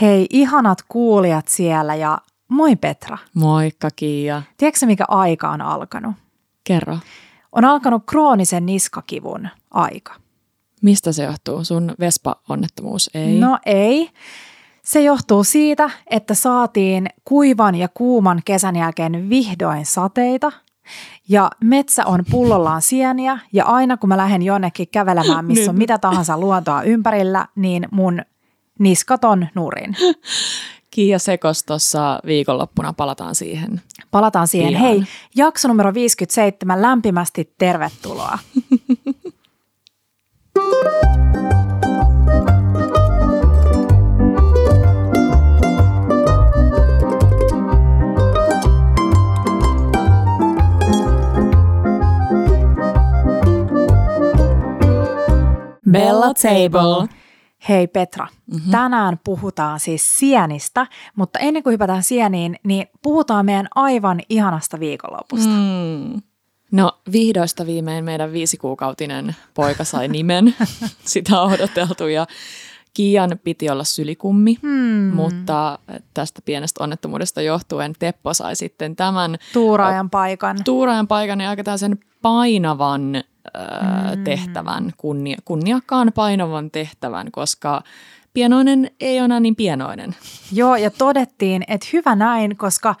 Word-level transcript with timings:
Hei, 0.00 0.26
ihanat 0.30 0.78
kuulijat 0.88 1.48
siellä 1.48 1.94
ja 1.94 2.18
moi 2.48 2.76
Petra. 2.76 3.18
Moikka 3.34 3.88
Kiia. 3.96 4.42
Tiedätkö 4.56 4.86
mikä 4.86 5.04
aika 5.08 5.50
on 5.50 5.60
alkanut? 5.60 6.14
Kerro. 6.64 6.98
On 7.52 7.64
alkanut 7.64 8.02
kroonisen 8.06 8.66
niskakivun 8.66 9.48
aika. 9.70 10.14
Mistä 10.82 11.12
se 11.12 11.24
johtuu? 11.24 11.64
Sun 11.64 11.94
Vespa-onnettomuus 12.00 13.10
ei? 13.14 13.38
No 13.38 13.58
ei. 13.66 14.10
Se 14.82 15.02
johtuu 15.02 15.44
siitä, 15.44 15.90
että 16.10 16.34
saatiin 16.34 17.06
kuivan 17.24 17.74
ja 17.74 17.88
kuuman 17.94 18.42
kesän 18.44 18.76
jälkeen 18.76 19.30
vihdoin 19.30 19.86
sateita– 19.86 20.52
ja 21.28 21.50
metsä 21.64 22.06
on 22.06 22.24
pullollaan 22.30 22.82
sieniä 22.92 23.38
ja 23.52 23.64
aina 23.64 23.96
kun 23.96 24.08
mä 24.08 24.16
lähden 24.16 24.42
jonnekin 24.42 24.88
kävelemään, 24.88 25.44
missä 25.44 25.70
on 25.70 25.78
mitä 25.78 25.98
tahansa 25.98 26.38
luontoa 26.38 26.82
ympärillä, 26.82 27.46
niin 27.56 27.88
mun 27.90 28.22
niskaton 28.78 29.46
nurin. 29.54 29.96
Kiia 30.90 31.18
Sekos 31.18 31.64
tuossa 31.64 32.20
viikonloppuna, 32.26 32.92
palataan 32.92 33.34
siihen. 33.34 33.80
Palataan 34.10 34.48
siihen. 34.48 34.68
Pian. 34.68 34.82
Hei, 34.82 35.02
jakso 35.34 35.68
numero 35.68 35.94
57, 35.94 36.82
lämpimästi 36.82 37.54
tervetuloa. 37.58 38.38
Bella 55.90 56.34
Table. 56.34 57.15
Hei 57.68 57.86
Petra, 57.86 58.26
mm-hmm. 58.46 58.70
tänään 58.70 59.20
puhutaan 59.24 59.80
siis 59.80 60.18
sienistä, 60.18 60.86
mutta 61.16 61.38
ennen 61.38 61.62
kuin 61.62 61.72
hypätään 61.72 62.02
sieniin, 62.02 62.56
niin 62.64 62.86
puhutaan 63.02 63.46
meidän 63.46 63.68
aivan 63.74 64.20
ihanasta 64.28 64.80
viikonlopusta. 64.80 65.48
Mm. 65.48 66.22
No 66.72 66.92
vihdoista 67.12 67.66
viimein 67.66 68.04
meidän 68.04 68.32
viisikuukautinen 68.32 69.36
poika 69.54 69.84
sai 69.84 70.08
nimen. 70.08 70.54
Sitä 71.04 71.40
on 71.40 71.52
odoteltu 71.52 72.06
ja 72.06 72.26
Kian 72.94 73.38
piti 73.44 73.70
olla 73.70 73.84
sylikummi, 73.84 74.56
hmm. 74.62 75.14
mutta 75.14 75.78
tästä 76.14 76.42
pienestä 76.44 76.84
onnettomuudesta 76.84 77.42
johtuen 77.42 77.92
Teppo 77.98 78.34
sai 78.34 78.56
sitten 78.56 78.96
tämän 78.96 79.36
tuuraajan 79.52 80.10
paikan. 80.10 80.56
Tuuraajan 80.64 81.08
paikan 81.08 81.40
ja 81.40 81.50
aika 81.50 81.76
sen 81.76 81.98
painavan 82.22 83.24
mm. 84.16 84.24
tehtävän, 84.24 84.92
kunnia, 84.96 85.36
kunniakkaan 85.44 86.12
painavan 86.14 86.70
tehtävän, 86.70 87.30
koska 87.30 87.82
pienoinen 88.34 88.90
ei 89.00 89.20
ole 89.20 89.40
niin 89.40 89.56
pienoinen. 89.56 90.16
Joo, 90.52 90.76
ja 90.76 90.90
todettiin, 90.90 91.64
että 91.68 91.86
hyvä 91.92 92.16
näin, 92.16 92.56
koska 92.56 92.94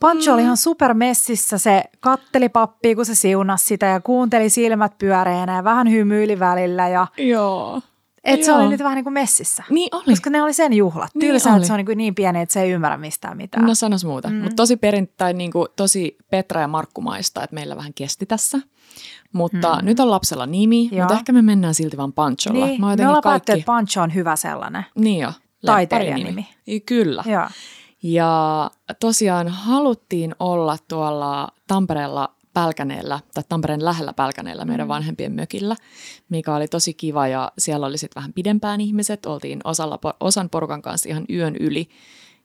Pancho 0.00 0.30
mm. 0.30 0.34
oli 0.34 0.42
ihan 0.42 0.56
supermessissä, 0.56 1.58
se 1.58 1.84
katteli 2.00 2.48
pappia, 2.48 2.94
kun 2.94 3.06
se 3.06 3.14
siunasi 3.14 3.64
sitä 3.64 3.86
ja 3.86 4.00
kuunteli 4.00 4.50
silmät 4.50 4.98
pyöreänä 4.98 5.56
ja 5.56 5.64
vähän 5.64 5.90
hymyili 5.90 6.38
välillä. 6.38 6.88
Ja... 6.88 7.06
Joo. 7.18 7.80
Et 8.24 8.44
se 8.44 8.52
oli 8.52 8.68
nyt 8.68 8.80
vähän 8.80 8.94
niin 8.94 9.04
kuin 9.04 9.14
messissä. 9.14 9.64
Niin 9.70 9.88
oli. 9.92 10.04
Koska 10.04 10.30
ne 10.30 10.42
oli 10.42 10.52
sen 10.52 10.72
juhlat. 10.72 11.10
Niin 11.14 11.30
Tylsä, 11.30 11.56
että 11.56 11.66
se 11.66 11.72
on 11.72 11.76
niin, 11.76 11.86
kuin 11.86 11.98
niin 11.98 12.14
pieni, 12.14 12.40
että 12.40 12.52
se 12.52 12.62
ei 12.62 12.70
ymmärrä 12.70 12.96
mistään 12.96 13.36
mitään. 13.36 13.66
No 13.66 13.74
sanos 13.74 14.04
muuta. 14.04 14.28
Mm. 14.28 14.34
Mutta 14.34 14.56
tosi 14.56 14.76
perintäin 14.76 15.38
niin 15.38 15.52
kuin, 15.52 15.68
tosi 15.76 16.16
Petra 16.30 16.60
ja 16.60 16.68
Markkumaista, 16.68 17.44
että 17.44 17.54
meillä 17.54 17.76
vähän 17.76 17.94
kesti 17.94 18.26
tässä. 18.26 18.58
Mutta 19.32 19.74
hmm. 19.74 19.86
nyt 19.86 20.00
on 20.00 20.10
lapsella 20.10 20.46
nimi, 20.46 20.88
Joo. 20.92 21.00
mutta 21.00 21.14
ehkä 21.14 21.32
me 21.32 21.42
mennään 21.42 21.74
silti 21.74 21.96
vaan 21.96 22.12
Pancholla. 22.12 22.66
Niin, 22.66 22.80
me 22.80 23.06
ollaan 23.06 23.22
kaikki... 23.22 23.52
että 23.52 23.64
Pancho 23.66 24.02
on 24.02 24.14
hyvä 24.14 24.36
sellainen. 24.36 24.86
Niin 24.94 25.20
jo. 25.20 25.32
Taiteilijanimi. 25.66 26.48
Kyllä. 26.86 27.24
Joo. 27.26 27.46
Ja 28.02 28.70
tosiaan 29.00 29.48
haluttiin 29.48 30.34
olla 30.38 30.76
tuolla 30.88 31.48
Tampereella 31.66 32.34
Pälkäneellä, 32.54 33.20
tai 33.34 33.44
Tampereen 33.48 33.84
lähellä 33.84 34.12
Pälkäneellä 34.12 34.64
meidän 34.64 34.86
mm. 34.86 34.88
vanhempien 34.88 35.32
mökillä, 35.32 35.76
mikä 36.28 36.54
oli 36.54 36.68
tosi 36.68 36.94
kiva 36.94 37.28
ja 37.28 37.52
siellä 37.58 37.86
oli 37.86 37.98
sitten 37.98 38.20
vähän 38.20 38.32
pidempään 38.32 38.80
ihmiset, 38.80 39.26
oltiin 39.26 39.60
osalla, 39.64 39.98
osan 40.20 40.50
porukan 40.50 40.82
kanssa 40.82 41.08
ihan 41.08 41.24
yön 41.30 41.56
yli 41.56 41.88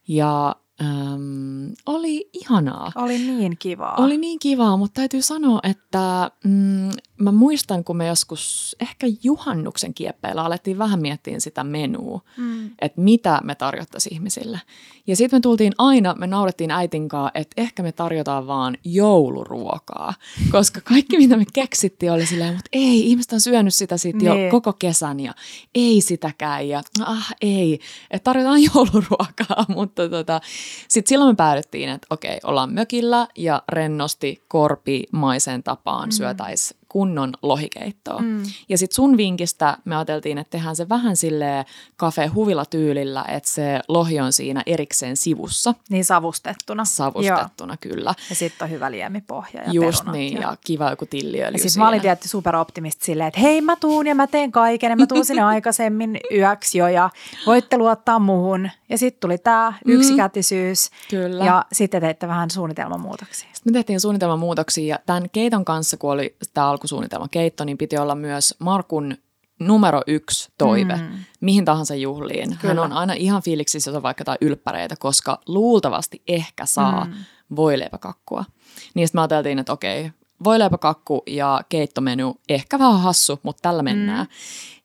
ja 0.07 0.55
Öm, 0.81 1.73
oli 1.85 2.29
ihanaa. 2.33 2.91
Oli 2.95 3.17
niin 3.17 3.55
kivaa. 3.59 3.95
Oli 3.97 4.17
niin 4.17 4.39
kivaa, 4.39 4.77
mutta 4.77 4.93
täytyy 5.01 5.21
sanoa, 5.21 5.59
että 5.63 6.31
mm, 6.43 6.89
mä 7.17 7.31
muistan, 7.31 7.83
kun 7.83 7.97
me 7.97 8.07
joskus 8.07 8.75
ehkä 8.79 9.07
juhannuksen 9.23 9.93
kieppeillä 9.93 10.43
alettiin 10.43 10.77
vähän 10.77 10.99
miettiä 10.99 11.39
sitä 11.39 11.63
menua, 11.63 12.21
mm. 12.37 12.69
että 12.81 13.01
mitä 13.01 13.41
me 13.43 13.55
tarjottaisiin 13.55 14.13
ihmisille. 14.13 14.61
Ja 15.07 15.15
sitten 15.15 15.37
me 15.37 15.41
tultiin 15.41 15.73
aina, 15.77 16.15
me 16.17 16.27
naurettiin 16.27 16.71
äitinkaan, 16.71 17.31
että 17.33 17.61
ehkä 17.61 17.83
me 17.83 17.91
tarjotaan 17.91 18.47
vaan 18.47 18.77
jouluruokaa, 18.83 20.13
koska 20.51 20.81
kaikki 20.81 21.17
mitä 21.17 21.37
me 21.37 21.45
keksittiin 21.53 22.11
oli 22.11 22.25
silleen, 22.25 22.53
mutta 22.53 22.69
ei, 22.73 23.07
ihmiset 23.09 23.33
on 23.33 23.41
syönyt 23.41 23.73
sitä 23.73 23.97
sitten 23.97 24.25
jo 24.25 24.33
niin. 24.33 24.51
koko 24.51 24.73
kesän 24.73 25.19
ja 25.19 25.33
ei 25.75 26.01
sitäkään 26.01 26.67
ja 26.67 26.81
ah 27.05 27.33
ei, 27.41 27.79
että 28.11 28.23
tarjotaan 28.23 28.63
jouluruokaa, 28.75 29.65
mutta 29.67 30.09
tota, 30.09 30.41
sitten 30.87 31.09
silloin 31.09 31.31
me 31.31 31.35
päädyttiin, 31.35 31.89
että 31.89 32.07
okei, 32.09 32.39
ollaan 32.43 32.73
mökillä 32.73 33.27
ja 33.37 33.63
rennosti 33.69 34.43
korpimaiseen 34.47 35.63
tapaan 35.63 36.09
mm. 36.09 36.11
syötäisiin 36.11 36.79
kunnon 36.89 37.33
lohikeittoa. 37.41 38.19
Mm. 38.21 38.43
Ja 38.69 38.77
sitten 38.77 38.95
sun 38.95 39.17
vinkistä 39.17 39.77
me 39.85 39.95
ajateltiin, 39.95 40.37
että 40.37 40.51
tehdään 40.51 40.75
se 40.75 40.89
vähän 40.89 41.15
sille 41.15 41.65
kafe 41.95 42.27
huvila 42.27 42.65
tyylillä, 42.65 43.25
että 43.27 43.49
se 43.49 43.79
lohi 43.87 44.19
on 44.19 44.33
siinä 44.33 44.63
erikseen 44.65 45.17
sivussa. 45.17 45.73
Niin 45.89 46.05
savustettuna. 46.05 46.85
Savustettuna, 46.85 47.77
Joo. 47.83 47.93
kyllä. 47.93 48.13
Ja 48.29 48.35
sitten 48.35 48.65
on 48.65 48.71
hyvä 48.71 48.91
liemipohja 48.91 49.61
ja 49.63 49.71
Just 49.71 49.97
perunat 49.97 50.15
niin, 50.15 50.33
ja, 50.33 50.41
ja 50.41 50.57
kiva 50.65 50.89
joku 50.89 51.05
tilliöljy 51.05 51.55
Ja 51.55 51.59
sitten 51.59 51.83
mä 51.83 51.89
olin 51.89 52.01
tietysti 52.01 52.29
superoptimisti 52.29 53.05
silleen, 53.05 53.27
että 53.27 53.39
hei 53.39 53.61
mä 53.61 53.75
tuun 53.75 54.07
ja 54.07 54.15
mä 54.15 54.27
teen 54.27 54.51
kaiken 54.51 54.89
ja 54.89 54.95
mä 54.95 55.07
tuun 55.07 55.25
sinne 55.25 55.41
aikaisemmin 55.53 56.19
yöksi 56.31 56.77
jo 56.77 56.87
ja 56.87 57.09
voitte 57.45 57.77
luottaa 57.77 58.19
muhun. 58.19 58.69
Ja 58.89 58.97
sitten 58.97 59.19
tuli 59.21 59.37
tämä 59.37 59.73
mm. 59.85 59.93
yksikätisyys 59.93 60.89
Kyllä. 61.09 61.45
ja 61.45 61.65
sitten 61.71 62.01
teitte 62.01 62.27
vähän 62.27 62.51
suunnitelmamuutoksia. 62.51 63.49
Sitten 63.53 63.73
me 63.73 63.77
tehtiin 63.77 63.99
suunnitelmamuutoksia 63.99 64.95
ja 64.95 64.99
tämän 65.05 65.29
keiton 65.31 65.65
kanssa, 65.65 65.97
kun 65.97 66.11
oli 66.11 66.35
tämä 66.53 66.69
alkusuunnitelma 66.77 67.27
keitto, 67.27 67.65
niin 67.65 67.77
piti 67.77 67.97
olla 67.97 68.15
myös 68.15 68.55
Markun 68.59 69.17
numero 69.59 70.01
yksi 70.07 70.49
toive 70.57 70.95
mm. 70.95 71.17
mihin 71.41 71.65
tahansa 71.65 71.95
juhliin. 71.95 72.57
Kyllä. 72.61 72.73
Hän 72.73 72.79
on 72.79 72.93
aina 72.93 73.13
ihan 73.13 73.41
fiiliksissä, 73.41 73.89
jos 73.89 73.95
on 73.95 74.03
vaikka 74.03 74.21
jotain 74.21 74.37
ylppäreitä, 74.41 74.95
koska 74.99 75.39
luultavasti 75.47 76.21
ehkä 76.27 76.65
saa 76.65 77.05
mm. 77.05 77.13
voileipäkakkua. 77.55 78.45
Niin 78.93 79.07
sitten 79.07 79.19
me 79.19 79.21
ajateltiin, 79.21 79.59
että 79.59 79.73
okei, 79.73 80.11
voileipäkakku 80.43 81.23
ja 81.27 81.61
keittomenu, 81.69 82.35
ehkä 82.49 82.79
vähän 82.79 82.99
hassu, 83.01 83.39
mutta 83.43 83.61
tällä 83.61 83.83
mennään. 83.83 84.25
Mm. 84.25 84.31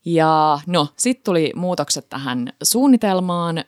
Ja 0.05 0.61
no, 0.67 0.89
sitten 0.97 1.25
tuli 1.25 1.53
muutokset 1.57 2.09
tähän 2.09 2.53
suunnitelmaan 2.63 3.65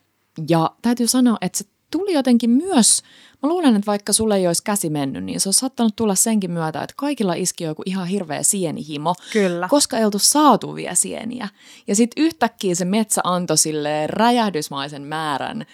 ja 0.48 0.70
täytyy 0.82 1.06
sanoa, 1.06 1.36
että 1.40 1.58
se 1.58 1.64
tuli 1.90 2.12
jotenkin 2.12 2.50
myös 2.50 3.02
Mä 3.44 3.48
luulen, 3.48 3.76
että 3.76 3.86
vaikka 3.86 4.12
sulle 4.12 4.36
ei 4.36 4.46
olisi 4.46 4.62
käsi 4.64 4.90
mennyt, 4.90 5.24
niin 5.24 5.40
se 5.40 5.48
on 5.48 5.52
saattanut 5.52 5.96
tulla 5.96 6.14
senkin 6.14 6.50
myötä, 6.50 6.82
että 6.82 6.94
kaikilla 6.96 7.34
iski 7.34 7.64
joku 7.64 7.82
ihan 7.86 8.06
hirveä 8.06 8.42
sienihimo. 8.42 9.14
Kyllä. 9.32 9.68
Koska 9.68 9.98
ei 9.98 10.04
oltu 10.04 10.18
saatu 10.18 10.74
vielä 10.74 10.94
sieniä. 10.94 11.48
Ja 11.86 11.96
sitten 11.96 12.24
yhtäkkiä 12.24 12.74
se 12.74 12.84
metsä 12.84 13.20
antoi 13.24 13.58
sille 13.58 14.06
räjähdysmaisen 14.06 15.02
määrän 15.02 15.66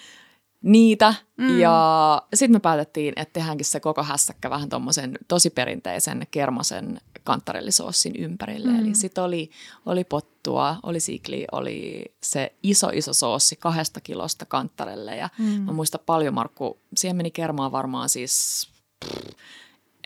niitä. 0.65 1.15
Mm. 1.37 1.59
Ja 1.59 2.23
sitten 2.35 2.57
me 2.57 2.61
päätettiin, 2.61 3.13
että 3.17 3.33
tehdäänkin 3.33 3.67
se 3.67 3.81
koko 3.81 4.03
hässäkkä 4.03 4.51
vähän 4.51 4.69
tuommoisen 4.69 5.19
tosi 5.29 5.51
perinteisen 5.51 6.27
kermasen 6.31 7.01
kantarellisoossin 7.31 8.17
ympärille. 8.17 8.69
Mm. 8.69 8.79
Eli 8.81 8.95
sitten 8.95 9.25
oli, 9.25 9.51
oli 9.87 10.05
pottua, 10.05 10.77
oli 10.83 11.01
sikli, 11.01 11.47
oli 11.53 12.05
se 12.23 12.53
iso 12.63 12.89
iso 12.93 13.13
soossi 13.13 13.57
kahdesta 13.57 14.01
kilosta 14.01 14.47
kantarelle. 14.47 15.17
Ja 15.17 15.29
mm. 15.39 15.45
mä 15.45 15.73
muistan 15.73 16.01
paljon, 16.07 16.35
Markku, 16.35 16.79
siihen 16.97 17.17
meni 17.17 17.31
kermaa 17.31 17.73
varmaan 17.73 18.09
siis, 18.09 18.69
pff, 19.05 19.33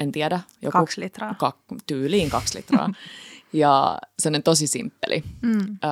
en 0.00 0.12
tiedä. 0.12 0.40
Joku, 0.62 0.78
kaksi 0.78 1.00
litraa. 1.00 1.34
Kak, 1.34 1.56
tyyliin 1.86 2.30
kaksi 2.30 2.58
litraa. 2.58 2.90
ja 3.52 3.98
sellainen 4.18 4.42
tosi 4.42 4.66
simppeli. 4.66 5.24
Mm. 5.42 5.58
Öö, 5.60 5.90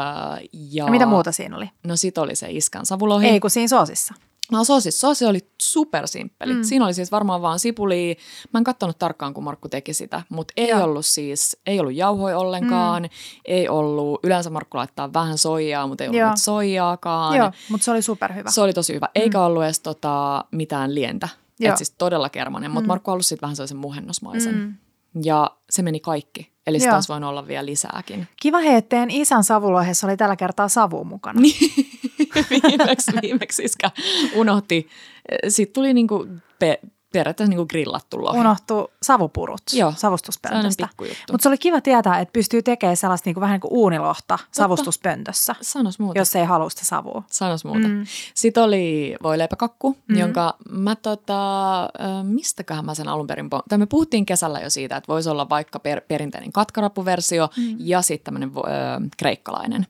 ja, 0.53 0.85
ja 0.85 0.91
mitä 0.91 1.07
muuta 1.07 1.33
siinä 1.33 1.57
oli? 1.57 1.71
No 1.85 1.97
sit 1.97 2.19
oli 2.19 2.35
se 2.37 2.47
iskän 2.51 2.87
savulohi. 2.87 3.29
Ei 3.29 3.41
kun 3.41 3.51
siinä 3.51 3.69
soosissa. 3.69 4.15
No 4.53 4.65
sosi, 4.65 4.91
sosi 4.91 5.25
oli 5.25 5.39
supersimppeli. 5.63 6.55
Mm. 6.55 6.63
Siinä 6.63 6.85
oli 6.85 6.95
siis 6.95 7.13
varmaan 7.13 7.43
vaan 7.43 7.59
sipuli. 7.59 8.17
Mä 8.53 8.59
en 8.59 8.65
katsonut 8.65 8.99
tarkkaan, 8.99 9.35
kun 9.35 9.45
Markku 9.45 9.69
teki 9.69 9.95
sitä, 9.95 10.23
mutta 10.29 10.53
ei 10.57 10.69
Joo. 10.69 10.85
ollut 10.85 11.07
siis, 11.07 11.57
ei 11.67 11.81
ollut 11.81 11.95
jauhoja 11.95 12.39
ollenkaan, 12.39 13.03
mm. 13.03 13.09
ei 13.45 13.69
ollut, 13.69 14.21
yleensä 14.25 14.51
Markku 14.51 14.77
laittaa 14.79 15.13
vähän 15.13 15.39
soijaa, 15.39 15.87
mutta 15.87 16.05
ei 16.05 16.09
ollut 16.09 16.21
Joo. 16.21 16.33
soijaakaan. 16.37 17.37
Joo, 17.37 17.53
mutta 17.69 17.85
se 17.85 17.91
oli 17.91 18.03
superhyvä. 18.03 18.51
Se 18.51 18.61
oli 18.61 18.73
tosi 18.73 18.95
hyvä, 18.95 19.09
eikä 19.15 19.39
mm. 19.39 19.45
ollut 19.45 19.65
edes 19.65 19.81
tota, 19.81 20.45
mitään 20.51 20.95
lientä. 20.95 21.29
Että 21.61 21.77
siis 21.77 21.91
todella 21.91 22.29
kermanen, 22.29 22.71
mutta 22.71 22.87
mm. 22.87 22.89
Markku 22.89 23.11
halusi 23.11 23.29
sitten 23.29 23.47
vähän 23.47 23.57
sellaisen 23.57 23.77
muhennosmaisen. 23.77 24.55
Mm. 24.55 24.75
Ja 25.25 25.51
se 25.71 25.83
meni 25.83 26.01
kaikki. 26.01 26.53
Eli 26.67 26.81
sitä 26.81 26.95
olisi 26.95 27.09
voinut 27.09 27.31
olla 27.31 27.47
vielä 27.47 27.67
lisääkin. 27.67 28.29
Kiva 28.41 28.59
hei, 28.59 28.75
että 28.75 29.07
isän 29.09 29.45
savuloihessa 29.45 30.07
oli 30.07 30.17
tällä 30.17 30.37
kertaa 30.37 30.69
savu 30.69 31.05
mukana. 31.05 31.41
viimeksi, 32.51 33.13
viimeksi 33.23 33.63
iskä 33.65 33.91
unohti. 34.35 34.89
Sitten 35.49 35.73
tuli 35.75 35.95
niinku 35.95 36.27
pe- 36.59 36.81
periaatteessa 37.13 37.51
niinku 37.51 37.67
grillattu 37.67 38.25
lohi. 38.25 38.39
Unohtu 38.41 38.91
savupurut 39.03 39.61
Joo, 39.73 39.93
savustuspöntöstä. 39.97 40.89
Mutta 41.31 41.43
se 41.43 41.49
oli 41.49 41.59
kiva 41.59 41.81
tietää, 41.81 42.21
että 42.21 42.33
pystyy 42.33 42.63
tekemään 42.63 42.97
sellaista 42.97 43.29
niinku, 43.29 43.41
vähän 43.41 43.55
niin 43.55 43.61
kuin 43.61 43.73
uunilohta 43.73 44.39
savustuspöntössä, 44.53 45.55
Sanos 45.61 45.99
muuta. 45.99 46.19
jos 46.19 46.37
ei 46.37 46.45
halua 46.45 46.71
sitä 46.71 46.85
savua. 46.85 47.23
Sanos 47.31 47.65
muuta. 47.65 47.89
Mm. 47.89 48.05
Sitten 48.35 48.63
oli 48.63 49.17
voileipäkakku, 49.23 49.97
Mm. 50.09 50.17
jonka 50.19 50.57
mä 50.71 50.97
tota, 50.97 51.39
mistäköhän 52.23 52.85
mä 52.85 52.95
sen 52.95 53.09
alun 53.09 53.27
perin, 53.27 53.47
po- 53.47 53.63
tai 53.69 53.79
me 53.79 53.87
puhuttiin 53.87 54.27
kesällä 54.27 54.61
jo 54.61 54.71
siitä, 54.71 54.97
että 54.97 55.09
voisi 55.13 55.29
olla 55.29 55.49
vaikka 55.49 55.79
per, 55.79 56.01
perinteinen 56.09 56.53
katkarapuversio 56.53 57.49
mm. 57.57 57.77
ja 57.79 58.03
sitten 58.03 58.25
tämmöinen 58.25 58.53
ö, 58.57 58.61
kreikkalainen. 59.17 59.87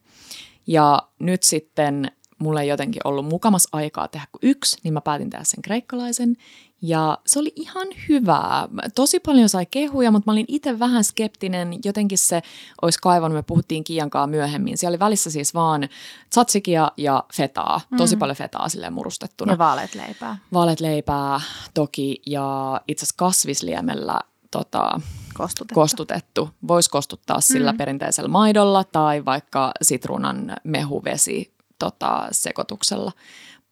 Ja 0.66 1.02
nyt 1.18 1.42
sitten 1.42 2.10
mulla 2.42 2.60
ei 2.60 2.68
jotenkin 2.68 3.00
ollut 3.04 3.26
mukamas 3.26 3.68
aikaa 3.72 4.08
tehdä 4.08 4.26
kuin 4.32 4.40
yksi, 4.50 4.78
niin 4.84 4.94
mä 4.94 5.00
päätin 5.00 5.30
tehdä 5.30 5.44
sen 5.44 5.62
kreikkalaisen. 5.62 6.36
Ja 6.84 7.18
se 7.26 7.38
oli 7.38 7.52
ihan 7.56 7.86
hyvää. 8.08 8.68
Tosi 8.94 9.20
paljon 9.20 9.48
sai 9.48 9.66
kehuja, 9.70 10.10
mutta 10.10 10.30
mä 10.30 10.32
olin 10.32 10.44
itse 10.48 10.78
vähän 10.78 11.04
skeptinen. 11.04 11.74
Jotenkin 11.84 12.18
se 12.18 12.42
olisi 12.82 12.98
kaivannut, 13.02 13.38
me 13.38 13.42
puhuttiin 13.42 13.84
Kiankaa 13.84 14.26
myöhemmin. 14.26 14.78
Siellä 14.78 14.92
oli 14.94 14.98
välissä 14.98 15.30
siis 15.30 15.54
vaan 15.54 15.88
tzatsikia 16.30 16.92
ja 16.96 17.24
fetaa. 17.34 17.80
Tosi 17.96 18.16
Mm. 18.16 18.18
paljon 18.18 18.36
fetaa 18.36 18.68
silleen 18.68 18.92
murustettuna. 18.92 19.52
Ja 19.52 19.58
vaaleat 19.58 19.94
leipää. 19.94 20.36
Vaaleat 20.52 20.80
leipää 20.80 21.40
toki 21.74 22.22
ja 22.26 22.80
itse 22.88 23.04
asiassa 23.04 23.16
kasvisliemellä 23.18 24.20
tota, 24.50 25.00
Kostutettu. 25.34 25.74
kostutettu. 25.74 26.50
Voisi 26.68 26.90
kostuttaa 26.90 27.40
sillä 27.40 27.72
mm. 27.72 27.78
perinteisellä 27.78 28.28
maidolla 28.28 28.84
tai 28.84 29.24
vaikka 29.24 29.72
sitruunan 29.82 30.56
mehuvesi 30.64 31.52
tota, 31.90 32.28
sekoituksella. 32.30 33.12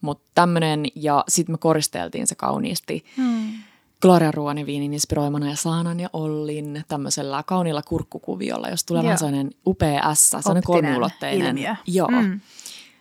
Mutta 0.01 0.31
tämmöinen, 0.35 0.85
ja 0.95 1.25
sitten 1.29 1.53
me 1.53 1.59
koristeltiin 1.59 2.27
se 2.27 2.35
kauniisti 2.35 3.05
Mm. 3.17 3.53
Gloria 4.03 4.31
Ruoniviinin 4.33 4.95
inspiroimana 4.95 5.49
ja 5.51 5.57
Saanan 5.57 6.01
ja 6.01 6.11
Ollin 6.13 6.85
tämmöisellä 6.89 7.43
kauniilla 7.47 7.83
kurkkukuviolla, 7.83 8.69
jos 8.69 8.85
tulee 8.85 9.03
vähän 9.03 9.19
sellainen 9.19 9.51
upea 9.67 10.15
S, 10.15 10.31
sellainen 10.31 10.63
kolmiulotteinen. 10.63 11.47
ilmiö. 11.49 11.75
Joo. 11.87 12.09
Mm. 12.11 12.41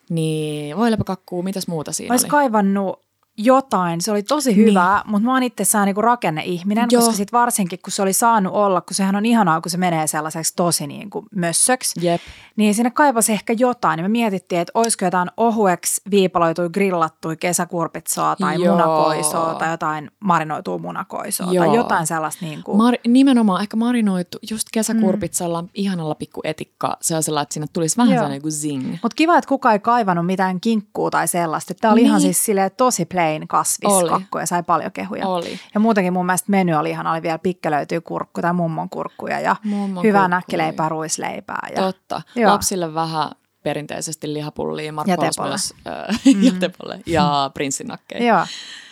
Niin 0.10 0.78
voileipäkakkuu, 0.78 1.44
mitäs 1.44 1.68
muuta 1.68 1.92
siinä 1.92 2.14
Olisi 2.14 2.26
oli? 2.26 2.30
kaivannut 2.30 3.02
jotain, 3.40 4.02
se 4.02 4.12
oli 4.12 4.24
tosi 4.24 4.56
hyvää, 4.56 4.96
niin. 4.98 5.12
mutta 5.12 5.26
mä 5.26 5.34
oon 5.34 5.44
itsessään 5.44 5.86
niinku 5.86 6.02
rakenneihminen, 6.02 6.88
Joo. 6.92 7.02
koska 7.02 7.16
sit 7.16 7.32
varsinkin 7.34 7.80
kun 7.84 7.92
se 7.92 8.02
oli 8.02 8.14
saanut 8.14 8.54
olla, 8.54 8.82
kun 8.82 8.96
sehän 8.96 9.16
on 9.16 9.26
ihanaa, 9.26 9.62
kun 9.62 9.72
se 9.72 9.78
menee 9.78 10.08
sellaiseksi 10.08 10.54
tosi 10.56 10.88
niinku 10.88 11.26
mössöksi, 11.36 12.06
Jep. 12.06 12.22
niin 12.56 12.76
siinä 12.76 12.90
kaipasi 12.90 13.32
ehkä 13.32 13.54
jotain. 13.58 13.98
Niin 13.98 14.04
me 14.04 14.10
mietittiin, 14.10 14.62
että 14.62 14.72
olisiko 14.74 15.06
jotain 15.06 15.30
ohueksi 15.38 16.02
viipaloitui 16.12 16.70
grillattui 16.70 17.38
kesäkurpitsoa 17.38 18.36
tai 18.36 18.64
Joo. 18.64 18.76
munakoisoa 18.76 19.56
tai 19.56 19.72
jotain 19.72 20.12
marinoitua 20.20 20.78
munakoisoa 20.78 21.54
Joo. 21.54 21.66
tai 21.66 21.76
jotain 21.76 22.08
sellaista 22.08 22.46
niin 22.46 22.64
kuin, 22.64 22.80
Mar- 22.80 23.02
nimenomaan 23.08 23.62
ehkä 23.62 23.78
marinoitu 23.78 24.38
just 24.52 24.68
kesäkurpitsalla, 24.74 25.62
mm. 25.62 25.70
ihanalla 25.74 26.16
pikku 26.16 26.42
etikka, 26.44 26.98
sellaisella, 27.02 27.42
että 27.42 27.54
sinne 27.54 27.68
tulisi 27.74 27.98
vähän 27.98 28.10
Joo. 28.12 28.18
sellainen 28.18 28.42
kuin 28.42 28.52
zing. 28.52 28.90
Mutta 28.92 29.16
kiva, 29.16 29.38
että 29.38 29.48
kukaan 29.48 29.74
ei 29.74 29.80
kaivannut 29.80 30.26
mitään 30.26 30.62
kinkkuu 30.62 31.12
tai 31.12 31.28
sellaista. 31.28 31.74
Tämä 31.74 31.92
oli 31.92 32.02
niin. 32.02 32.08
ihan 32.08 32.22
siis 32.22 32.46
silleen 32.46 32.72
tosi 32.78 33.06
plain 33.06 33.29
kasviskakku 33.48 34.38
ja 34.38 34.46
sai 34.46 34.64
paljon 34.64 34.92
kehuja. 34.92 35.28
Oli. 35.28 35.60
Ja 35.74 35.80
muutenkin 35.80 36.14
mun 36.14 36.26
mielestä 36.26 36.52
meny 36.52 36.74
oli 36.74 36.90
ihan, 36.90 37.08
oli 37.08 37.22
vielä 37.22 37.40
pikkelöityy 37.40 38.02
kurkku 38.02 38.42
tai 38.42 38.54
mummon 38.54 38.90
kurkkuja 38.90 39.40
ja 39.40 39.56
Mummon 39.64 40.04
hyvää 40.04 40.22
kurkkuja. 40.22 40.28
näkkileipää, 40.28 40.90
ruisleipää. 40.90 41.68
Ja, 41.76 41.82
Totta. 41.82 42.22
Joo. 42.36 42.52
Lapsille 42.52 42.94
vähän 42.94 43.30
perinteisesti 43.64 44.34
lihapullia, 44.34 44.94
Marko 44.94 45.16
myös 45.44 45.74
äh, 45.88 46.20
ja 46.44 46.52
tepolle 46.60 47.00
ja 47.06 47.52
prinssinakkeja. 47.54 48.26
Joo. 48.26 48.46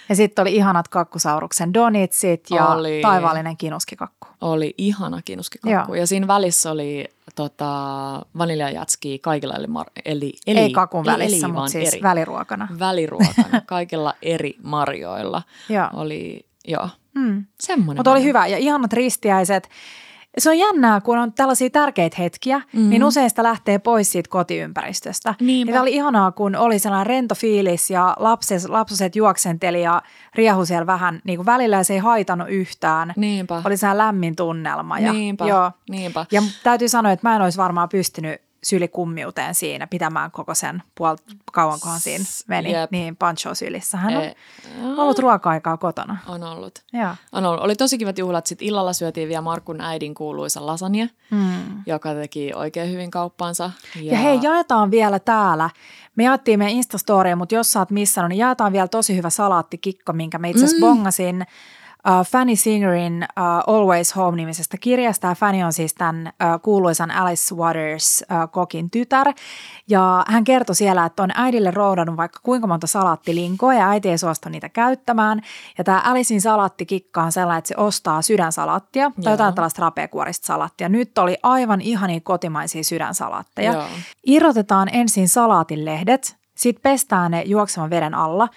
Ja 0.09 0.15
sitten 0.15 0.43
oli 0.43 0.55
ihanat 0.55 0.87
kakkusauruksen 0.87 1.73
donitsit 1.73 2.43
ja 2.49 2.65
Oli. 2.67 2.99
taivaallinen 3.01 3.57
kinuskikakku. 3.57 4.27
Oli 4.41 4.73
ihana 4.77 5.21
kinuskikakku. 5.25 5.93
Ja 5.93 6.07
siinä 6.07 6.27
välissä 6.27 6.71
oli 6.71 7.05
tota, 7.35 7.65
vaniljajatski 8.37 9.19
kaikilla 9.19 9.53
eli, 9.53 9.67
mar- 9.67 9.91
eli, 10.05 10.33
eli 10.47 10.59
Ei 10.59 10.71
kakun 10.71 11.09
ei 11.09 11.13
välissä, 11.13 11.45
eli, 11.47 11.53
mutta 11.53 11.69
siis 11.69 11.93
eri. 11.93 12.03
väliruokana. 12.03 12.67
väliruokana, 12.79 13.61
kaikilla 13.65 14.13
eri 14.21 14.55
marjoilla. 14.63 15.41
Joo. 15.69 15.87
Oli, 15.93 16.45
joo, 16.67 16.89
Mm. 17.15 17.45
semmoinen. 17.59 17.99
Mutta 17.99 18.11
oli 18.11 18.23
hyvä 18.23 18.47
ja 18.47 18.57
ihanat 18.57 18.93
ristiäiset. 18.93 19.69
Se 20.37 20.49
on 20.49 20.57
jännää, 20.57 21.01
kun 21.01 21.17
on 21.17 21.33
tällaisia 21.33 21.69
tärkeitä 21.69 22.15
hetkiä, 22.19 22.57
mm-hmm. 22.57 22.89
niin 22.89 23.03
usein 23.03 23.29
sitä 23.29 23.43
lähtee 23.43 23.79
pois 23.79 24.11
siitä 24.11 24.29
kotiympäristöstä. 24.29 25.35
Niinpä. 25.39 25.71
Ja 25.71 25.73
tämä 25.73 25.81
oli 25.81 25.93
ihanaa, 25.93 26.31
kun 26.31 26.55
oli 26.55 26.79
sellainen 26.79 27.07
rento 27.07 27.35
fiilis 27.35 27.89
ja 27.89 28.15
lapses, 28.19 28.69
lapsuset 28.69 29.15
juoksenteli 29.15 29.81
ja 29.81 30.01
riehu 30.35 30.65
siellä 30.65 30.87
vähän 30.87 31.21
niin 31.23 31.37
kuin 31.37 31.45
välillä 31.45 31.75
ja 31.75 31.83
se 31.83 31.93
ei 31.93 31.99
haitannut 31.99 32.49
yhtään. 32.49 33.13
Niinpä. 33.15 33.61
Oli 33.65 33.77
sellainen 33.77 34.05
lämmin 34.05 34.35
tunnelma. 34.35 34.99
Ja, 34.99 35.13
Niinpä, 35.13 35.45
Joo. 35.45 35.71
niinpä. 35.89 36.25
Ja 36.31 36.41
täytyy 36.63 36.89
sanoa, 36.89 37.11
että 37.11 37.29
mä 37.29 37.35
en 37.35 37.41
olisi 37.41 37.57
varmaan 37.57 37.89
pystynyt 37.89 38.46
sylikummiuteen 38.63 39.55
siinä 39.55 39.87
pitämään 39.87 40.31
koko 40.31 40.55
sen 40.55 40.83
puol 40.95 41.15
kauankohan 41.51 41.99
siinä 41.99 42.25
meni. 42.47 42.71
Jep. 42.71 42.91
Niin 42.91 43.15
pancho 43.15 43.55
sylissä. 43.55 43.97
Hän 43.97 44.17
on 44.17 44.23
Ei. 44.23 44.35
ollut 44.97 45.19
ruoka-aikaa 45.19 45.77
kotona. 45.77 46.17
On 46.27 46.43
ollut. 46.43 46.83
Joo. 46.93 47.09
On 47.31 47.45
ollut. 47.45 47.63
Oli 47.63 47.75
tosi 47.75 47.97
kivat 47.97 48.17
juhlat. 48.17 48.45
Sitten 48.47 48.67
illalla 48.67 48.93
syötiin 48.93 49.29
vielä 49.29 49.41
Markun 49.41 49.81
äidin 49.81 50.13
kuuluisa 50.13 50.65
lasagne, 50.65 51.09
Mm. 51.31 51.83
joka 51.85 52.13
teki 52.13 52.51
oikein 52.55 52.91
hyvin 52.91 53.11
kauppaansa. 53.11 53.71
Ja, 53.95 54.11
ja 54.11 54.17
hei, 54.17 54.39
jaetaan 54.41 54.91
vielä 54.91 55.19
täällä. 55.19 55.69
Me 56.15 56.23
jaettiin 56.23 56.59
meidän 56.59 56.75
Instastoreen, 56.75 57.37
mutta 57.37 57.55
jos 57.55 57.71
sä 57.73 57.79
oot 57.79 57.91
missannut, 57.91 58.29
niin 58.29 58.37
jaetaan 58.37 58.73
vielä 58.73 58.87
tosi 58.87 59.15
hyvä 59.15 59.29
salaattikikko, 59.29 60.13
minkä 60.13 60.37
me 60.37 60.49
itse 60.49 60.65
asiassa 60.65 60.85
mm. 60.85 60.89
bongasin 60.89 61.45
uh, 62.07 62.25
Fanny 62.25 62.55
Singerin 62.55 63.25
uh, 63.39 63.75
Always 63.75 64.15
Home-nimisestä 64.15 64.77
kirjasta. 64.77 65.27
Ja 65.27 65.35
Fanny 65.35 65.63
on 65.63 65.73
siis 65.73 65.93
tämän 65.93 66.27
uh, 66.27 66.61
kuuluisan 66.61 67.11
Alice 67.11 67.55
Waters 67.55 68.25
uh, 68.31 68.51
kokin 68.51 68.89
tytär. 68.89 69.33
Ja 69.89 70.25
hän 70.27 70.43
kertoi 70.43 70.75
siellä, 70.75 71.05
että 71.05 71.23
on 71.23 71.29
äidille 71.35 71.71
roudannut 71.71 72.17
vaikka 72.17 72.39
kuinka 72.43 72.67
monta 72.67 72.87
salaattilinkoa 72.87 73.73
ja 73.73 73.89
äiti 73.89 74.09
ei 74.09 74.17
suostu 74.17 74.49
niitä 74.49 74.69
käyttämään. 74.69 75.41
Ja 75.77 75.83
tämä 75.83 76.01
Alicein 76.05 76.41
salaattikikka 76.41 77.23
on 77.23 77.31
sellainen, 77.31 77.59
että 77.59 77.67
se 77.67 77.75
ostaa 77.77 78.21
sydänsalaattia 78.21 79.11
tai 79.15 79.23
Joo. 79.23 79.33
jotain 79.33 79.53
tällaista 79.53 79.81
rapeakuorista 79.81 80.45
salaattia. 80.45 80.89
Nyt 80.89 81.17
oli 81.17 81.37
aivan 81.43 81.81
ihania 81.81 82.19
kotimaisia 82.23 82.83
sydänsalaatteja. 82.83 83.73
Joo. 83.73 83.83
Irrotetaan 84.25 84.89
ensin 84.91 85.29
salaatinlehdet, 85.29 86.37
sitten 86.55 86.81
pestään 86.81 87.31
ne 87.31 87.41
juoksevan 87.45 87.89
veden 87.89 88.13
alla, 88.13 88.47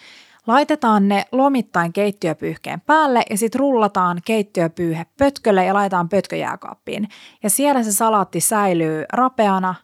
laitetaan 0.46 1.08
ne 1.08 1.24
lomittain 1.32 1.92
keittiöpyyhkeen 1.92 2.80
päälle 2.80 3.22
ja 3.30 3.38
sitten 3.38 3.58
rullataan 3.58 4.20
keittiöpyyhe 4.24 5.06
pötkölle 5.18 5.64
ja 5.64 5.74
laitetaan 5.74 6.08
pötkö 6.08 6.36
jääkaappiin. 6.36 7.08
Ja 7.42 7.50
siellä 7.50 7.82
se 7.82 7.92
salaatti 7.92 8.40
säilyy 8.40 9.04
rapeana 9.12 9.74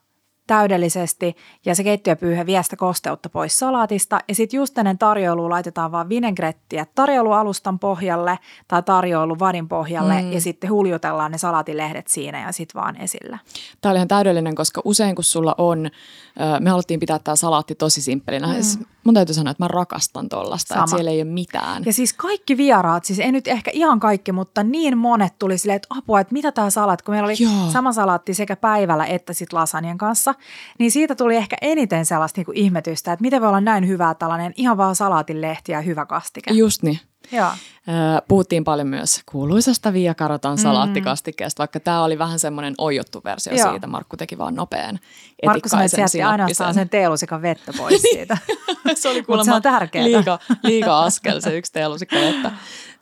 täydellisesti 0.47 1.37
ja 1.65 1.75
se 1.75 1.85
keittiöpyyhe 1.85 2.47
vie 2.47 2.63
sitä 2.63 2.77
kosteutta 2.77 3.29
pois 3.29 3.59
salaatista. 3.59 4.21
Ja 4.29 4.35
sitten 4.35 4.59
just 4.59 4.79
ennen 4.79 4.99
tarjoilua 4.99 5.51
laitetaan 5.51 5.93
vaan 5.93 6.09
vinegrettiä 6.09 6.87
tarjoilualustan 6.95 7.79
pohjalle 7.79 8.39
tai 8.69 8.83
tarjoiluvadin 8.83 9.69
pohjalle 9.69 10.23
mm. 10.23 10.33
ja 10.33 10.41
sitten 10.41 10.71
huljutellaan 10.71 11.33
ne 11.33 11.39
salaatilehdet 11.39 12.09
siinä 12.09 12.43
ja 12.43 12.53
sitten 12.53 12.83
vaan 12.83 12.97
esillä. 12.97 13.39
Tämä 13.81 13.91
oli 13.91 13.99
ihan 13.99 14.09
täydellinen, 14.09 14.55
koska 14.55 14.83
usein 14.85 15.15
kun 15.15 15.25
sulla 15.25 15.55
on, 15.59 15.91
me 16.61 16.71
haluttiin 16.71 17.01
pitää 17.01 17.19
tämä 17.19 17.37
salaatti 17.37 17.75
tosi 17.75 18.03
simppelinä. 18.03 18.47
Mm. 18.47 18.85
Mun 19.05 19.15
täytyy 19.15 19.35
sanoa, 19.35 19.51
että 19.51 19.65
mä 19.65 19.69
rakastan 19.69 20.29
tollasta, 20.29 20.75
Sama. 20.75 20.85
että 20.85 20.97
siellä 20.97 21.11
ei 21.11 21.23
ole 21.23 21.31
mitään. 21.31 21.83
Ja 21.87 21.93
siis 21.93 22.13
kaikki 22.13 22.57
vieraat, 22.57 23.05
siis 23.05 23.19
ei 23.19 23.33
nyt 23.33 23.49
ehkä 23.49 23.71
ihan 23.75 24.01
kaikki, 24.01 24.33
mutta 24.33 24.63
niin 24.63 24.99
monet 24.99 25.39
tuli 25.39 25.59
silleen, 25.59 25.77
että 25.77 25.89
apua, 25.99 26.21
että 26.21 26.33
mitä 26.33 26.53
tämä 26.53 26.71
salaatti, 26.71 27.05
kun 27.05 27.15
meillä 27.15 27.27
oli 27.27 27.35
Joo. 27.39 27.71
sama 27.73 27.93
salaatti 27.93 28.35
sekä 28.35 28.57
päivällä 28.57 29.07
että 29.07 29.33
sitten 29.33 29.59
lasanien 29.59 29.99
kanssa, 29.99 30.35
niin 30.79 30.91
siitä 30.91 31.15
tuli 31.15 31.37
ehkä 31.37 31.57
eniten 31.61 32.07
sellaista 32.07 32.39
niinku 32.39 32.53
ihmetystä, 32.55 33.13
että 33.13 33.23
miten 33.23 33.41
voi 33.41 33.49
olla 33.49 33.61
näin 33.61 33.89
hyvää 33.89 34.15
tällainen 34.15 34.53
ihan 34.57 34.77
vaan 34.77 34.97
salaatinlehti 34.97 35.73
ja 35.73 35.81
hyvä 35.81 36.07
kastike. 36.07 36.53
Just 36.53 36.83
niin. 36.83 37.01
Joo. 37.33 37.51
Puhuttiin 38.29 38.65
paljon 38.65 38.89
myös 38.89 39.21
kuuluisasta 39.27 39.93
Via 39.93 40.15
Carotan 40.15 40.59
salaattikastikkeesta, 40.59 41.59
vaikka 41.59 41.81
tämä 41.81 42.05
oli 42.05 42.19
vähän 42.19 42.39
semmoinen 42.39 42.75
oijottu 42.79 43.21
versio 43.25 43.55
Joo. 43.55 43.71
siitä. 43.71 43.87
Markku 43.87 44.17
teki 44.17 44.39
vaan 44.39 44.55
nopean 44.55 44.99
Markku 45.47 45.69
sanoi, 45.69 45.85
että 45.85 46.01
jätti 46.01 46.23
ainoastaan 46.23 46.75
sen 46.75 46.89
teelusikan 46.89 47.43
vettä 47.43 47.73
pois 47.79 48.03
siitä. 48.13 48.39
se 48.95 49.09
oli 49.09 49.23
kuulemma 49.23 49.61
se 49.61 49.71
on 49.71 50.05
liika, 50.05 50.39
liika 50.63 51.03
askel 51.03 51.41
se 51.41 51.57
yksi 51.57 51.73
teelusikka 51.73 52.17
vettä. 52.17 52.51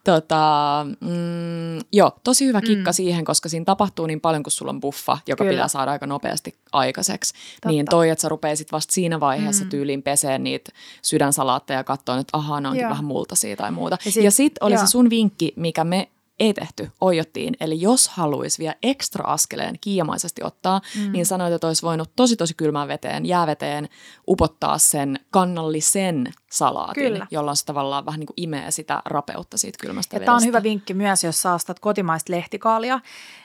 Tota, 0.05 0.87
mm, 1.01 1.79
joo, 1.93 2.13
tosi 2.25 2.47
hyvä 2.47 2.61
kikka 2.61 2.91
mm. 2.91 2.95
siihen, 2.95 3.25
koska 3.25 3.49
siinä 3.49 3.65
tapahtuu 3.65 4.07
niin 4.07 4.21
paljon, 4.21 4.43
kun 4.43 4.51
sulla 4.51 4.71
on 4.71 4.81
buffa, 4.81 5.19
joka 5.27 5.45
Kyllä. 5.45 5.55
pitää 5.55 5.69
saada 5.69 5.91
aika 5.91 6.07
nopeasti 6.07 6.55
aikaiseksi. 6.73 7.35
Totta. 7.35 7.69
Niin 7.69 7.87
toi, 7.87 8.11
että 8.11 8.23
sä 8.23 8.29
rupeisit 8.29 8.73
vasta 8.73 8.93
siinä 8.93 9.21
vaiheessa 9.21 9.65
mm. 9.65 9.71
tyyliin 9.71 10.03
peseen 10.03 10.45
niitä 10.45 10.73
sydänsalaatteja 11.03 11.81
ja 11.81 11.85
katsoa, 11.85 12.19
että 12.19 12.39
ahaa, 12.39 12.61
ne 12.61 12.69
onkin 12.69 12.83
Joo. 12.83 12.91
vähän 12.91 13.05
multaisia 13.05 13.57
tai 13.57 13.71
muuta. 13.71 13.99
Ja 14.05 14.11
sit- 14.13 14.25
ja 14.25 14.31
sitten 14.31 14.67
oli 14.67 14.75
joo. 14.75 14.87
se 14.87 14.91
sun 14.91 15.11
vinkki, 15.11 15.53
mikä 15.57 15.85
me 15.85 16.09
Ei 16.41 16.55
tehty, 16.55 16.91
oijottiin. 17.01 17.57
Eli 17.61 17.81
jos 17.81 18.09
haluaisi 18.09 18.59
vielä 18.59 18.75
ekstra 18.83 19.25
askeleen 19.25 19.77
kiiamaisesti 19.81 20.43
ottaa, 20.45 20.81
mm. 20.97 21.13
niin 21.13 21.27
sanoit, 21.27 21.53
että 21.53 21.67
olisi 21.67 21.83
voinut 21.83 22.11
tosi 22.17 22.37
tosi 22.37 22.55
kylmään 22.55 22.89
veteen, 22.89 23.27
jääveteen 23.27 23.89
upottaa 24.29 24.79
sen 24.79 25.19
kannallisen 25.31 26.33
salaatin, 26.51 27.13
Kyllä. 27.13 27.27
jolloin 27.31 27.57
se 27.57 27.65
tavallaan 27.65 28.07
vähän 28.07 28.21
niin 28.21 28.27
kuin 28.27 28.35
imee 28.37 28.71
sitä 28.71 29.03
rapeutta 29.05 29.59
siitä 29.59 29.79
kylmästä 29.81 30.17
ja 30.17 30.21
vedestä. 30.21 30.27
Tämä 30.27 30.37
on 30.37 30.45
hyvä 30.45 30.63
vinkki 30.63 30.95
myös, 30.95 31.25
jos 31.25 31.43
saastat 31.43 31.81
kotimaista 31.81 32.33
lehtikaalia, 32.33 33.01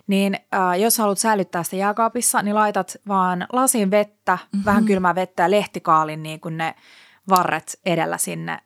niin 0.07 0.35
äh, 0.53 0.79
jos 0.79 0.97
haluat 0.97 1.17
säilyttää 1.17 1.63
sitä 1.63 1.75
jääkaapissa, 1.75 2.41
niin 2.41 2.55
laitat 2.55 2.97
vaan 3.07 3.47
lasin 3.53 3.91
vettä, 3.91 4.35
mm-hmm. 4.41 4.65
vähän 4.65 4.85
kylmää 4.85 5.15
vettä 5.15 5.43
ja 5.43 5.51
lehtikaalin 5.51 6.23
niin 6.23 6.39
kuin 6.39 6.57
ne 6.57 6.75
varret 7.29 7.79
edellä 7.85 8.17
sinne 8.17 8.59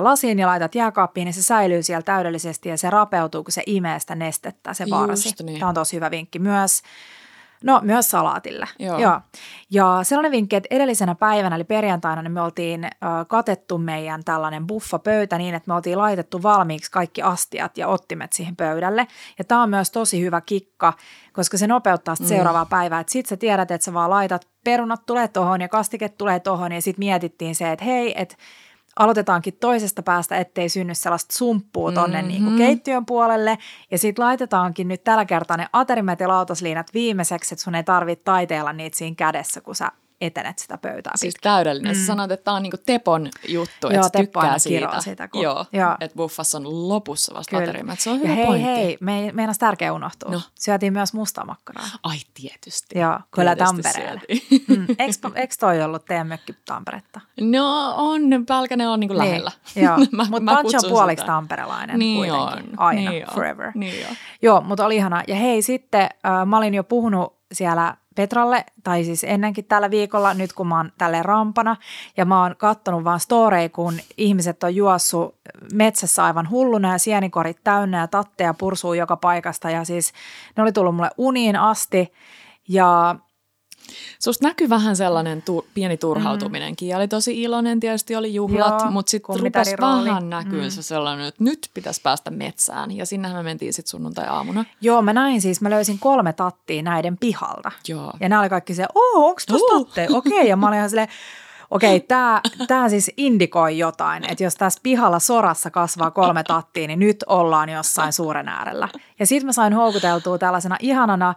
lasiin 0.00 0.38
ja 0.38 0.46
laitat 0.46 0.74
jääkaappiin, 0.74 1.24
niin 1.24 1.34
se 1.34 1.42
säilyy 1.42 1.82
siellä 1.82 2.02
täydellisesti 2.02 2.68
ja 2.68 2.78
se 2.78 2.90
rapeutuu, 2.90 3.44
kun 3.44 3.52
se 3.52 3.62
imee 3.66 3.98
sitä 3.98 4.14
nestettä, 4.14 4.74
se 4.74 4.84
varsi. 4.90 5.34
Niin. 5.42 5.58
Tämä 5.58 5.68
on 5.68 5.74
tosi 5.74 5.96
hyvä 5.96 6.10
vinkki 6.10 6.38
myös. 6.38 6.82
No 7.64 7.80
myös 7.82 8.10
salaatille. 8.10 8.68
Joo. 8.78 8.98
Joo. 8.98 9.20
Ja 9.70 9.98
sellainen 10.02 10.32
vinkki, 10.32 10.56
että 10.56 10.66
edellisenä 10.70 11.14
päivänä, 11.14 11.56
eli 11.56 11.64
perjantaina, 11.64 12.22
niin 12.22 12.32
me 12.32 12.40
oltiin 12.40 12.84
ö, 12.84 12.88
katettu 13.28 13.78
meidän 13.78 14.24
tällainen 14.24 14.66
buffapöytä 14.66 15.38
niin, 15.38 15.54
että 15.54 15.68
me 15.68 15.74
oltiin 15.74 15.98
laitettu 15.98 16.42
valmiiksi 16.42 16.90
kaikki 16.90 17.22
astiat 17.22 17.78
ja 17.78 17.88
ottimet 17.88 18.32
siihen 18.32 18.56
pöydälle. 18.56 19.06
Ja 19.38 19.44
tämä 19.44 19.62
on 19.62 19.70
myös 19.70 19.90
tosi 19.90 20.20
hyvä 20.20 20.40
kikka, 20.40 20.92
koska 21.32 21.58
se 21.58 21.66
nopeuttaa 21.66 22.14
mm. 22.20 22.26
seuraavaa 22.26 22.66
päivää. 22.66 23.04
Sitten 23.06 23.28
sä 23.28 23.36
tiedät, 23.36 23.70
että 23.70 23.84
sä 23.84 23.94
vaan 23.94 24.10
laitat 24.10 24.48
perunat 24.64 25.06
tulee 25.06 25.28
tohon 25.28 25.60
ja 25.60 25.68
kastike 25.68 26.08
tulee 26.08 26.40
tohon 26.40 26.72
ja 26.72 26.82
sitten 26.82 27.04
mietittiin 27.04 27.54
se, 27.54 27.72
että 27.72 27.84
hei, 27.84 28.20
että 28.20 28.36
aloitetaankin 29.00 29.56
toisesta 29.60 30.02
päästä, 30.02 30.38
ettei 30.38 30.68
synny 30.68 30.94
sellaista 30.94 31.36
sumppua 31.36 31.92
tonne 31.92 32.16
mm-hmm. 32.16 32.28
niin 32.28 32.44
kuin 32.44 32.56
keittiön 32.56 33.06
puolelle. 33.06 33.58
Ja 33.90 33.98
sitten 33.98 34.24
laitetaankin 34.24 34.88
nyt 34.88 35.04
tällä 35.04 35.24
kertaa 35.24 35.56
ne 35.56 35.66
aterimet 35.72 36.20
ja 36.20 36.28
lautasliinat 36.28 36.94
viimeiseksi, 36.94 37.54
että 37.54 37.64
sun 37.64 37.74
ei 37.74 37.84
tarvitse 37.84 38.24
taiteella 38.24 38.72
niitä 38.72 38.98
siinä 38.98 39.16
kädessä, 39.16 39.60
kun 39.60 39.74
sä 39.74 39.92
etenet 40.20 40.58
sitä 40.58 40.78
pöytää 40.78 41.12
Siis 41.16 41.34
täydellinen. 41.40 41.96
Mm. 41.96 42.00
Sä 42.00 42.06
sanoit, 42.06 42.30
että 42.30 42.44
tämä 42.44 42.56
on 42.56 42.62
niinku 42.62 42.76
Tepon 42.86 43.28
juttu, 43.48 43.86
että 43.86 43.94
Joo, 43.94 44.10
tykkää 44.24 44.58
siitä. 44.58 45.00
sitä 45.00 45.28
kun... 45.28 45.42
Joo, 45.42 45.66
Joo. 45.72 45.96
että 46.00 46.16
buffassa 46.16 46.58
on 46.58 46.88
lopussa 46.88 47.34
vasta 47.34 47.58
aterimat. 47.58 48.00
Se 48.00 48.10
on 48.10 48.18
hyvä 48.20 48.28
ja 48.28 48.34
hei, 48.34 48.46
pointti. 48.46 48.66
hei, 48.66 48.98
me, 49.00 49.30
meinas 49.34 49.58
tärkeä 49.58 49.92
unohtua. 49.92 50.30
No. 50.30 50.40
Syötiin 50.54 50.92
myös 50.92 51.14
mustaa 51.14 51.44
makkaraa. 51.44 51.86
Ai 52.02 52.16
tietysti. 52.34 52.98
Joo, 52.98 53.18
kyllä 53.30 53.56
Tampereelle. 53.56 54.20
mm. 54.68 54.86
Eikö, 54.98 55.30
eikö 55.34 55.54
toi 55.60 55.82
ollut 55.82 56.04
teidän 56.04 56.26
mökki 56.26 56.54
Tamperetta? 56.64 57.20
No 57.40 57.94
on, 57.96 58.22
Pälkäne 58.48 58.88
on 58.88 59.00
niinku 59.00 59.14
niin. 59.14 59.24
lähellä. 59.24 59.50
Joo, 59.76 59.96
mutta 60.30 60.54
Pancho 60.54 60.78
on 60.84 60.90
puoliksi 60.90 61.26
tamperelainen 61.26 61.98
niin 61.98 62.16
kuitenkin. 62.16 62.70
On. 62.70 62.78
Aina, 62.80 63.10
niin 63.10 63.26
forever. 63.34 63.72
Niin 63.74 64.06
on. 64.10 64.16
Joo, 64.42 64.60
mutta 64.60 64.86
oli 64.86 64.96
ihana. 64.96 65.22
Ja 65.28 65.34
hei, 65.34 65.62
sitten 65.62 66.02
äh, 66.02 66.46
mä 66.46 66.58
olin 66.58 66.74
jo 66.74 66.84
puhunut 66.84 67.39
siellä 67.52 67.96
Petralle, 68.14 68.64
tai 68.84 69.04
siis 69.04 69.24
ennenkin 69.24 69.64
tällä 69.64 69.90
viikolla, 69.90 70.34
nyt 70.34 70.52
kun 70.52 70.66
mä 70.66 70.76
oon 70.76 70.92
tälle 70.98 71.22
rampana, 71.22 71.76
ja 72.16 72.24
mä 72.24 72.42
oon 72.42 72.56
kattonut 72.56 73.04
vaan 73.04 73.20
storeja, 73.20 73.68
kun 73.68 73.98
ihmiset 74.16 74.62
on 74.62 74.74
juossut 74.74 75.34
metsässä 75.72 76.24
aivan 76.24 76.50
hulluna 76.50 76.92
ja 76.92 76.98
sienikorit 76.98 77.58
täynnä 77.64 77.98
ja 77.98 78.08
tatteja 78.08 78.54
pursuu 78.54 78.94
joka 78.94 79.16
paikasta, 79.16 79.70
ja 79.70 79.84
siis 79.84 80.12
ne 80.56 80.62
oli 80.62 80.72
tullut 80.72 80.96
mulle 80.96 81.10
uniin 81.18 81.56
asti, 81.56 82.12
ja 82.68 83.16
Susta 84.18 84.46
näkyy 84.46 84.68
vähän 84.68 84.96
sellainen 84.96 85.42
tu- 85.42 85.66
pieni 85.74 85.96
turhautuminenkin. 85.96 86.88
Ja 86.88 86.96
oli 86.96 87.08
tosi 87.08 87.42
iloinen, 87.42 87.80
tietysti 87.80 88.16
oli 88.16 88.34
juhlat, 88.34 88.80
Joo, 88.80 88.90
mutta 88.90 89.10
sitten 89.10 89.40
rupesi 89.40 89.76
vähän 89.80 90.30
näkyä 90.30 90.62
mm. 90.62 90.70
se 90.70 90.82
sellainen, 90.82 91.26
että 91.26 91.44
nyt 91.44 91.70
pitäisi 91.74 92.00
päästä 92.02 92.30
metsään. 92.30 92.96
Ja 92.96 93.06
sinnehän 93.06 93.36
me 93.36 93.42
mentiin 93.42 93.72
sitten 93.72 93.90
sunnuntai-aamuna. 93.90 94.64
Joo, 94.80 95.02
mä 95.02 95.12
näin 95.12 95.40
siis, 95.40 95.60
mä 95.60 95.70
löysin 95.70 95.98
kolme 95.98 96.32
tattia 96.32 96.82
näiden 96.82 97.18
pihalta. 97.18 97.72
Joo. 97.88 98.12
Ja 98.20 98.28
nämä 98.28 98.40
oli 98.40 98.48
kaikki 98.48 98.74
se, 98.74 98.86
oo, 98.94 99.28
onko 99.28 99.40
tuossa 99.46 99.76
uh. 99.76 99.86
tatteja? 99.86 100.08
Okei, 100.10 100.32
okay. 100.32 100.48
ja 100.48 100.56
mä 100.56 100.68
olin 100.68 100.76
ihan 100.76 100.90
silleen, 100.90 101.08
Okei, 101.70 101.96
okay, 101.96 102.06
tämä 102.06 102.40
tää 102.66 102.88
siis 102.88 103.10
indikoi 103.16 103.78
jotain, 103.78 104.30
että 104.30 104.44
jos 104.44 104.54
tässä 104.54 104.80
pihalla 104.82 105.18
sorassa 105.18 105.70
kasvaa 105.70 106.10
kolme 106.10 106.42
tattia, 106.42 106.86
niin 106.86 106.98
nyt 106.98 107.24
ollaan 107.26 107.68
jossain 107.68 108.12
suuren 108.12 108.48
äärellä. 108.48 108.88
Ja 109.18 109.26
sitten 109.26 109.46
mä 109.46 109.52
sain 109.52 109.72
houkuteltua 109.72 110.38
tällaisena 110.38 110.76
ihanana 110.80 111.34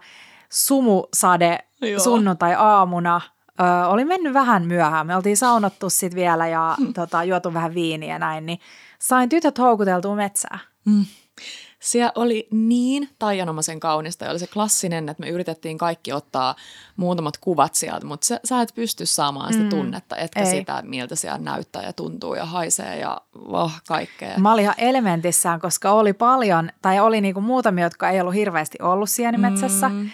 sumusade 0.52 1.58
sunnuntai-aamuna. 1.98 3.20
Ö, 3.60 3.88
oli 3.88 4.04
mennyt 4.04 4.34
vähän 4.34 4.66
myöhään. 4.66 5.06
Me 5.06 5.16
oltiin 5.16 5.36
saunottu 5.36 5.90
sitten 5.90 6.16
vielä 6.16 6.48
ja 6.48 6.76
mm. 6.80 6.92
tota, 6.92 7.24
juotu 7.24 7.54
vähän 7.54 7.74
viiniä 7.74 8.14
ja 8.14 8.18
näin, 8.18 8.46
niin 8.46 8.58
sain 8.98 9.28
tytöt 9.28 9.58
houkuteltua 9.58 10.14
metsää. 10.14 10.58
Mm. 10.84 11.04
Siellä 11.80 12.12
oli 12.14 12.48
niin 12.50 13.08
taianomaisen 13.18 13.80
kaunista 13.80 14.24
ja 14.24 14.30
oli 14.30 14.38
se 14.38 14.46
klassinen, 14.46 15.08
että 15.08 15.20
me 15.20 15.28
yritettiin 15.28 15.78
kaikki 15.78 16.12
ottaa 16.12 16.54
muutamat 16.96 17.36
kuvat 17.38 17.74
sieltä, 17.74 18.06
mutta 18.06 18.26
sä, 18.26 18.40
sä 18.44 18.60
et 18.60 18.74
pysty 18.74 19.06
saamaan 19.06 19.52
sitä 19.52 19.64
mm. 19.64 19.70
tunnetta, 19.70 20.16
etkä 20.16 20.40
Ei. 20.40 20.46
sitä, 20.46 20.82
miltä 20.82 21.16
siellä 21.16 21.38
näyttää 21.38 21.82
ja 21.82 21.92
tuntuu 21.92 22.34
ja 22.34 22.44
haisee 22.44 22.98
ja 22.98 23.20
oh, 23.34 23.72
kaikkea. 23.88 24.38
Mä 24.38 24.52
olin 24.52 24.62
ihan 24.62 24.74
elementissään, 24.78 25.60
koska 25.60 25.92
oli 25.92 26.12
paljon, 26.12 26.70
tai 26.82 27.00
oli 27.00 27.20
niinku 27.20 27.40
muutamia, 27.40 27.84
jotka 27.84 28.10
ei 28.10 28.20
ollut 28.20 28.34
hirveästi 28.34 28.78
ollut 28.82 29.10
sienimetsässä. 29.10 29.88
Mm. 29.88 30.10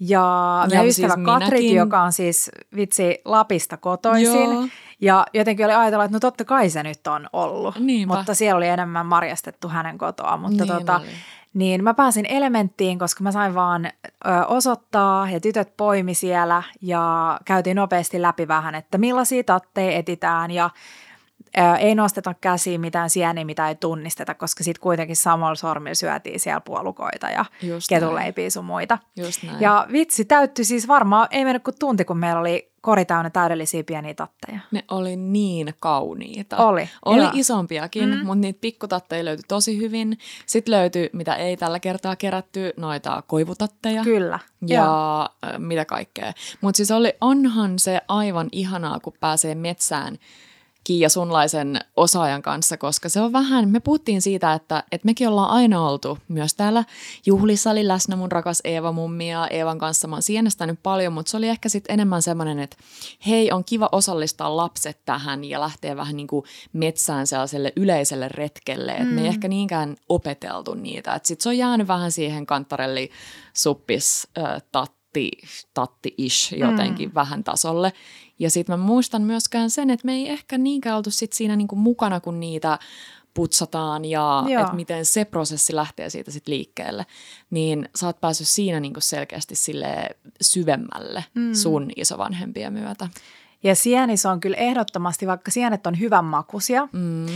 Ja 0.00 0.64
meidän 0.68 0.84
ja 0.84 0.88
ystävä 0.88 1.14
siis 1.14 1.24
Katrit, 1.26 1.72
joka 1.72 2.02
on 2.02 2.12
siis 2.12 2.50
vitsi 2.76 3.20
Lapista 3.24 3.76
kotoisin. 3.76 4.52
Joo. 4.52 4.64
Ja 5.00 5.26
jotenkin 5.34 5.66
oli 5.66 5.74
ajatella, 5.74 6.04
että 6.04 6.16
no 6.16 6.20
totta 6.20 6.44
kai 6.44 6.70
se 6.70 6.82
nyt 6.82 7.06
on 7.06 7.28
ollut. 7.32 7.78
Niinpä. 7.78 8.16
Mutta 8.16 8.34
siellä 8.34 8.56
oli 8.56 8.68
enemmän 8.68 9.06
marjastettu 9.06 9.68
hänen 9.68 9.98
kotoa. 9.98 10.36
Mutta 10.36 10.64
niin, 10.64 10.76
tota, 10.76 11.00
niin 11.54 11.84
mä 11.84 11.94
pääsin 11.94 12.26
elementtiin, 12.28 12.98
koska 12.98 13.24
mä 13.24 13.32
sain 13.32 13.54
vaan 13.54 13.86
ö, 13.86 13.90
osoittaa 14.46 15.30
ja 15.30 15.40
tytöt 15.40 15.76
poimi 15.76 16.14
siellä 16.14 16.62
ja 16.82 17.38
käytiin 17.44 17.76
nopeasti 17.76 18.22
läpi 18.22 18.48
vähän, 18.48 18.74
että 18.74 18.98
millaisia 18.98 19.44
tatteja 19.44 19.98
etitään 19.98 20.50
ja 20.50 20.70
ei 21.80 21.94
nosteta 21.94 22.34
käsiin 22.40 22.80
mitään 22.80 23.10
sieniä, 23.10 23.44
mitä 23.44 23.68
ei 23.68 23.74
tunnisteta, 23.74 24.34
koska 24.34 24.64
sitten 24.64 24.82
kuitenkin 24.82 25.16
samalla 25.16 25.54
sormilla 25.54 25.94
syötiin 25.94 26.40
siellä 26.40 26.60
puolukoita 26.60 27.26
ja 27.26 27.44
ketuleipiä 27.88 28.50
sun 28.50 28.64
muita. 28.64 28.98
Just 29.16 29.42
näin. 29.42 29.60
Ja 29.60 29.86
vitsi 29.92 30.24
täyttyi 30.24 30.64
siis 30.64 30.88
varmaan, 30.88 31.28
ei 31.30 31.44
mennyt 31.44 31.64
kuin 31.64 31.78
tunti, 31.78 32.04
kun 32.04 32.18
meillä 32.18 32.40
oli 32.40 32.72
kori 32.80 33.04
täynnä 33.04 33.30
täydellisiä 33.30 33.84
pieniä 33.84 34.14
tatteja. 34.14 34.60
Ne 34.70 34.84
oli 34.90 35.16
niin 35.16 35.74
kauniita. 35.80 36.56
Oli. 36.56 36.88
Oli 37.04 37.22
joo. 37.22 37.30
isompiakin, 37.34 38.08
mm. 38.08 38.16
mutta 38.16 38.34
niitä 38.34 38.60
pikkutatteja 38.60 39.24
löytyi 39.24 39.44
tosi 39.48 39.78
hyvin. 39.78 40.18
Sitten 40.46 40.74
löytyi, 40.74 41.10
mitä 41.12 41.34
ei 41.34 41.56
tällä 41.56 41.80
kertaa 41.80 42.16
kerätty, 42.16 42.72
noita 42.76 43.22
koivutatteja. 43.26 44.04
Kyllä. 44.04 44.38
Ja 44.66 44.80
joo. 44.80 45.28
mitä 45.58 45.84
kaikkea. 45.84 46.32
Mutta 46.60 46.76
siis 46.76 46.90
oli, 46.90 47.12
onhan 47.20 47.78
se 47.78 48.00
aivan 48.08 48.48
ihanaa, 48.52 49.00
kun 49.00 49.12
pääsee 49.20 49.54
metsään– 49.54 50.18
Kiia 50.84 51.08
sunlaisen 51.08 51.80
osaajan 51.96 52.42
kanssa, 52.42 52.76
koska 52.76 53.08
se 53.08 53.20
on 53.20 53.32
vähän, 53.32 53.68
me 53.68 53.80
puhuttiin 53.80 54.22
siitä, 54.22 54.52
että, 54.52 54.84
että 54.92 55.06
mekin 55.06 55.28
ollaan 55.28 55.50
aina 55.50 55.88
oltu 55.88 56.18
myös 56.28 56.54
täällä 56.54 56.84
juhlissa 57.26 57.70
oli 57.70 57.88
läsnä 57.88 58.16
mun 58.16 58.32
rakas 58.32 58.60
Eeva 58.64 58.92
mummi 58.92 59.30
ja 59.30 59.48
Eevan 59.48 59.78
kanssa 59.78 60.08
mä 60.08 60.16
oon 60.16 60.22
sienestänyt 60.22 60.78
paljon, 60.82 61.12
mutta 61.12 61.30
se 61.30 61.36
oli 61.36 61.48
ehkä 61.48 61.68
sitten 61.68 61.94
enemmän 61.94 62.22
semmoinen, 62.22 62.58
että 62.58 62.76
hei 63.26 63.52
on 63.52 63.64
kiva 63.64 63.88
osallistaa 63.92 64.56
lapset 64.56 65.00
tähän 65.04 65.44
ja 65.44 65.60
lähteä 65.60 65.96
vähän 65.96 66.16
niin 66.16 66.26
kuin 66.26 66.44
metsään 66.72 67.26
sellaiselle 67.26 67.72
yleiselle 67.76 68.28
retkelle, 68.28 68.92
että 68.92 69.04
mm. 69.04 69.14
me 69.14 69.20
ei 69.20 69.26
mm. 69.26 69.30
ehkä 69.30 69.48
niinkään 69.48 69.96
opeteltu 70.08 70.74
niitä, 70.74 71.14
että 71.14 71.28
sitten 71.28 71.42
se 71.42 71.48
on 71.48 71.58
jäänyt 71.58 71.88
vähän 71.88 72.12
siihen 72.12 72.46
kantarelli 72.46 73.10
suppis 73.54 74.28
äh, 74.38 74.62
tatti, 75.18 75.30
tatti-ish 75.74 76.58
jotenkin 76.58 77.08
mm. 77.08 77.14
vähän 77.14 77.44
tasolle. 77.44 77.92
Ja 78.38 78.50
sitten 78.50 78.78
mä 78.78 78.86
muistan 78.86 79.22
myöskään 79.22 79.70
sen, 79.70 79.90
että 79.90 80.06
me 80.06 80.12
ei 80.12 80.28
ehkä 80.28 80.58
niinkään 80.58 80.96
oltu 80.96 81.10
sit 81.10 81.32
siinä 81.32 81.56
niinku 81.56 81.76
mukana, 81.76 82.20
kun 82.20 82.40
niitä 82.40 82.78
putsataan 83.34 84.04
ja 84.04 84.44
että 84.60 84.74
miten 84.74 85.04
se 85.04 85.24
prosessi 85.24 85.74
lähtee 85.74 86.10
siitä 86.10 86.30
sitten 86.30 86.54
liikkeelle, 86.54 87.06
niin 87.50 87.88
sä 87.96 88.06
oot 88.06 88.20
päässyt 88.20 88.48
siinä 88.48 88.80
niinku 88.80 89.00
selkeästi 89.00 89.54
sille 89.56 90.08
syvemmälle 90.40 91.24
mm. 91.34 91.54
sun 91.54 91.90
isovanhempien 91.96 92.72
myötä. 92.72 93.08
Ja 93.62 93.74
sienis 93.74 94.26
on 94.26 94.40
kyllä 94.40 94.56
ehdottomasti, 94.56 95.26
vaikka 95.26 95.50
sienet 95.50 95.86
on 95.86 96.00
hyvän 96.00 96.24
makuisia, 96.24 96.88
mm. 96.92 97.26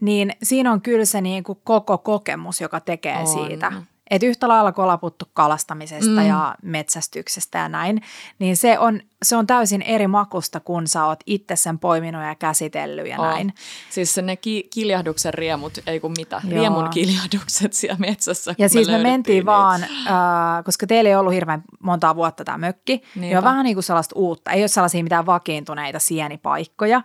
niin 0.00 0.32
siinä 0.42 0.72
on 0.72 0.80
kyllä 0.80 1.04
se 1.04 1.20
niin 1.20 1.44
kuin 1.44 1.58
koko 1.64 1.98
kokemus, 1.98 2.60
joka 2.60 2.80
tekee 2.80 3.18
on. 3.18 3.26
siitä. 3.26 3.72
Et 4.10 4.22
yhtä 4.22 4.48
lailla 4.48 4.72
kun 4.72 4.84
ollaan 4.84 5.00
puhuttu 5.00 5.24
kalastamisesta 5.32 6.20
mm. 6.20 6.26
ja 6.26 6.54
metsästyksestä 6.62 7.58
ja 7.58 7.68
näin, 7.68 8.02
niin 8.38 8.56
se 8.56 8.78
on, 8.78 9.00
se 9.22 9.36
on 9.36 9.46
täysin 9.46 9.82
eri 9.82 10.06
makusta, 10.06 10.60
kun 10.60 10.86
sä 10.86 11.04
oot 11.04 11.20
itse 11.26 11.56
sen 11.56 11.78
poiminut 11.78 12.22
ja 12.22 12.34
käsitellyt 12.34 13.06
ja 13.06 13.18
oh. 13.18 13.26
näin. 13.26 13.54
Siis 13.90 14.16
ne 14.16 14.36
ki- 14.36 14.68
kiljahduksen 14.74 15.34
riemut, 15.34 15.78
ei 15.86 16.00
kun 16.00 16.12
mitä, 16.16 16.40
Joo. 16.44 16.60
riemun 16.60 16.88
kiljahdukset 16.90 17.72
siellä 17.72 17.98
metsässä. 17.98 18.54
Ja 18.58 18.68
siis 18.68 18.88
me, 18.88 18.96
me 18.96 19.02
mentiin 19.02 19.34
niitä. 19.34 19.46
vaan, 19.46 19.82
äh, 19.82 20.64
koska 20.64 20.86
teillä 20.86 21.10
ei 21.10 21.16
ollut 21.16 21.34
hirveän 21.34 21.62
montaa 21.82 22.16
vuotta 22.16 22.44
tämä 22.44 22.58
mökki, 22.58 23.02
niin 23.14 23.38
on 23.38 23.44
vähän 23.44 23.64
niin 23.64 23.76
kuin 23.76 23.84
sellaista 23.84 24.14
uutta, 24.16 24.50
ei 24.50 24.62
ole 24.62 24.68
sellaisia 24.68 25.02
mitään 25.02 25.26
vakiintuneita 25.26 25.98
sienipaikkoja, 25.98 27.02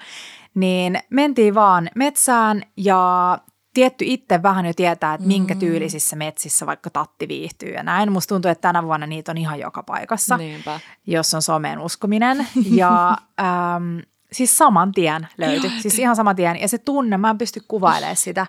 niin 0.56 1.00
mentiin 1.10 1.56
vaan 1.56 1.90
metsään 1.96 2.64
ja 2.78 3.38
tietty 3.74 4.06
itse 4.08 4.44
vähän 4.44 4.66
jo 4.66 4.74
tietää, 4.74 5.14
että 5.14 5.28
minkä 5.28 5.54
mm. 5.54 5.60
tyylisissä 5.60 6.16
metsissä 6.16 6.66
vaikka 6.66 6.90
tatti 6.90 7.28
viihtyy 7.28 7.70
ja 7.70 7.84
näin. 7.84 8.12
Musta 8.12 8.36
tuntuu, 8.36 8.52
että 8.52 8.62
tänä 8.62 8.84
vuonna 8.84 9.08
niitä 9.08 9.32
on 9.32 9.38
ihan 9.38 9.60
joka 9.60 9.84
paikassa, 9.84 10.38
Niinpä. 10.38 10.80
jos 11.08 11.34
on 11.34 11.42
someen 11.42 11.80
uskominen. 11.80 12.48
Ja 12.76 13.18
äm, 13.40 14.02
siis 14.32 14.58
saman 14.58 14.92
tien 14.92 15.28
löytyi, 15.38 15.72
siis 15.82 16.00
ihan 16.00 16.16
saman 16.16 16.36
tien. 16.36 16.62
Ja 16.62 16.68
se 16.68 16.78
tunne, 16.78 17.18
mä 17.18 17.30
en 17.30 17.38
pysty 17.38 17.62
kuvailemaan 17.68 18.16
sitä. 18.16 18.48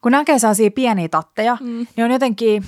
Kun 0.00 0.12
näkee 0.12 0.38
sellaisia 0.38 0.70
pieniä 0.70 1.08
tatteja, 1.08 1.56
mm. 1.60 1.86
niin 1.96 2.04
on 2.04 2.10
jotenkin, 2.10 2.64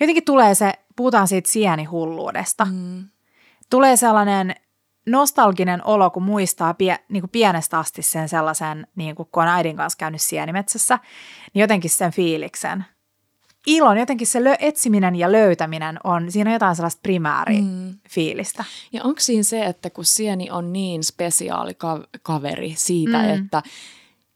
jotenkin 0.00 0.24
tulee 0.24 0.54
se, 0.54 0.72
puhutaan 0.96 1.28
siitä 1.28 1.50
sienihulluudesta. 1.50 2.64
Mm. 2.64 3.04
Tulee 3.70 3.96
sellainen 3.96 4.54
nostalginen 5.06 5.86
olo, 5.86 6.10
kun 6.10 6.22
muistaa 6.22 6.74
pie, 6.74 6.98
niin 7.08 7.22
kuin 7.22 7.30
pienestä 7.30 7.78
asti 7.78 8.02
sen 8.02 8.28
sellaisen, 8.28 8.86
niin 8.96 9.14
kuin 9.14 9.28
kun 9.32 9.42
on 9.42 9.48
äidin 9.48 9.76
kanssa 9.76 9.96
käynyt 9.96 10.22
sienimetsässä, 10.22 10.98
niin 11.54 11.60
jotenkin 11.60 11.90
sen 11.90 12.12
fiiliksen. 12.12 12.84
Ilon, 13.66 13.98
jotenkin 13.98 14.26
se 14.26 14.44
lö, 14.44 14.54
etsiminen 14.58 15.16
ja 15.16 15.32
löytäminen 15.32 15.98
on, 16.04 16.32
siinä 16.32 16.50
on 16.50 16.52
jotain 16.52 16.76
sellaista 16.76 17.00
primääri 17.02 17.60
mm. 17.60 17.94
fiilistä. 18.08 18.64
Ja 18.92 19.04
onko 19.04 19.20
siinä 19.20 19.42
se, 19.42 19.64
että 19.64 19.90
kun 19.90 20.04
sieni 20.04 20.50
on 20.50 20.72
niin 20.72 21.04
spesiaali 21.04 21.72
kaveri 22.22 22.74
siitä, 22.76 23.18
mm. 23.18 23.28
että 23.28 23.62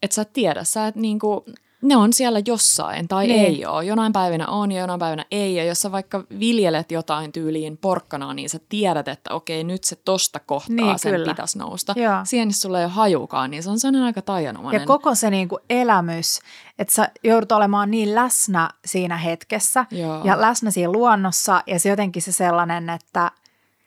et 0.03 0.13
sä 0.13 0.23
et 0.23 0.33
tiedä, 0.33 0.65
sä 0.65 0.87
et 0.87 0.97
niinku, 0.97 1.45
ne 1.83 1.97
on 1.97 2.13
siellä 2.13 2.41
jossain 2.47 3.09
tai 3.09 3.27
niin. 3.27 3.45
ei 3.47 3.67
ole. 3.67 3.85
Jonain 3.85 4.13
päivinä 4.13 4.47
on 4.47 4.73
ja 4.73 4.81
jonain 4.81 5.01
päivänä 5.01 5.25
ei. 5.31 5.55
Ja 5.55 5.65
jos 5.65 5.81
sä 5.81 5.93
vaikka 5.93 6.25
viljelet 6.41 6.93
jotain 6.93 7.33
tyyliin 7.33 7.77
porkkanaa, 7.77 8.35
niin 8.35 8.51
sä 8.51 8.59
tiedät, 8.69 9.09
että 9.09 9.35
okei, 9.35 9.65
nyt 9.65 9.85
se 9.85 9.97
tosta 9.97 10.41
kohtaa 10.41 10.77
niin, 10.77 10.99
sen 10.99 11.13
kyllä. 11.13 11.33
pitäisi 11.33 11.59
nousta. 11.59 11.95
Sienissä 12.25 12.61
sulla 12.61 12.79
ei 12.79 12.85
ole 12.85 12.93
hajukaan, 12.93 13.51
niin 13.51 13.63
se 13.63 13.71
on 13.71 13.81
sellainen 13.81 14.07
aika 14.07 14.23
tajanomainen. 14.23 14.81
Ja 14.81 14.87
koko 14.87 15.15
se 15.15 15.31
niinku 15.31 15.59
elämys, 15.71 16.41
että 16.79 16.95
sä 16.95 17.11
joudut 17.25 17.53
olemaan 17.53 17.91
niin 17.91 18.15
läsnä 18.15 18.71
siinä 18.85 19.17
hetkessä 19.17 19.87
Joo. 19.91 20.25
ja 20.25 20.41
läsnä 20.41 20.71
siinä 20.71 20.93
luonnossa. 20.93 21.63
Ja 21.67 21.81
se 21.81 21.89
jotenkin 21.89 22.23
se 22.23 22.33
sellainen, 22.33 22.91
että 22.91 23.31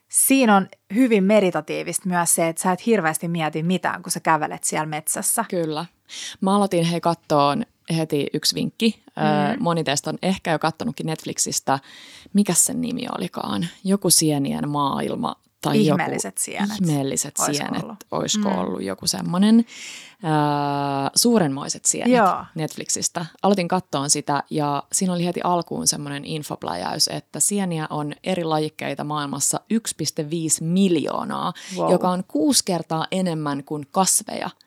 siinä 0.10 0.56
on 0.56 0.68
hyvin 0.94 1.24
meditatiivista 1.24 2.10
myös 2.10 2.36
se, 2.36 2.48
että 2.48 2.62
sä 2.62 2.72
et 2.72 2.86
hirveästi 2.86 3.28
mieti 3.28 3.64
mitään, 3.64 4.04
kun 4.04 4.12
sä 4.12 4.20
kävelet 4.20 4.64
siellä 4.64 4.86
metsässä. 4.86 5.46
Kyllä. 5.50 5.86
Mä 6.42 6.56
aloitin 6.56 6.86
hei 6.86 7.02
kattoon 7.02 7.66
heti 7.98 8.28
yksi 8.34 8.56
vinkki. 8.56 9.04
Mm. 9.06 9.64
Moni 9.64 9.84
teistä 9.84 10.10
on 10.10 10.18
ehkä 10.22 10.52
jo 10.52 10.60
katsonutkin 10.60 11.06
Netflixistä, 11.06 11.80
mikä 12.34 12.54
sen 12.54 12.82
nimi 12.82 13.08
olikaan, 13.18 13.68
joku 13.84 14.10
sienien 14.10 14.70
maailma 14.70 15.36
tai 15.62 15.82
ihmeelliset 15.82 16.36
joku, 16.36 16.44
sienet. 16.44 16.82
Ihmeelliset 16.82 17.40
Oisko 17.40 17.54
sienet, 17.54 17.84
ollut? 17.84 18.04
olisiko 18.12 18.50
mm. 18.50 18.58
ollut 18.58 18.84
joku 18.84 19.08
semmoinen. 19.08 19.66
Äh, 20.26 21.12
suurenmoiset 21.16 21.86
sienet 21.86 22.14
Joo. 22.14 22.46
Netflixistä. 22.56 23.26
Aloitin 23.44 23.68
kattoon 23.68 24.10
sitä 24.10 24.44
ja 24.50 24.84
siinä 24.92 25.14
oli 25.14 25.26
heti 25.26 25.42
alkuun 25.44 25.88
semmoinen 25.88 26.26
infopläjäys, 26.26 27.08
että 27.08 27.40
sieniä 27.40 27.88
on 27.90 28.14
eri 28.24 28.44
lajikkeita 28.44 29.04
maailmassa 29.04 29.60
1,5 29.74 29.80
miljoonaa, 30.62 31.54
wow. 31.78 31.92
joka 31.92 32.10
on 32.10 32.24
kuusi 32.28 32.64
kertaa 32.66 33.08
enemmän 33.12 33.64
kuin 33.64 33.88
kasveja– 33.92 34.50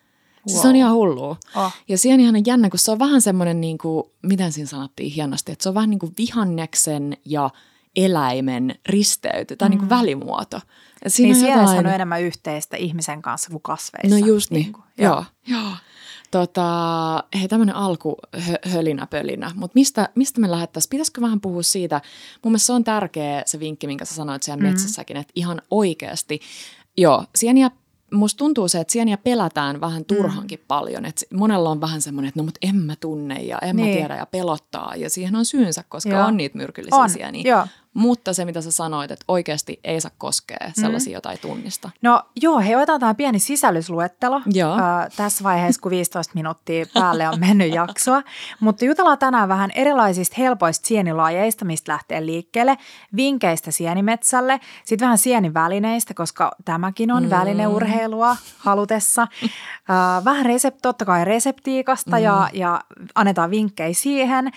Wow. 0.50 0.62
Se 0.62 0.68
on 0.68 0.76
ihan 0.76 0.94
hullua. 0.94 1.36
Oh. 1.56 1.72
Ja 1.88 1.98
sienihän 1.98 2.36
on 2.36 2.46
jännä, 2.46 2.70
kun 2.70 2.78
se 2.78 2.90
on 2.90 2.98
vähän 2.98 3.20
semmoinen, 3.20 3.60
niin 3.60 3.78
kuin, 3.78 4.04
miten 4.22 4.52
siinä 4.52 4.68
sanottiin 4.68 5.12
hienosti, 5.12 5.52
että 5.52 5.62
se 5.62 5.68
on 5.68 5.74
vähän 5.74 5.90
niin 5.90 5.98
kuin 5.98 6.12
vihanneksen 6.18 7.16
ja 7.24 7.50
eläimen 7.96 8.74
risteyty 8.86 9.56
tai 9.56 9.68
mm. 9.68 9.70
niin 9.70 9.78
kuin 9.78 9.90
välimuoto. 9.90 10.60
Et 11.02 11.12
siinä 11.12 11.34
niin 11.34 11.52
on, 11.52 11.60
jotain... 11.60 11.86
on 11.86 11.92
enemmän 11.92 12.22
yhteistä 12.22 12.76
ihmisen 12.76 13.22
kanssa 13.22 13.50
kuin 13.50 13.62
kasveissa. 13.62 14.18
No 14.18 14.26
just 14.26 14.50
niin. 14.50 14.62
niin 14.62 14.72
kuin, 14.72 14.84
joo. 14.98 15.24
joo. 15.46 15.70
Tota, 16.30 16.64
hei, 17.38 17.48
tämmöinen 17.48 17.74
alku 17.74 18.16
hölinä 18.72 19.06
pölinä, 19.06 19.50
mutta 19.54 19.74
mistä, 19.74 20.08
mistä 20.14 20.40
me 20.40 20.50
lähdettäisiin? 20.50 20.90
Pitäisikö 20.90 21.20
vähän 21.20 21.40
puhua 21.40 21.62
siitä? 21.62 22.00
Mun 22.44 22.52
mielestä 22.52 22.66
se 22.66 22.72
on 22.72 22.84
tärkeä 22.84 23.42
se 23.46 23.60
vinkki, 23.60 23.86
minkä 23.86 24.04
sä 24.04 24.14
sanoit 24.14 24.42
siellä 24.42 24.62
mm. 24.62 24.68
metsässäkin, 24.68 25.16
että 25.16 25.32
ihan 25.34 25.62
oikeasti, 25.70 26.40
joo, 26.96 27.24
sieniä 27.34 27.70
musta 28.12 28.38
tuntuu 28.38 28.68
se, 28.68 28.80
että 28.80 28.92
sieniä 28.92 29.16
pelätään 29.16 29.80
vähän 29.80 30.04
turhankin 30.04 30.58
mm. 30.58 30.64
paljon. 30.68 31.04
Että 31.04 31.22
monella 31.34 31.70
on 31.70 31.80
vähän 31.80 32.02
semmoinen, 32.02 32.28
että 32.28 32.40
no 32.40 32.44
mut 32.44 32.58
en 32.62 32.76
mä 32.76 32.96
tunne 32.96 33.42
ja 33.42 33.58
en 33.62 33.76
niin. 33.76 33.88
mä 33.88 33.94
tiedä 33.94 34.16
ja 34.16 34.26
pelottaa. 34.26 34.92
Ja 34.96 35.10
siihen 35.10 35.36
on 35.36 35.44
syynsä, 35.44 35.84
koska 35.88 36.10
Joo. 36.10 36.26
on 36.26 36.36
niitä 36.36 36.58
myrkyllisiä 36.58 36.98
on. 36.98 37.10
sieniä. 37.10 37.42
Joo. 37.44 37.66
Mutta 37.94 38.32
se, 38.32 38.44
mitä 38.44 38.60
sä 38.60 38.70
sanoit, 38.70 39.10
että 39.10 39.24
oikeasti 39.28 39.80
ei 39.84 40.00
saa 40.00 40.10
koskea 40.18 40.66
mm. 40.66 40.82
sellaisia, 40.82 41.10
mm. 41.10 41.14
jotain 41.14 41.38
tunnista. 41.38 41.90
No 42.02 42.22
joo, 42.40 42.60
hei, 42.60 42.74
otetaan 42.74 43.00
tämä 43.00 43.14
pieni 43.14 43.38
sisällysluettelo 43.38 44.40
joo. 44.46 44.72
Äh, 44.72 45.08
tässä 45.16 45.44
vaiheessa, 45.44 45.80
kun 45.80 45.90
15 45.90 46.32
minuuttia 46.34 46.86
päälle 46.94 47.28
on 47.28 47.40
mennyt 47.40 47.74
jaksoa. 47.74 48.22
Mutta 48.60 48.84
jutellaan 48.84 49.18
tänään 49.18 49.48
vähän 49.48 49.70
erilaisista 49.74 50.34
helpoista 50.38 50.88
sienilajeista, 50.88 51.64
mistä 51.64 51.92
lähtee 51.92 52.26
liikkeelle, 52.26 52.78
vinkeistä 53.16 53.70
sienimetsälle, 53.70 54.60
sitten 54.84 55.06
vähän 55.06 55.18
sienivälineistä, 55.18 56.14
koska 56.14 56.52
tämäkin 56.64 57.12
on 57.12 57.22
mm. 57.22 57.30
välineurheilua 57.30 58.36
halutessa. 58.58 59.22
Äh, 59.22 60.24
vähän 60.24 60.46
resept, 60.46 60.78
totta 60.82 61.04
kai 61.04 61.24
reseptiikasta 61.24 62.16
mm. 62.16 62.22
ja, 62.22 62.50
ja 62.52 62.80
annetaan 63.14 63.50
vinkkejä 63.50 63.94
siihen. 63.94 64.52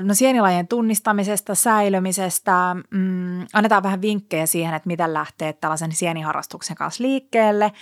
No 0.00 0.14
sienilajien 0.14 0.68
tunnistamisesta, 0.68 1.54
säilymisestä, 1.54 2.76
mm, 2.90 3.46
annetaan 3.52 3.82
vähän 3.82 4.02
vinkkejä 4.02 4.46
siihen, 4.46 4.74
että 4.74 4.86
miten 4.86 5.14
lähtee 5.14 5.52
tällaisen 5.52 5.92
sieniharrastuksen 5.92 6.76
kanssa 6.76 7.04
liikkeelle. 7.04 7.72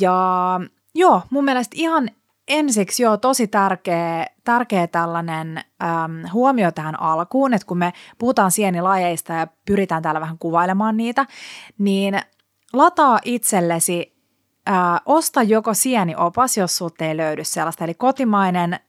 Ja 0.00 0.60
joo, 0.94 1.22
mun 1.30 1.44
mielestä 1.44 1.76
ihan 1.78 2.10
ensiksi 2.48 3.02
joo, 3.02 3.16
tosi 3.16 3.46
tärkeä, 3.46 4.26
tärkeä 4.44 4.86
tällainen 4.86 5.58
äm, 5.58 6.30
huomio 6.32 6.72
tähän 6.72 7.00
alkuun, 7.00 7.54
että 7.54 7.66
kun 7.66 7.78
me 7.78 7.92
puhutaan 8.18 8.50
sienilajeista 8.50 9.32
ja 9.32 9.46
pyritään 9.66 10.02
täällä 10.02 10.20
vähän 10.20 10.38
kuvailemaan 10.38 10.96
niitä, 10.96 11.26
niin 11.78 12.20
lataa 12.72 13.18
itsellesi 13.24 14.12
Äh, 14.68 15.00
osta 15.06 15.42
joko 15.42 15.74
sieniopas, 15.74 16.56
jos 16.56 16.76
sinulta 16.76 17.04
ei 17.04 17.16
löydy 17.16 17.44
sellaista, 17.44 17.84
eli 17.84 17.94
kotimainen 17.94 18.74
äh, 18.74 18.80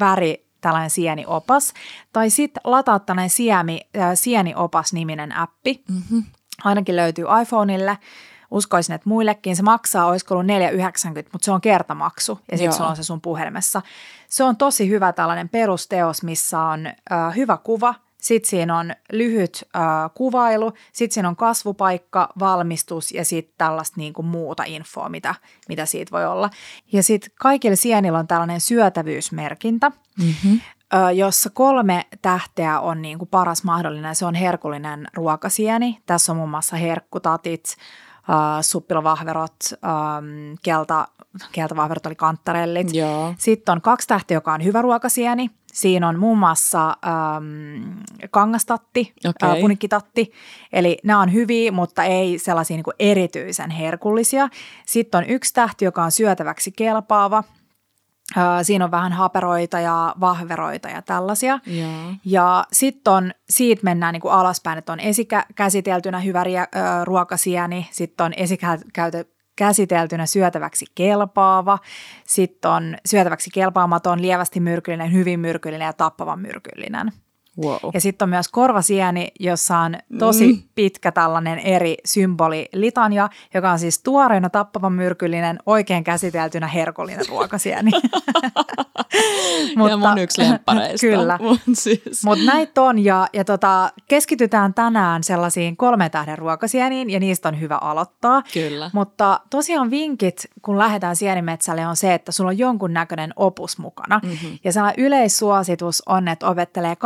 väri 0.00 0.41
tällainen 0.62 0.90
sieniopas, 0.90 1.74
tai 2.12 2.30
sitten 2.30 2.60
lataa 2.64 2.98
tällainen 2.98 3.30
siemi, 3.30 3.80
äh, 3.98 4.10
sieniopas-niminen 4.14 5.36
appi. 5.36 5.84
Mm-hmm. 5.88 6.24
Ainakin 6.64 6.96
löytyy 6.96 7.24
iPhoneille. 7.42 7.98
Uskoisin, 8.50 8.94
että 8.94 9.08
muillekin. 9.08 9.56
Se 9.56 9.62
maksaa, 9.62 10.06
olisiko 10.06 10.34
ollut 10.34 10.46
4,90, 10.46 11.28
mutta 11.32 11.44
se 11.44 11.52
on 11.52 11.60
kertamaksu 11.60 12.40
ja 12.50 12.58
sitten 12.58 12.76
sulla 12.76 12.90
on 12.90 12.96
se 12.96 13.02
sun 13.02 13.20
puhelimessa. 13.20 13.82
Se 14.28 14.44
on 14.44 14.56
tosi 14.56 14.88
hyvä 14.88 15.12
tällainen 15.12 15.48
perusteos, 15.48 16.22
missä 16.22 16.60
on 16.60 16.86
äh, 16.86 17.36
hyvä 17.36 17.56
kuva– 17.56 17.94
sitten 18.22 18.50
siinä 18.50 18.78
on 18.78 18.94
lyhyt 19.12 19.64
äh, 19.76 19.82
kuvailu, 20.14 20.72
sitten 20.92 21.14
siinä 21.14 21.28
on 21.28 21.36
kasvupaikka, 21.36 22.28
valmistus 22.38 23.12
ja 23.12 23.24
sitten 23.24 23.54
tällaista 23.58 23.94
niin 23.96 24.12
kuin 24.12 24.26
muuta 24.26 24.64
infoa, 24.66 25.08
mitä, 25.08 25.34
mitä 25.68 25.86
siitä 25.86 26.10
voi 26.10 26.26
olla. 26.26 26.50
Ja 26.92 27.02
sitten 27.02 27.30
kaikilla 27.40 27.76
sienillä 27.76 28.18
on 28.18 28.26
tällainen 28.26 28.60
syötävyysmerkintä, 28.60 29.90
mm-hmm. 30.18 30.60
äh, 30.94 31.14
jossa 31.14 31.50
kolme 31.50 32.06
tähteä 32.22 32.80
on 32.80 33.02
niin 33.02 33.18
kuin 33.18 33.28
paras 33.28 33.64
mahdollinen. 33.64 34.16
Se 34.16 34.26
on 34.26 34.34
herkullinen 34.34 35.08
ruokasieni. 35.14 35.98
Tässä 36.06 36.32
on 36.32 36.36
muun 36.36 36.50
muassa 36.50 36.76
herkkutatit, 36.76 37.76
äh, 38.30 38.36
suppilovahverot, 38.60 39.56
ähm, 39.72 40.54
kelta, 40.62 41.08
keltavahverot 41.52 42.06
oli 42.06 42.14
kantarellit. 42.14 42.94
Joo. 42.94 43.34
Sitten 43.38 43.72
on 43.72 43.80
kaksi 43.80 44.08
tähteä, 44.08 44.36
joka 44.36 44.52
on 44.52 44.64
hyvä 44.64 44.82
ruokasieni– 44.82 45.50
Siinä 45.72 46.08
on 46.08 46.18
muun 46.18 46.38
muassa 46.38 46.88
ähm, 46.88 48.00
kangastatti, 48.30 49.12
okay. 49.28 49.50
äh, 49.50 49.60
punikkitatti, 49.60 50.32
eli 50.72 50.98
nämä 51.04 51.20
on 51.20 51.32
hyviä, 51.32 51.72
mutta 51.72 52.04
ei 52.04 52.38
sellaisia 52.38 52.76
niin 52.76 52.84
erityisen 52.98 53.70
herkullisia. 53.70 54.48
Sitten 54.86 55.18
on 55.18 55.24
yksi 55.28 55.54
tähti, 55.54 55.84
joka 55.84 56.02
on 56.02 56.10
syötäväksi 56.12 56.72
kelpaava. 56.72 57.44
Siinä 58.62 58.84
on 58.84 58.90
vähän 58.90 59.12
haperoita 59.12 59.80
ja 59.80 60.14
vahveroita 60.20 60.88
ja 60.88 61.02
tällaisia. 61.02 61.58
Yeah. 61.72 62.16
Ja 62.24 62.64
sitten 62.72 63.12
on, 63.12 63.32
siitä 63.50 63.84
mennään 63.84 64.12
niin 64.12 64.20
kuin 64.20 64.34
alaspäin, 64.34 64.78
että 64.78 64.92
on 64.92 65.00
esikäsiteltynä 65.00 66.20
hyvä 66.20 66.40
äh, 66.40 66.66
ruokasieni, 67.04 67.88
sitten 67.90 68.26
on 68.26 68.32
esikäytö, 68.36 69.24
käsiteltynä 69.56 70.26
syötäväksi 70.26 70.86
kelpaava, 70.94 71.78
sitten 72.26 72.70
on 72.70 72.96
syötäväksi 73.06 73.50
kelpaamaton, 73.50 74.22
lievästi 74.22 74.60
myrkyllinen, 74.60 75.12
hyvin 75.12 75.40
myrkyllinen 75.40 75.86
ja 75.86 75.92
tappavan 75.92 76.40
myrkyllinen. 76.40 77.12
Wow. 77.60 77.90
Ja 77.94 78.00
sitten 78.00 78.26
on 78.26 78.30
myös 78.30 78.48
korvasieni, 78.48 79.32
jossa 79.40 79.78
on 79.78 79.96
tosi 80.18 80.52
mm. 80.52 80.62
pitkä 80.74 81.12
tällainen 81.12 81.58
eri 81.58 81.96
symboli 82.04 82.68
litania, 82.72 83.28
joka 83.54 83.70
on 83.70 83.78
siis 83.78 84.02
tuoreena 84.02 84.50
tappavan 84.50 84.92
myrkyllinen, 84.92 85.58
oikein 85.66 86.04
käsiteltynä 86.04 86.66
herkullinen 86.66 87.28
ruokasieni. 87.28 87.90
ja 89.90 89.96
mun 89.96 90.18
yksi 90.18 90.42
lemppareista. 90.42 91.06
Kyllä. 91.06 91.38
siis. 91.72 92.24
Mutta 92.24 92.44
näitä 92.44 92.82
on 92.82 92.98
ja, 92.98 93.26
ja 93.32 93.44
tota, 93.44 93.90
keskitytään 94.08 94.74
tänään 94.74 95.24
sellaisiin 95.24 95.76
kolme 95.76 96.08
tähden 96.08 96.38
ruokasieniin 96.38 97.10
ja 97.10 97.20
niistä 97.20 97.48
on 97.48 97.60
hyvä 97.60 97.76
aloittaa. 97.76 98.42
Kyllä. 98.52 98.90
Mutta 98.92 99.40
tosiaan 99.50 99.90
vinkit, 99.90 100.46
kun 100.62 100.78
lähdetään 100.78 101.16
sienimetsälle 101.16 101.86
on 101.86 101.96
se, 101.96 102.14
että 102.14 102.32
sulla 102.32 102.50
on 102.50 102.58
jonkun 102.58 102.92
näköinen 102.92 103.32
opus 103.36 103.78
mukana. 103.78 104.20
Mm-hmm. 104.22 104.58
Ja 104.64 104.72
sellainen 104.72 105.04
yleissuositus 105.04 106.02
on, 106.06 106.28
että 106.28 106.48
opettelee 106.48 106.96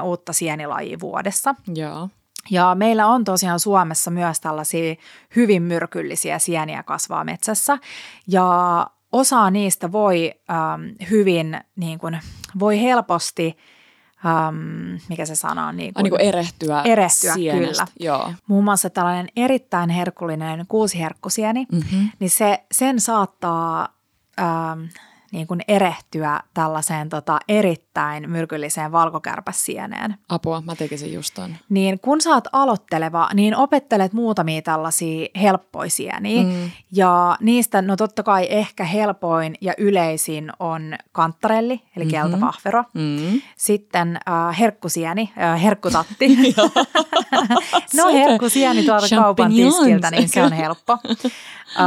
2-3 0.00 0.02
uutta 0.02 0.32
sienilajia 0.32 1.00
vuodessa. 1.00 1.54
Joo. 1.74 2.08
Ja 2.50 2.74
meillä 2.74 3.06
on 3.06 3.24
tosiaan 3.24 3.60
Suomessa 3.60 4.10
myös 4.10 4.40
tällaisia 4.40 4.94
hyvin 5.36 5.62
myrkyllisiä 5.62 6.38
sieniä 6.38 6.82
kasvaa 6.82 7.24
metsässä. 7.24 7.78
Ja 8.26 8.86
osa 9.12 9.50
niistä 9.50 9.92
voi 9.92 10.34
ähm, 10.50 11.10
hyvin, 11.10 11.60
niin 11.76 11.98
kuin, 11.98 12.20
voi 12.58 12.82
helposti, 12.82 13.56
ähm, 14.26 14.96
mikä 15.08 15.26
se 15.26 15.34
sana 15.34 15.66
on? 15.66 15.76
Niin 15.76 15.94
kuin, 15.94 16.02
niin 16.02 16.10
kuin 16.10 16.20
erehtyä, 16.20 16.82
erehtyä 16.82 17.34
sienestä. 17.34 17.84
kyllä. 17.84 18.10
Joo. 18.10 18.32
Muun 18.46 18.64
muassa 18.64 18.90
tällainen 18.90 19.28
erittäin 19.36 19.90
herkullinen 19.90 20.64
kuusiherkkusieni, 20.68 21.66
mm-hmm. 21.72 22.08
niin 22.18 22.30
se, 22.30 22.64
sen 22.72 23.00
saattaa... 23.00 23.88
Ähm, 24.40 24.84
niin 25.32 25.46
kuin 25.46 25.60
erehtyä 25.68 26.40
tällaiseen 26.54 27.08
tota, 27.08 27.38
erittäin 27.48 28.30
myrkylliseen 28.30 28.92
valkokärpäsieneen. 28.92 30.14
Apua, 30.28 30.60
mä 30.60 30.76
tekisin 30.76 31.12
just 31.12 31.34
ton. 31.34 31.56
Niin 31.68 32.00
kun 32.00 32.20
sä 32.20 32.30
oot 32.30 32.44
aloitteleva, 32.52 33.28
niin 33.34 33.56
opettelet 33.56 34.12
muutamia 34.12 34.62
tällaisia 34.62 35.28
helppoisia. 35.40 36.16
Mm. 36.20 36.70
Ja 36.92 37.36
niistä, 37.40 37.82
no 37.82 37.96
totta 37.96 38.22
kai 38.22 38.46
ehkä 38.50 38.84
helpoin 38.84 39.54
ja 39.60 39.74
yleisin 39.78 40.52
on 40.58 40.94
kantarelli, 41.12 41.80
eli 41.96 42.04
mm-hmm. 42.04 42.10
keltapahvero. 42.10 42.84
Mm-hmm. 42.94 43.42
Sitten 43.56 44.20
äh, 44.28 44.58
herkkusieni, 44.58 45.32
äh, 45.38 45.62
herkkutatti. 45.62 46.36
no 47.96 48.12
herkkusieni 48.12 48.84
tuolta 48.84 49.16
kaupan 49.16 49.52
tiskiltä, 49.52 50.10
niin 50.10 50.28
se 50.28 50.42
on 50.42 50.52
helppo. 50.62 50.98
Uh, 51.72 51.78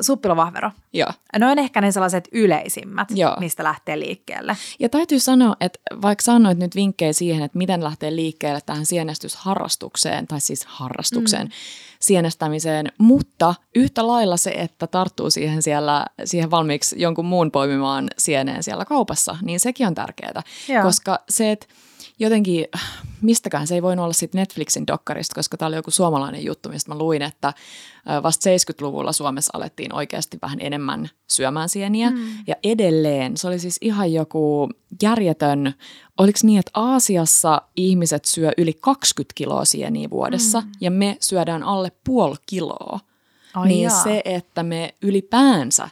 suppilovahvero. 0.00 0.70
Joo. 0.92 1.10
Noin 1.38 1.58
ehkä 1.58 1.80
ne 1.80 1.92
sellaiset 1.92 2.28
yleisimmät, 2.54 3.08
Joo. 3.10 3.36
mistä 3.40 3.64
lähtee 3.64 3.98
liikkeelle. 3.98 4.56
Ja 4.78 4.88
täytyy 4.88 5.20
sanoa, 5.20 5.56
että 5.60 5.78
vaikka 6.02 6.22
sanoit 6.22 6.58
nyt 6.58 6.74
vinkkejä 6.74 7.12
siihen, 7.12 7.42
että 7.42 7.58
miten 7.58 7.84
lähtee 7.84 8.16
liikkeelle 8.16 8.60
tähän 8.66 8.86
sienestysharrastukseen, 8.86 10.26
tai 10.26 10.40
siis 10.40 10.66
harrastukseen, 10.66 11.46
mm. 11.46 11.52
sienestämiseen, 12.00 12.92
mutta 12.98 13.54
yhtä 13.74 14.06
lailla 14.06 14.36
se, 14.36 14.50
että 14.50 14.86
tarttuu 14.86 15.30
siihen 15.30 15.62
siellä, 15.62 16.04
siihen 16.24 16.50
valmiiksi 16.50 16.96
jonkun 16.98 17.24
muun 17.24 17.50
poimimaan 17.50 18.10
sieneen 18.18 18.62
siellä 18.62 18.84
kaupassa, 18.84 19.36
niin 19.42 19.60
sekin 19.60 19.86
on 19.86 19.94
tärkeää. 19.94 20.42
Joo. 20.68 20.82
Koska 20.82 21.18
se, 21.28 21.50
että 21.50 21.66
jotenkin, 22.18 22.66
mistäkään 23.22 23.66
se 23.66 23.74
ei 23.74 23.82
voinut 23.82 24.02
olla 24.02 24.12
sitten 24.12 24.38
Netflixin 24.38 24.86
dokkarista, 24.86 25.34
koska 25.34 25.56
tämä 25.56 25.66
oli 25.66 25.76
joku 25.76 25.90
suomalainen 25.90 26.44
juttu, 26.44 26.68
mistä 26.68 26.90
mä 26.90 26.98
luin, 26.98 27.22
että 27.22 27.52
vasta 28.22 28.50
70-luvulla 28.50 29.12
Suomessa 29.12 29.50
alettiin 29.54 29.94
oikeasti 29.94 30.38
vähän 30.42 30.58
enemmän 30.60 31.10
syömään 31.30 31.68
sieniä. 31.68 32.10
Mm. 32.10 32.16
Ja 32.46 32.54
edelleen 32.64 33.36
se 33.36 33.48
oli 33.48 33.58
siis 33.58 33.78
ihan 33.80 34.12
joku 34.12 34.70
järjetön, 35.02 35.74
oliko 36.18 36.38
niin, 36.42 36.58
että 36.58 36.70
Aasiassa 36.74 37.62
ihmiset 37.76 38.24
syö 38.24 38.52
yli 38.58 38.72
20 38.72 39.32
kiloa 39.34 39.64
sieniä 39.64 40.10
vuodessa 40.10 40.60
mm. 40.60 40.72
ja 40.80 40.90
me 40.90 41.16
syödään 41.20 41.62
alle 41.62 41.92
puoli 42.04 42.36
kiloa. 42.46 43.00
Ai 43.54 43.68
niin 43.68 43.82
jaa. 43.82 44.02
se, 44.02 44.22
että 44.24 44.62
me 44.62 44.94
ylipäänsä 45.02 45.88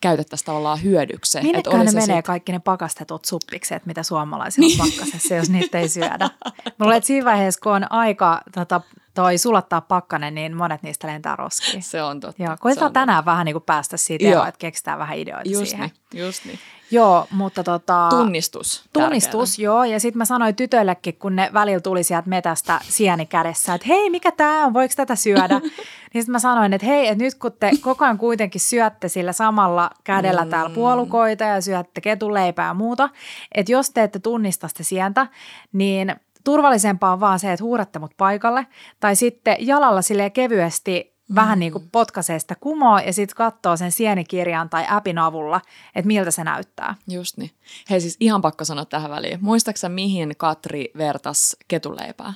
käytettäisiin 0.00 0.46
tavallaan 0.46 0.82
hyödyksi. 0.82 1.40
Minnekähän 1.42 1.86
ne 1.86 1.92
menee 1.92 2.16
sit... 2.16 2.26
kaikki 2.26 2.52
ne 2.52 2.58
pakastetut 2.58 3.24
suppikset, 3.24 3.86
mitä 3.86 4.02
suomalaisilla 4.02 4.68
niin. 4.68 4.80
on 4.80 4.88
pakkasessa, 4.88 5.34
jos 5.34 5.50
niitä 5.50 5.78
ei 5.78 5.88
syödä? 5.88 6.30
Mulla 6.78 6.94
että 6.94 7.06
siinä 7.06 7.24
vaiheessa, 7.24 7.60
kun 7.60 7.72
on 7.72 7.92
aika 7.92 8.40
tota, 8.54 8.80
toi 9.14 9.38
sulattaa 9.38 9.80
pakkanen, 9.80 10.34
niin 10.34 10.56
monet 10.56 10.82
niistä 10.82 11.06
lentää 11.06 11.36
roskiin. 11.36 11.82
Se 11.82 12.02
on 12.02 12.20
totta. 12.20 12.42
Joo, 12.42 12.56
koitetaan 12.60 12.92
tänään 12.92 13.18
totta. 13.18 13.30
vähän 13.30 13.44
niin 13.44 13.54
kuin 13.54 13.64
päästä 13.64 13.96
siitä 13.96 14.28
eroon, 14.28 14.48
että 14.48 14.58
keksitään 14.58 14.98
vähän 14.98 15.18
ideoita 15.18 15.50
just 15.50 15.70
siihen. 15.70 15.90
Niin, 16.12 16.24
just 16.24 16.44
niin. 16.44 16.58
Joo, 16.90 17.26
mutta 17.30 17.64
tota... 17.64 18.06
Tunnistus. 18.10 18.84
Tunnistus, 18.92 19.50
tärkeänä. 19.50 19.64
joo. 19.64 19.84
Ja 19.84 20.00
sitten 20.00 20.18
mä 20.18 20.24
sanoin 20.24 20.56
tytöillekin, 20.56 21.16
kun 21.16 21.36
ne 21.36 21.50
välillä 21.52 21.80
tuli 21.80 22.02
sieltä 22.02 22.28
metästä 22.28 22.80
sieni 22.82 23.26
kädessä, 23.26 23.74
että 23.74 23.86
hei, 23.88 24.10
mikä 24.10 24.32
tämä 24.32 24.64
on, 24.64 24.74
voiko 24.74 24.94
tätä 24.96 25.16
syödä? 25.16 25.58
niin 26.14 26.22
sitten 26.22 26.32
mä 26.32 26.38
sanoin, 26.38 26.72
että 26.72 26.86
hei, 26.86 27.08
että 27.08 27.24
nyt 27.24 27.34
kun 27.34 27.52
te 27.60 27.70
koko 27.80 28.04
ajan 28.04 28.18
kuitenkin 28.18 28.60
syötte 28.60 29.08
sillä 29.08 29.32
samalla 29.32 29.90
kädellä 30.04 30.44
mm. 30.44 30.50
täällä 30.50 30.74
puolukoita 30.74 31.44
ja 31.44 31.60
syötte 31.60 32.00
ketuleipää 32.00 32.66
ja 32.66 32.74
muuta, 32.74 33.08
että 33.54 33.72
jos 33.72 33.90
te 33.90 34.02
ette 34.02 34.18
tunnista 34.18 34.68
sitä 34.68 34.82
sientä, 34.82 35.26
niin– 35.72 36.14
turvallisempaa 36.44 37.12
on 37.12 37.20
vaan 37.20 37.38
se, 37.38 37.52
että 37.52 37.64
huuratte 37.64 37.98
mut 37.98 38.12
paikalle 38.16 38.66
tai 39.00 39.16
sitten 39.16 39.56
jalalla 39.60 40.02
sille 40.02 40.30
kevyesti. 40.30 41.17
Vähän 41.34 41.58
niin 41.58 41.72
kuin 41.72 41.88
potkaisee 41.92 42.38
sitä 42.38 42.54
kumoa 42.60 43.00
ja 43.00 43.12
sitten 43.12 43.36
katsoo 43.36 43.76
sen 43.76 43.92
sienikirjan 43.92 44.68
tai 44.68 44.84
appin 44.88 45.18
avulla, 45.18 45.60
että 45.94 46.06
miltä 46.06 46.30
se 46.30 46.44
näyttää. 46.44 46.94
Just 47.08 47.36
niin. 47.36 47.50
Hei 47.90 48.00
siis 48.00 48.16
ihan 48.20 48.42
pakko 48.42 48.64
sanoa 48.64 48.84
tähän 48.84 49.10
väliin. 49.10 49.38
Muistaaksä 49.42 49.88
mihin 49.88 50.34
Katri 50.36 50.90
vertas 50.98 51.56
ketuleipää? 51.68 52.34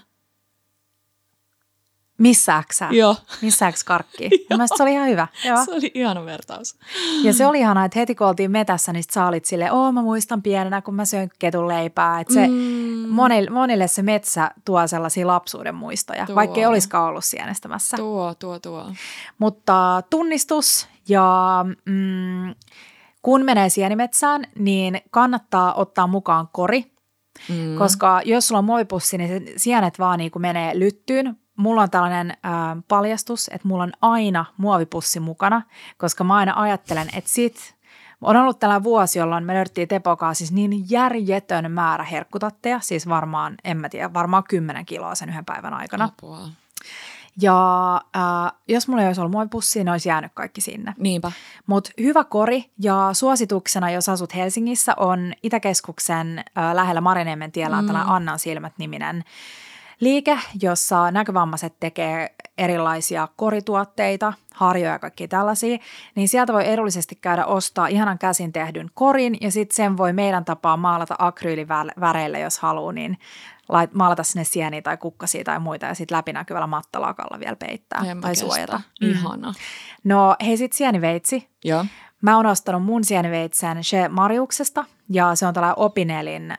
Missäksä? 2.22 2.88
Joo. 2.90 3.16
Missäks 3.42 3.84
karkki? 3.84 4.30
Mielestäni 4.50 4.76
se 4.76 4.82
oli 4.82 4.92
ihan 4.92 5.08
hyvä. 5.08 5.28
Joo. 5.44 5.64
Se 5.64 5.72
oli 5.72 5.90
ihana 5.94 6.24
vertaus. 6.24 6.78
Ja 7.22 7.32
se 7.32 7.46
oli 7.46 7.58
ihana, 7.58 7.84
että 7.84 7.98
heti 7.98 8.14
kun 8.14 8.26
oltiin 8.26 8.50
metässä, 8.50 8.92
niin 8.92 9.04
sä 9.12 9.26
olit 9.26 9.44
silleen, 9.44 9.72
oo 9.72 9.92
mä 9.92 10.02
muistan 10.02 10.42
pienenä, 10.42 10.82
kun 10.82 10.94
mä 10.94 11.04
söin 11.04 11.30
ketunleipää. 11.38 12.20
Että 12.20 12.34
se, 12.34 12.46
mm. 12.48 12.54
monille, 13.08 13.50
monille 13.50 13.88
se 13.88 14.02
metsä 14.02 14.50
tuo 14.64 14.86
sellaisia 14.86 15.26
lapsuuden 15.26 15.74
muistoja, 15.74 16.26
tuo. 16.26 16.34
vaikka 16.34 16.60
ei 16.60 16.66
olisikaan 16.66 17.08
ollut 17.08 17.24
sienestämässä. 17.24 17.96
Tuo, 17.96 18.34
tuo, 18.34 18.58
tuo. 18.58 18.92
Mutta 19.38 20.02
tunnistus 20.10 20.88
ja 21.08 21.64
mm, 21.84 22.54
kun 23.22 23.44
menee 23.44 23.68
sienimetsään, 23.68 24.46
niin 24.58 25.00
kannattaa 25.10 25.74
ottaa 25.74 26.06
mukaan 26.06 26.48
kori, 26.52 26.92
Mm. 27.48 27.78
Koska 27.78 28.20
jos 28.24 28.48
sulla 28.48 28.58
on 28.58 28.64
muovipussi, 28.64 29.18
niin 29.18 29.52
sienet 29.56 29.98
vaan 29.98 30.18
niin 30.18 30.30
kuin 30.30 30.40
menee 30.40 30.78
lyttyyn 30.78 31.36
mulla 31.56 31.82
on 31.82 31.90
tällainen 31.90 32.30
äh, 32.30 32.52
paljastus, 32.88 33.48
että 33.48 33.68
mulla 33.68 33.82
on 33.82 33.92
aina 34.00 34.44
muovipussi 34.56 35.20
mukana, 35.20 35.62
koska 35.96 36.24
mä 36.24 36.34
aina 36.34 36.52
ajattelen, 36.56 37.08
että 37.16 37.30
sit 37.30 37.74
on 38.22 38.36
ollut 38.36 38.58
tällä 38.58 38.82
vuosi, 38.82 39.18
jolloin 39.18 39.44
me 39.44 39.54
löydettiin 39.54 39.88
Tepokaa 39.88 40.34
siis 40.34 40.52
niin 40.52 40.90
järjetön 40.90 41.72
määrä 41.72 42.04
herkkutatteja, 42.04 42.80
siis 42.80 43.08
varmaan, 43.08 43.54
en 43.64 43.76
mä 43.76 43.88
tiedä, 43.88 44.12
varmaan 44.12 44.44
10 44.48 44.86
kiloa 44.86 45.14
sen 45.14 45.28
yhden 45.28 45.44
päivän 45.44 45.74
aikana. 45.74 46.04
Apua. 46.04 46.38
Ja 47.40 47.94
äh, 48.16 48.52
jos 48.68 48.88
mulla 48.88 49.02
ei 49.02 49.06
olisi 49.06 49.20
ollut 49.20 49.32
muovipussi, 49.32 49.78
niin 49.78 49.88
olisi 49.88 50.08
jäänyt 50.08 50.32
kaikki 50.34 50.60
sinne. 50.60 50.94
Niinpä. 50.98 51.32
Mutta 51.66 51.90
hyvä 52.00 52.24
kori 52.24 52.70
ja 52.78 53.10
suosituksena, 53.12 53.90
jos 53.90 54.08
asut 54.08 54.34
Helsingissä, 54.34 54.94
on 54.96 55.32
Itäkeskuksen 55.42 56.38
äh, 56.38 56.74
lähellä 56.74 57.00
Mariniemen 57.00 57.52
tiellä 57.52 57.82
mm. 57.82 57.86
tällainen 57.86 58.12
Annan 58.12 58.38
silmät-niminen 58.38 59.24
liike, 60.02 60.38
jossa 60.62 61.10
näkövammaiset 61.10 61.74
tekee 61.80 62.34
erilaisia 62.58 63.28
korituotteita, 63.36 64.32
harjoja 64.54 64.92
ja 64.92 64.98
kaikki 64.98 65.28
tällaisia, 65.28 65.78
niin 66.14 66.28
sieltä 66.28 66.52
voi 66.52 66.68
edullisesti 66.68 67.14
käydä 67.14 67.44
ostaa 67.46 67.86
ihanan 67.86 68.18
käsin 68.18 68.52
tehdyn 68.52 68.90
korin 68.94 69.36
ja 69.40 69.50
sitten 69.50 69.76
sen 69.76 69.96
voi 69.96 70.12
meidän 70.12 70.44
tapaa 70.44 70.76
maalata 70.76 71.14
akryyliväreillä, 71.18 72.38
jos 72.38 72.58
haluaa, 72.58 72.92
niin 72.92 73.18
lait, 73.68 73.94
maalata 73.94 74.22
sinne 74.22 74.44
sieniä 74.44 74.82
tai 74.82 74.96
kukkasia 74.96 75.44
tai 75.44 75.60
muita 75.60 75.86
ja 75.86 75.94
sitten 75.94 76.16
läpinäkyvällä 76.16 76.66
mattalakalla 76.66 77.40
vielä 77.40 77.56
peittää 77.56 78.02
en 78.06 78.20
tai 78.20 78.30
kestä. 78.30 78.44
suojata. 78.46 78.80
Mm. 79.00 79.10
Ihana. 79.10 79.54
No 80.04 80.36
hei 80.46 80.56
sitten 80.56 80.76
sieniveitsi. 80.76 81.48
Joo. 81.64 81.84
Mä 82.22 82.36
oon 82.36 82.46
ostanut 82.46 82.84
mun 82.84 83.04
sieniveitsen 83.04 83.84
She 83.84 84.08
Mariuksesta 84.08 84.84
ja 85.08 85.34
se 85.34 85.46
on 85.46 85.54
tällainen 85.54 85.78
Opinelin 85.78 86.50
äh, 86.50 86.58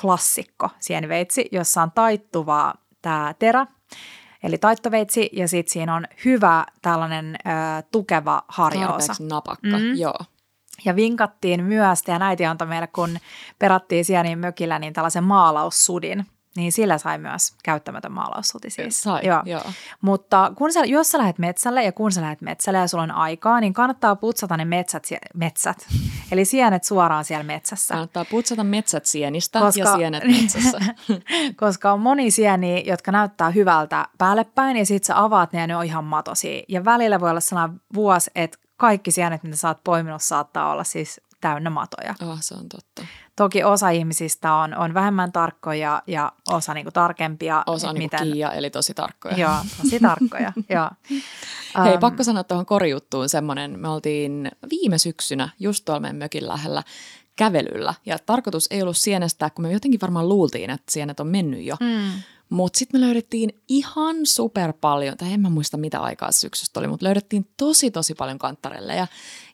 klassikko 0.00 0.68
sieniveitsi, 0.80 1.48
jossa 1.52 1.82
on 1.82 1.92
taittuva 1.94 2.74
tämä 3.02 3.34
terä, 3.38 3.66
eli 4.42 4.58
taittoveitsi 4.58 5.30
ja 5.32 5.48
sitten 5.48 5.72
siinä 5.72 5.94
on 5.94 6.06
hyvä 6.24 6.66
tällainen 6.82 7.36
äh, 7.46 7.84
tukeva 7.92 8.42
harjoosa. 8.48 9.14
napakka, 9.20 9.78
mm. 9.78 9.94
joo. 9.96 10.18
Ja 10.84 10.96
vinkattiin 10.96 11.64
myös, 11.64 12.02
ja 12.08 12.18
äiti 12.20 12.46
antoi 12.46 12.68
meille, 12.68 12.86
kun 12.86 13.18
perattiin 13.58 14.04
sieniin 14.04 14.38
mökillä, 14.38 14.78
niin 14.78 14.92
tällaisen 14.92 15.24
maalaussudin. 15.24 16.26
Niin 16.56 16.72
sillä 16.72 16.98
sai 16.98 17.18
myös 17.18 17.54
käyttämätön 17.64 18.12
maalaussuti 18.12 18.70
siis. 18.70 19.02
Sai, 19.02 19.26
joo. 19.26 19.42
joo. 19.44 19.62
Mutta 20.00 20.52
kun 20.56 20.72
sä, 20.72 20.84
jos 20.84 21.10
sä 21.10 21.18
lähdet 21.18 21.38
metsälle 21.38 21.84
ja 21.84 21.92
kun 21.92 22.12
sä 22.12 22.20
lähdet 22.20 22.40
metsälle 22.40 22.78
ja 22.78 22.88
sulla 22.88 23.02
on 23.02 23.10
aikaa, 23.10 23.60
niin 23.60 23.72
kannattaa 23.72 24.16
putsata 24.16 24.56
ne 24.56 24.64
metsät, 24.64 25.06
metsät. 25.34 25.86
eli 26.32 26.44
sienet 26.44 26.84
suoraan 26.84 27.24
siellä 27.24 27.44
metsässä. 27.44 27.94
Kannattaa 27.94 28.24
putsata 28.24 28.64
metsät 28.64 29.06
sienistä 29.06 29.60
koska, 29.60 29.80
ja 29.80 29.96
sienet 29.96 30.24
metsässä. 30.24 30.78
koska 31.60 31.92
on 31.92 32.00
moni 32.00 32.30
sieni, 32.30 32.82
jotka 32.86 33.12
näyttää 33.12 33.50
hyvältä 33.50 34.08
päällepäin 34.18 34.76
ja 34.76 34.86
sit 34.86 35.04
sä 35.04 35.24
avaat 35.24 35.52
ne 35.52 35.60
ja 35.60 35.66
ne 35.66 35.76
on 35.76 35.84
ihan 35.84 36.04
matosia. 36.04 36.62
Ja 36.68 36.84
välillä 36.84 37.20
voi 37.20 37.30
olla 37.30 37.40
sellainen 37.40 37.80
vuosi, 37.94 38.30
että 38.34 38.58
kaikki 38.76 39.10
sienet, 39.10 39.42
mitä 39.42 39.56
sä 39.56 39.68
oot 39.68 39.84
poiminut, 39.84 40.22
saattaa 40.22 40.70
olla 40.70 40.84
siis 40.84 41.20
täynnä 41.40 41.70
matoja. 41.70 42.14
Oh, 42.22 42.38
se 42.40 42.54
on 42.54 42.68
totta. 42.68 43.02
Toki 43.36 43.64
osa 43.64 43.90
ihmisistä 43.90 44.54
on, 44.54 44.74
on 44.76 44.94
vähemmän 44.94 45.32
tarkkoja 45.32 46.02
ja 46.06 46.32
osa 46.48 46.74
niinku 46.74 46.90
tarkempia. 46.90 47.62
Osa 47.66 47.88
on 47.88 47.94
niinku 47.94 48.16
Kiia, 48.22 48.52
eli 48.52 48.70
tosi 48.70 48.94
tarkkoja. 48.94 49.36
Joo, 49.36 49.56
tosi 49.82 50.00
tarkkoja. 50.00 50.52
joo. 50.74 50.90
Hei, 51.84 51.98
pakko 51.98 52.24
sanoa 52.24 52.44
tuohon 52.44 52.66
korijuttuun 52.66 53.28
semmoinen, 53.28 53.80
me 53.80 53.88
oltiin 53.88 54.50
viime 54.70 54.98
syksynä 54.98 55.48
just 55.58 55.84
tuolla 55.84 56.00
meidän 56.00 56.16
mökin 56.16 56.48
lähellä 56.48 56.82
kävelyllä. 57.36 57.94
Ja 58.06 58.18
tarkoitus 58.18 58.66
ei 58.70 58.82
ollut 58.82 58.96
sienestää, 58.96 59.50
kun 59.50 59.62
me 59.62 59.72
jotenkin 59.72 60.00
varmaan 60.00 60.28
luultiin, 60.28 60.70
että 60.70 60.92
sienet 60.92 61.20
on 61.20 61.26
mennyt 61.26 61.64
jo. 61.64 61.76
Mm. 61.80 62.22
Mutta 62.48 62.78
sitten 62.78 63.00
me 63.00 63.06
löydettiin 63.06 63.50
ihan 63.68 64.16
super 64.26 64.72
paljon, 64.80 65.16
tai 65.16 65.32
en 65.32 65.40
mä 65.40 65.50
muista 65.50 65.76
mitä 65.76 66.00
aikaa 66.00 66.32
syksystä 66.32 66.80
oli, 66.80 66.88
mutta 66.88 67.04
löydettiin 67.04 67.48
tosi 67.56 67.90
tosi 67.90 68.14
paljon 68.14 68.38
kantarelleja. 68.38 69.06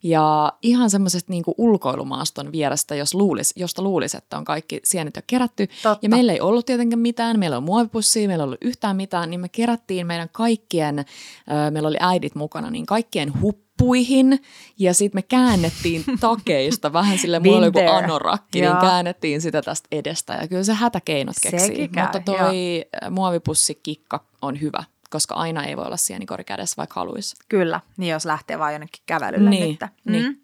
Ja 0.03 0.53
ihan 0.63 0.91
semmoisesta 0.91 1.33
niinku 1.33 1.55
ulkoilumaaston 1.59 2.53
vierestä, 2.53 2.95
jos 2.95 3.15
luulis, 3.15 3.53
josta 3.57 3.83
luulisi, 3.83 4.17
että 4.17 4.39
on 4.39 4.45
kaikki 4.45 4.81
sienet 4.85 5.17
jo 5.17 5.23
kerätty. 5.27 5.67
Totta. 5.67 5.99
Ja 6.03 6.09
meillä 6.09 6.33
ei 6.33 6.41
ollut 6.41 6.67
tietenkään 6.67 7.01
mitään, 7.01 7.39
meillä 7.39 7.57
on 7.57 7.63
muovipussia, 7.63 8.29
meillä 8.29 8.43
ei 8.43 8.47
ollut 8.47 8.65
yhtään 8.65 8.97
mitään, 8.97 9.31
niin 9.31 9.41
me 9.41 9.49
kerättiin 9.49 10.07
meidän 10.07 10.29
kaikkien, 10.33 11.05
meillä 11.71 11.89
oli 11.89 11.99
äidit 12.01 12.35
mukana, 12.35 12.71
niin 12.71 12.87
kaikkien 12.87 13.41
huppuihin. 13.83 14.43
Ja 14.79 14.95
sitten 14.95 15.19
me 15.19 15.23
käännettiin 15.23 16.05
takeista 16.21 16.93
vähän 16.93 17.19
sille 17.19 17.41
Been 17.41 17.73
there. 17.73 17.89
anorakki, 17.89 18.61
niin 18.61 18.65
Joo. 18.71 18.81
käännettiin 18.81 19.41
sitä 19.41 19.63
tästä 19.63 19.89
edestä. 19.93 20.33
Ja 20.41 20.49
kyllä 20.49 20.63
se 20.65 20.75
hätäkeinot 20.75 21.37
keksii. 21.43 21.61
Sekin 21.69 21.91
käy, 21.91 22.05
Mutta 22.05 22.21
toi 22.21 22.85
muovipussikikka 23.11 24.25
on 24.43 24.61
hyvä, 24.61 24.85
koska 25.11 25.35
aina 25.35 25.65
ei 25.65 25.77
voi 25.77 25.85
olla 25.87 25.97
sienikori 25.97 26.45
kädessä, 26.45 26.75
vaikka 26.77 27.01
haluaisi. 27.01 27.37
Kyllä, 27.49 27.81
niin 27.97 28.11
jos 28.13 28.25
lähtee 28.25 28.59
vaan 28.59 28.73
jonnekin 28.73 29.03
kävelylle 29.07 29.51
Niin, 29.51 29.79
nyt. 29.81 29.91
niin. 30.05 30.39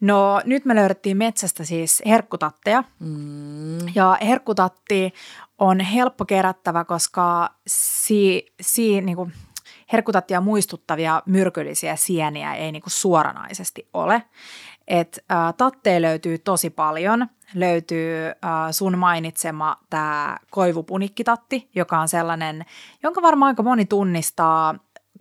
No 0.00 0.40
nyt 0.44 0.64
me 0.64 0.74
löydettiin 0.74 1.16
metsästä 1.16 1.64
siis 1.64 2.02
herkkutatteja. 2.06 2.84
Mm. 2.98 3.78
Ja 3.94 4.18
herkkutatti 4.22 5.12
on 5.58 5.80
helppo 5.80 6.24
kerättävä, 6.24 6.84
koska 6.84 7.50
si, 7.66 8.46
si, 8.60 9.00
niin 9.00 9.16
kuin 9.16 9.32
herkkutattia 9.92 10.40
muistuttavia 10.40 11.22
myrkyllisiä 11.26 11.96
sieniä 11.96 12.54
ei 12.54 12.72
niin 12.72 12.82
kuin 12.82 12.92
suoranaisesti 12.92 13.88
ole. 13.94 14.22
Et, 14.88 15.24
ä, 15.32 15.52
tatteja 15.52 16.02
löytyy 16.02 16.38
tosi 16.38 16.70
paljon. 16.70 17.26
Löytyy 17.54 18.26
ä, 18.28 18.34
sun 18.70 18.98
mainitsema 18.98 19.76
tämä 19.90 20.36
koivupunikkitatti, 20.50 21.70
joka 21.74 21.98
on 21.98 22.08
sellainen, 22.08 22.64
jonka 23.02 23.22
varmaan 23.22 23.48
aika 23.48 23.62
moni 23.62 23.84
tunnistaa. 23.84 24.74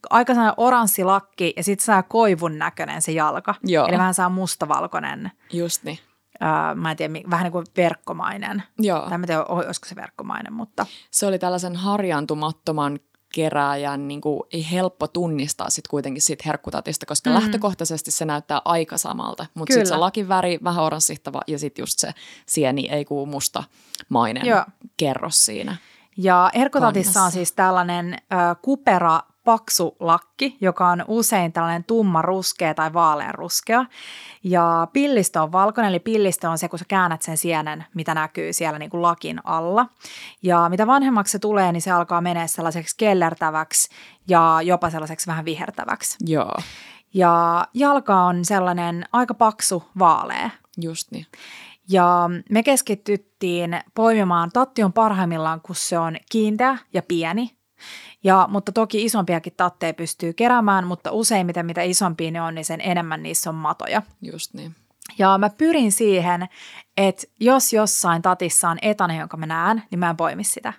Aika 0.09 0.33
sellainen 0.33 0.53
oranssi 0.57 1.03
lakki 1.03 1.53
ja 1.57 1.63
sitten 1.63 1.85
saa 1.85 2.03
koivun 2.03 2.57
näköinen 2.57 3.01
se 3.01 3.11
jalka. 3.11 3.55
Joo. 3.63 3.87
Eli 3.87 3.97
vähän 3.97 4.13
saa 4.13 4.29
mustavalkoinen, 4.29 5.31
Just 5.53 5.83
niin. 5.83 5.99
ä, 6.43 6.75
mä 6.75 6.91
en 6.91 6.97
tiedä, 6.97 7.13
vähän 7.29 7.43
niin 7.43 7.51
kuin 7.51 7.65
verkkomainen. 7.77 8.63
Joo. 8.79 9.09
Tai 9.09 9.17
mä 9.17 9.27
tiedä, 9.27 9.43
olisiko 9.43 9.87
se 9.87 9.95
verkkomainen, 9.95 10.53
mutta 10.53 10.85
Se 11.11 11.25
oli 11.25 11.39
tällaisen 11.39 11.75
harjaantumattoman 11.75 12.99
kerääjän 13.35 14.07
niin 14.07 14.21
kuin, 14.21 14.41
ei 14.53 14.71
helppo 14.71 15.07
tunnistaa 15.07 15.69
sit 15.69 15.87
kuitenkin 15.87 16.21
siitä 16.21 16.43
herkkutatista, 16.45 17.05
koska 17.05 17.29
mm. 17.29 17.33
lähtökohtaisesti 17.33 18.11
se 18.11 18.25
näyttää 18.25 18.61
aika 18.65 18.97
samalta. 18.97 19.45
Mutta 19.53 19.73
sitten 19.73 19.87
se 19.87 19.97
lakin 19.97 20.27
väri, 20.27 20.59
vähän 20.63 20.83
oranssihtava 20.83 21.41
ja 21.47 21.59
sitten 21.59 21.83
just 21.83 21.99
se 21.99 22.11
sieni, 22.45 22.89
ei 22.89 23.05
kuu 23.05 23.25
musta 23.25 23.63
mainen 24.09 24.45
Joo. 24.45 24.65
kerros 24.97 25.45
siinä. 25.45 25.77
Ja 26.17 26.51
herkkutatissa 26.55 27.23
on 27.23 27.31
siis 27.31 27.51
tällainen 27.51 28.13
ö, 28.13 28.55
kupera 28.61 29.19
paksu 29.45 29.95
lakki, 29.99 30.57
joka 30.61 30.87
on 30.87 31.05
usein 31.07 31.53
tällainen 31.53 31.83
tumma 31.83 32.21
ruskea 32.21 32.73
tai 32.73 32.93
vaalean 32.93 33.35
ruskea. 33.35 33.85
Ja 34.43 34.87
pillistö 34.93 35.41
on 35.41 35.51
valkoinen, 35.51 35.89
eli 35.89 35.99
pillistö 35.99 36.49
on 36.49 36.57
se, 36.57 36.69
kun 36.69 36.79
sä 36.79 36.85
käännät 36.87 37.21
sen 37.21 37.37
sienen, 37.37 37.85
mitä 37.93 38.13
näkyy 38.13 38.53
siellä 38.53 38.79
niin 38.79 38.89
kuin 38.89 39.01
lakin 39.01 39.41
alla. 39.43 39.85
Ja 40.43 40.69
mitä 40.69 40.87
vanhemmaksi 40.87 41.31
se 41.31 41.39
tulee, 41.39 41.71
niin 41.71 41.81
se 41.81 41.91
alkaa 41.91 42.21
menee 42.21 42.47
sellaiseksi 42.47 42.95
kellertäväksi 42.97 43.89
ja 44.27 44.59
jopa 44.63 44.89
sellaiseksi 44.89 45.27
vähän 45.27 45.45
vihertäväksi. 45.45 46.17
Joo, 46.25 46.51
Ja 47.13 47.67
jalka 47.73 48.15
on 48.23 48.45
sellainen 48.45 49.05
aika 49.11 49.33
paksu 49.33 49.83
vaalea. 49.99 50.49
just 50.77 51.11
niin. 51.11 51.25
Ja 51.89 52.29
me 52.49 52.63
keskityttiin 52.63 53.79
poimimaan. 53.95 54.49
Tatti 54.53 54.83
on 54.83 54.93
parhaimmillaan, 54.93 55.61
kun 55.61 55.75
se 55.75 55.97
on 55.99 56.17
kiinteä 56.31 56.77
ja 56.93 57.01
pieni. 57.01 57.57
Ja, 58.25 58.47
mutta 58.51 58.71
toki 58.71 59.05
isompiakin 59.05 59.53
tatteja 59.57 59.93
pystyy 59.93 60.33
keräämään, 60.33 60.87
mutta 60.87 61.11
useimmiten 61.11 61.65
mitä 61.65 61.81
isompia 61.81 62.31
ne 62.31 62.41
on, 62.41 62.55
niin 62.55 62.65
sen 62.65 62.81
enemmän 62.81 63.23
niissä 63.23 63.49
on 63.49 63.55
matoja. 63.55 64.01
Just 64.21 64.53
niin. 64.53 64.75
Ja 65.17 65.37
mä 65.37 65.49
pyrin 65.49 65.91
siihen, 65.91 66.47
että 66.97 67.27
jos 67.39 67.73
jossain 67.73 68.21
tatissa 68.21 68.69
on 68.69 68.77
etane, 68.81 69.17
jonka 69.17 69.37
mä 69.37 69.45
näen, 69.45 69.83
niin 69.91 69.99
mä 69.99 70.09
en 70.09 70.17
poimi 70.17 70.43
sitä. 70.43 70.73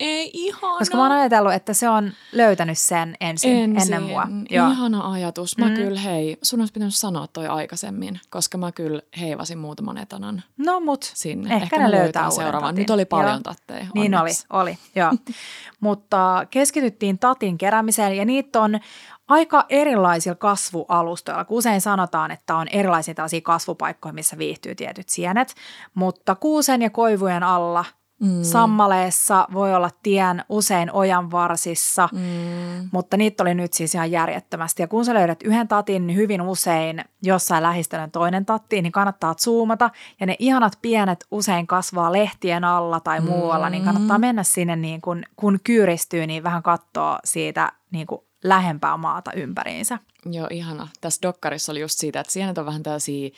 Ei 0.00 0.30
ihana. 0.34 0.78
Koska 0.78 0.96
mä 0.96 1.02
oon 1.02 1.12
ajatellut, 1.12 1.52
että 1.52 1.72
se 1.74 1.88
on 1.88 2.12
löytänyt 2.32 2.78
sen 2.78 3.16
ensin, 3.20 3.56
Ensin. 3.56 3.94
ennen 3.94 4.02
mua. 4.10 4.26
Joo. 4.50 4.70
Ihana 4.70 5.12
ajatus. 5.12 5.58
Mä 5.58 5.68
Mm. 5.68 5.74
kyllä, 5.74 6.00
hei, 6.00 6.36
sun 6.42 6.60
olisi 6.60 6.72
pitänyt 6.72 6.94
sanoa 6.94 7.26
toi 7.26 7.46
aikaisemmin, 7.46 8.20
koska 8.30 8.58
mä 8.58 8.72
kyllä 8.72 9.02
heivasin 9.20 9.58
muutaman 9.58 9.98
etanan 9.98 10.42
No 10.58 10.80
mut, 10.80 11.10
sinne. 11.14 11.54
Ehkä 11.54 11.76
mä 11.78 11.82
ne 11.84 11.90
löytää 11.90 12.30
seuraavan. 12.30 12.62
tatin. 12.68 12.78
Nyt 12.80 12.90
oli 12.90 13.04
paljon 13.04 13.30
Joo. 13.32 13.40
tatteja. 13.42 13.86
Niin 13.94 14.14
oli, 14.14 14.30
oli, 14.50 14.78
joo. 14.94 15.12
Mutta 15.80 16.46
keskityttiin 16.50 17.18
tatin 17.18 17.58
keräämiseen 17.58 18.16
ja 18.16 18.24
niitä 18.24 18.60
on 18.60 18.80
aika 19.28 19.66
erilaisilla 19.68 20.34
kasvualustoilla. 20.36 21.44
Kun 21.44 21.58
usein 21.58 21.80
sanotaan, 21.80 22.30
että 22.30 22.56
on 22.56 22.68
erilaisia 22.68 23.14
tällaisia 23.14 23.40
kasvupaikkoja, 23.40 24.12
missä 24.12 24.38
viihtyy 24.38 24.74
tietyt 24.74 25.08
sienet, 25.08 25.54
mutta 25.94 26.34
kuusen 26.34 26.82
ja 26.82 26.90
koivujen 26.90 27.42
alla, 27.42 27.84
mm. 28.22 28.42
sammaleessa 28.42 29.48
voi 29.52 29.74
olla 29.74 29.90
tien 30.02 30.44
usein 30.48 30.92
ojan 30.92 31.30
varsissa, 31.30 32.08
Mm. 32.12 32.88
mutta 32.92 33.16
niitä 33.16 33.42
oli 33.42 33.54
nyt 33.54 33.72
siis 33.72 33.94
ihan 33.94 34.10
järjettömästi. 34.10 34.82
Ja 34.82 34.88
kun 34.88 35.04
sä 35.04 35.14
löydät 35.14 35.42
yhden 35.42 35.68
tatin, 35.68 36.06
niin 36.06 36.16
hyvin 36.16 36.42
usein 36.42 37.04
jossain 37.22 37.62
lähistöllä 37.62 38.08
toinen 38.08 38.46
tatti, 38.46 38.82
niin 38.82 38.92
kannattaa 38.92 39.34
zoomata. 39.34 39.90
Ja 40.20 40.26
ne 40.26 40.36
ihanat 40.38 40.78
pienet 40.82 41.26
usein 41.30 41.66
kasvaa 41.66 42.12
lehtien 42.12 42.64
alla 42.64 43.00
tai 43.00 43.20
muualla, 43.20 43.70
niin 43.70 43.84
kannattaa 43.84 44.18
mennä 44.18 44.42
sinne 44.42 44.76
niin 44.76 45.00
kun, 45.00 45.22
kun 45.36 45.58
kyyristyy, 45.64 46.26
niin 46.26 46.42
vähän 46.42 46.62
katsoa 46.62 47.18
siitä 47.24 47.72
niin 47.90 48.06
kuin 48.06 48.20
lähempää 48.44 48.96
maata 48.96 49.32
ympäriinsä. 49.32 49.98
Joo, 50.26 50.46
ihana. 50.50 50.88
Tässä 51.00 51.22
dokkarissa 51.22 51.72
oli 51.72 51.80
just 51.80 51.98
siitä, 51.98 52.20
että 52.20 52.32
sienet 52.32 52.58
on 52.58 52.66
vähän 52.66 52.82
tällaisia, 52.82 53.30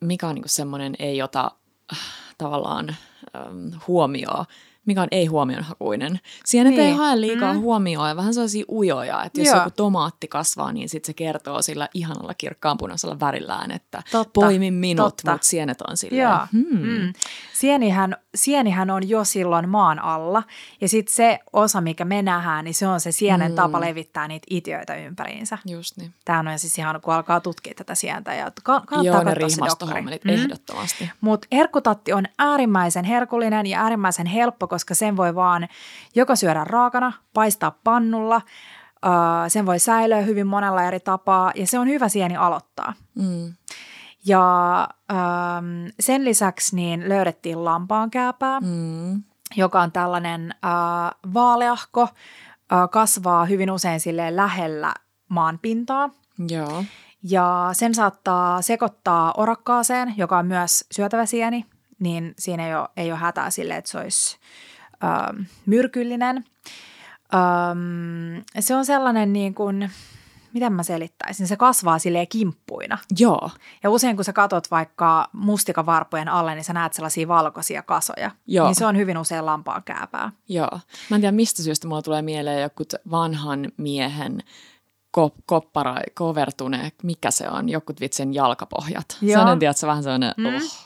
mikä 0.00 0.28
on 0.28 0.34
niinku 0.34 0.48
semmoinen 0.48 0.94
ei 0.98 1.22
ota 1.22 1.50
äh, 1.92 1.98
tavallaan 2.38 2.96
huomioon, 3.86 4.46
mikä 4.86 5.02
on 5.02 5.08
ei-huomionhakuinen. 5.10 6.20
Sienet 6.44 6.70
Niin. 6.74 6.82
ei 6.86 6.92
hae 6.92 7.20
liikaa 7.20 7.52
Mm. 7.54 7.60
huomioon 7.60 8.08
ja 8.08 8.16
vähän 8.16 8.34
sellaisia 8.34 8.64
ujoja, 8.68 9.24
että 9.24 9.40
jos 9.40 9.46
Joo. 9.48 9.56
joku 9.56 9.70
tomaatti 9.70 10.28
kasvaa, 10.28 10.72
niin 10.72 10.88
sitten 10.88 11.06
se 11.06 11.12
kertoo 11.14 11.62
sillä 11.62 11.88
ihanalla 11.94 12.34
kirkkaanpunaisella 12.34 13.20
värillään, 13.20 13.70
että 13.70 14.02
Totta, 14.12 14.30
poimi 14.40 14.70
minut, 14.70 15.04
mutta 15.06 15.38
sienet 15.40 15.80
on 15.80 15.96
Joo. 16.10 16.38
hmm. 16.52 16.78
Mm. 16.78 17.12
Sienihän, 17.54 18.16
sienihän 18.34 18.90
on 18.90 19.08
jo 19.08 19.24
silloin 19.24 19.68
maan 19.68 19.98
alla 19.98 20.42
ja 20.80 20.88
sitten 20.88 21.14
se 21.14 21.38
osa, 21.52 21.80
mikä 21.80 22.04
me 22.04 22.22
nähdään, 22.22 22.64
niin 22.64 22.74
se 22.74 22.86
on 22.86 23.00
se 23.00 23.12
sienen 23.12 23.52
Mm. 23.52 23.56
tapa 23.56 23.80
levittää 23.80 24.28
niitä 24.28 24.46
itiöitä 24.50 24.94
ympäriinsä. 24.94 25.58
Just 25.66 25.96
niin. 25.96 26.14
Tämä 26.24 26.52
on 26.52 26.58
siis 26.58 26.78
ihan, 26.78 27.00
kun 27.00 27.14
alkaa 27.14 27.40
tutkia 27.40 27.74
tätä 27.76 27.94
sientä 27.94 28.34
ja 28.34 28.50
ka- 28.62 28.82
kannattaa 28.86 29.02
Joo, 29.02 29.22
ne 29.24 29.34
rihmastohommelit, 29.34 30.24
Mm. 30.24 30.30
ehdottomasti. 30.30 31.10
Mutta 31.20 31.48
herkkutatti 31.52 32.12
on 32.12 32.24
äärimmäisen 32.38 33.04
herkullinen 33.04 33.66
ja 33.66 33.82
äärimmäisen 33.82 34.26
helppo, 34.26 34.68
koska 34.76 34.94
sen 34.94 35.16
voi 35.16 35.34
vaan 35.34 35.68
joko 36.14 36.36
syödä 36.36 36.64
raakana, 36.64 37.12
paistaa 37.34 37.70
pannulla, 37.84 38.40
sen 39.48 39.66
voi 39.66 39.78
säilöä 39.78 40.20
hyvin 40.20 40.46
monella 40.46 40.82
eri 40.82 41.00
tapaa 41.00 41.52
ja 41.54 41.66
se 41.66 41.78
on 41.78 41.88
hyvä 41.88 42.08
sieni 42.08 42.36
aloittaa. 42.36 42.92
Mm. 43.14 43.54
Ja 44.26 44.78
ähm, 45.10 45.86
sen 46.00 46.24
lisäksi 46.24 46.76
niin 46.76 47.08
löydettiin 47.08 47.64
lampaankääpää, 47.64 48.60
Mm. 48.60 49.22
joka 49.56 49.80
on 49.80 49.92
tällainen 49.92 50.54
äh, 50.64 50.70
vaaleahko, 51.34 52.02
äh, 52.02 52.90
kasvaa 52.90 53.44
hyvin 53.44 53.70
usein 53.70 54.00
silleen 54.00 54.36
lähellä 54.36 54.94
maanpintaa. 55.28 56.10
Joo. 56.48 56.84
Ja 57.22 57.68
sen 57.72 57.94
saattaa 57.94 58.62
sekoittaa 58.62 59.34
orakkaaseen, 59.36 60.14
joka 60.16 60.38
on 60.38 60.46
myös 60.46 60.84
syötävä 60.92 61.26
sieni, 61.26 61.66
niin 61.98 62.34
siinä 62.38 62.66
ei 62.66 62.74
ole, 62.74 62.88
ei 62.96 63.12
ole 63.12 63.18
hätää 63.18 63.50
sille, 63.50 63.76
että 63.76 63.90
se 63.90 63.98
olisi 63.98 64.38
ähm, 65.04 65.42
myrkyllinen. 65.66 66.44
Ähm, 67.34 68.42
se 68.60 68.74
on 68.74 68.84
sellainen 68.84 69.32
niin 69.32 69.54
kuin, 69.54 69.90
miten 70.52 70.72
mä 70.72 70.82
selittäisin, 70.82 71.46
se 71.46 71.56
kasvaa 71.56 71.98
silleen 71.98 72.28
kimppuina. 72.28 72.98
Joo. 73.18 73.50
Ja 73.82 73.90
usein 73.90 74.16
kun 74.16 74.24
sä 74.24 74.32
katot 74.32 74.70
vaikka 74.70 75.28
mustikavarpojen 75.32 76.28
alle, 76.28 76.54
niin 76.54 76.64
sä 76.64 76.72
näet 76.72 76.92
sellaisia 76.92 77.28
valkoisia 77.28 77.82
kasoja. 77.82 78.30
Joo. 78.46 78.66
Niin 78.66 78.74
se 78.74 78.86
on 78.86 78.96
hyvin 78.96 79.18
usein 79.18 79.46
lampaan 79.46 79.82
kääpää. 79.82 80.32
Joo. 80.48 80.80
Mä 81.10 81.14
en 81.14 81.20
tiedä, 81.20 81.32
mistä 81.32 81.62
syystä 81.62 81.88
mulla 81.88 82.02
tulee 82.02 82.22
mieleen 82.22 82.62
joku 82.62 82.84
vanhan 83.10 83.72
miehen 83.76 84.42
ko, 85.10 85.34
koppara, 85.46 85.96
kovertune, 86.14 86.92
mikä 87.02 87.30
se 87.30 87.48
on, 87.48 87.68
jokut 87.68 88.00
vitsen 88.00 88.34
jalkapohjat. 88.34 89.18
Joo. 89.20 89.30
Sellainen, 89.30 89.58
tiedätkö, 89.58 89.86
vähän 89.86 90.02
sellainen, 90.02 90.34
mm. 90.36 90.46
oh. 90.46 90.85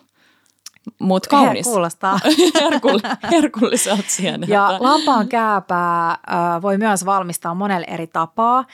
Mut 0.99 1.27
kaunis. 1.27 1.67
Kuulostaa. 1.67 2.19
Herkull, 2.61 2.99
herkulliselta 3.31 4.03
sienet. 4.07 4.49
Ja 4.49 4.77
lampaan 4.81 5.29
kääpää 5.29 6.11
äh, 6.11 6.63
voi 6.63 6.79
myös 6.79 7.07
valmistaa 7.07 7.55
monella 7.55 7.87
eri 7.87 8.07
tapaa. 8.07 8.65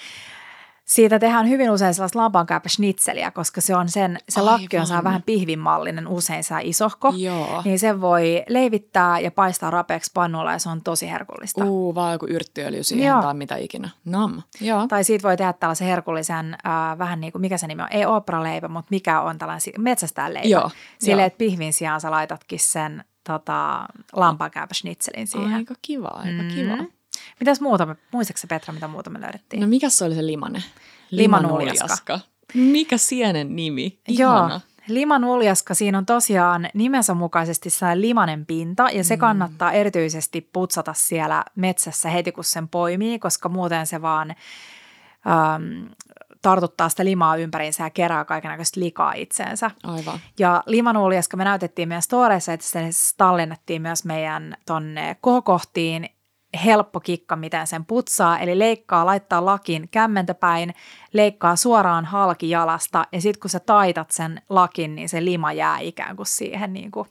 Siitä 0.87 1.19
tehdään 1.19 1.49
hyvin 1.49 1.71
usein 1.71 1.95
sellaista 1.95 2.19
lampaankääpä-schnitzeliä, 2.19 3.31
koska 3.31 3.61
se 3.61 3.77
on 3.77 3.89
sen, 3.89 4.19
se 4.29 4.41
Aivan. 4.41 4.53
lakki 4.53 4.79
on 4.79 4.87
saa 4.87 5.05
vähän 5.05 5.23
pihvinmallinen, 5.23 6.09
usein 6.09 6.45
saa 6.45 6.61
isohko. 6.63 7.13
Joo. 7.17 7.63
Niin 7.65 7.79
sen 7.79 8.01
voi 8.01 8.43
leivittää 8.49 9.21
ja 9.21 9.31
paistaa 9.31 9.71
rapeaksi 9.71 10.11
pannulla 10.15 10.53
ja 10.53 10.59
se 10.59 10.69
on 10.69 10.83
tosi 10.83 11.11
herkullista. 11.11 11.65
Uu, 11.65 11.95
vaan 11.95 12.13
joku 12.13 12.27
yrttiöljy 12.27 12.83
siihen 12.83 13.07
Joo. 13.07 13.23
tai 13.23 13.35
mitä 13.35 13.57
ikinä. 13.57 13.91
Nam. 14.05 14.43
Joo. 14.61 14.87
Tai 14.87 15.05
siitä 15.05 15.29
voi 15.29 15.37
tehdä 15.37 15.53
tällaisen 15.53 15.89
herkullisen, 15.89 16.55
äh, 16.67 16.99
vähän 16.99 17.21
niin 17.21 17.33
kuin, 17.33 17.43
mikä 17.43 17.59
se 17.59 17.67
nimi 17.67 17.83
on, 17.83 17.89
ei 17.91 18.07
opraleipä, 18.07 18.69
mutta 18.69 18.89
mikä 18.91 19.21
on 19.21 19.39
tällainen 19.39 19.63
metsästään 19.79 20.35
leipä. 20.35 20.49
Joo, 20.49 20.71
Silleen, 20.99 21.27
että 21.27 21.39
pihvin 21.39 21.73
sijaan 21.73 22.01
sä 22.01 22.11
laitatkin 22.11 22.61
sen 22.61 23.05
tota, 23.25 23.87
lampaankääpä-schnitzelin 24.13 25.27
siihen. 25.27 25.55
Aika 25.55 25.75
kiva, 25.83 26.09
aika 26.09 26.43
mm. 26.43 26.49
kiva. 26.49 26.96
Mitäs 27.41 27.61
muuta, 27.61 27.87
me- 27.87 27.97
muistatko 28.13 28.47
Petra, 28.49 28.75
mitä 28.75 28.89
muuta 28.89 29.11
me 29.11 29.21
löydettiin? 29.21 29.61
No 29.61 29.67
mikä 29.69 29.89
se 29.89 30.05
oli 30.05 30.15
se 30.15 30.27
limane? 30.27 30.63
Limanuljaska. 31.11 32.21
Mikä 32.55 32.97
sienen 32.99 33.57
nimi? 33.57 33.99
Joo, 34.09 34.33
Ihana. 34.37 34.61
limanuljaska, 34.89 35.75
siinä 35.75 35.99
on 35.99 36.07
tosiaan 36.07 36.69
nimensä 36.75 37.15
mukaisesti 37.15 37.71
sellainen 37.71 38.01
limanen 38.03 38.47
pinta 38.47 38.89
ja 38.93 39.05
se 39.05 39.17
kannattaa 39.17 39.73
erityisesti 39.73 40.49
putsata 40.53 40.93
siellä 40.93 41.45
metsässä 41.57 42.11
heti 42.11 42.33
kun 42.33 42.45
sen 42.45 42.69
poimii, 42.69 43.19
koska 43.19 43.49
muuten 43.49 43.87
se 43.87 44.03
vaan 44.03 44.31
äm, 44.31 45.89
tartuttaa 46.43 46.89
sitä 46.89 47.05
limaa 47.05 47.37
ympäriinsä 47.37 47.85
ja 47.85 47.91
kerää 47.91 48.25
kaikenlaista 48.25 48.81
likaa 48.81 49.13
itseensä. 49.13 49.71
Aivan. 49.83 50.19
Ja 50.39 50.63
limanuljaska 50.67 51.37
me 51.37 51.45
näytettiin 51.45 51.89
meidän 51.89 52.03
storeissa, 52.03 52.53
että 52.53 52.67
se 52.67 52.81
tallennettiin 53.17 53.83
myös 53.83 54.05
meidän 54.05 54.57
tonne 54.67 55.17
kohokohtiin. 55.21 56.09
Helppo 56.65 57.01
kikka, 57.01 57.37
miten 57.37 57.67
sen 57.67 57.85
putsaa, 57.85 58.39
eli 58.39 58.59
leikkaa, 58.59 59.07
laittaa 59.07 59.45
lakin 59.45 59.89
kämmentäpäin, 59.91 60.75
leikkaa 61.13 61.57
suoraan 61.57 62.05
halki 62.05 62.51
jalasta 62.51 63.07
ja 63.13 63.21
sitten 63.21 63.41
kun 63.41 63.51
sä 63.51 63.61
taitat 63.61 64.11
sen 64.11 64.43
lakin, 64.49 64.95
niin 64.95 65.09
se 65.09 65.25
lima 65.25 65.53
jää 65.53 65.79
ikään 65.79 66.17
kuin 66.17 66.27
siihen 66.27 66.73
niin 66.73 66.91
kuin 66.91 67.09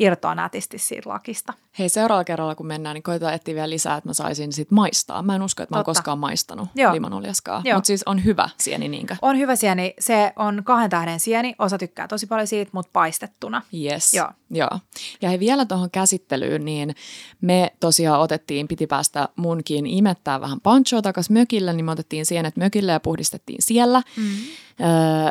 irtoaa 0.00 0.34
nätisti 0.34 0.78
siitä 0.78 1.08
lakista. 1.10 1.52
Hei, 1.78 1.88
seuraavalla 1.88 2.24
kerralla 2.24 2.54
kun 2.54 2.66
mennään, 2.66 2.94
niin 2.94 3.02
koitetaan 3.02 3.34
etsiä 3.34 3.54
vielä 3.54 3.70
lisää, 3.70 3.96
että 3.96 4.08
mä 4.08 4.14
saisin 4.14 4.52
sit 4.52 4.70
maistaa. 4.70 5.22
Mä 5.22 5.34
en 5.34 5.42
usko, 5.42 5.62
että 5.62 5.74
mä 5.74 5.78
oon 5.78 5.84
Totta. 5.84 5.98
koskaan 5.98 6.18
maistanut 6.18 6.68
Joo. 6.74 6.92
limanuljaskaa. 6.94 7.62
Joo. 7.64 7.76
Mutta 7.76 7.86
siis 7.86 8.02
on 8.06 8.24
hyvä 8.24 8.48
sieni 8.56 8.88
niinkö? 8.88 9.16
On 9.22 9.38
hyvä 9.38 9.56
sieni, 9.56 9.94
se 10.00 10.32
on 10.36 10.62
kahden 10.64 10.90
tähden 10.90 11.20
sieni, 11.20 11.54
osa 11.58 11.78
tykkää 11.78 12.08
tosi 12.08 12.26
paljon 12.26 12.46
siitä, 12.46 12.70
mutta 12.74 12.90
paistettuna. 12.92 13.62
Yes. 13.84 14.14
Joo. 14.14 14.28
Joo. 14.50 14.78
Ja 15.22 15.28
hei, 15.28 15.38
vielä 15.38 15.64
tuohon 15.64 15.90
käsittelyyn, 15.90 16.64
niin 16.64 16.94
me 17.40 17.72
tosiaan 17.80 18.20
otettiin, 18.20 18.68
piti 18.68 18.86
päästä 18.86 19.28
munkin 19.36 19.86
imettää 19.86 20.40
vähän 20.40 20.60
panchoa 20.60 21.02
takas 21.02 21.30
mökille, 21.30 21.72
niin 21.72 21.84
me 21.84 21.90
otettiin 21.92 22.26
sienet 22.26 22.56
mökille 22.56 22.92
ja 22.92 23.00
puhdistettiin 23.00 23.62
siellä, 23.62 24.02
Mm. 24.16 24.24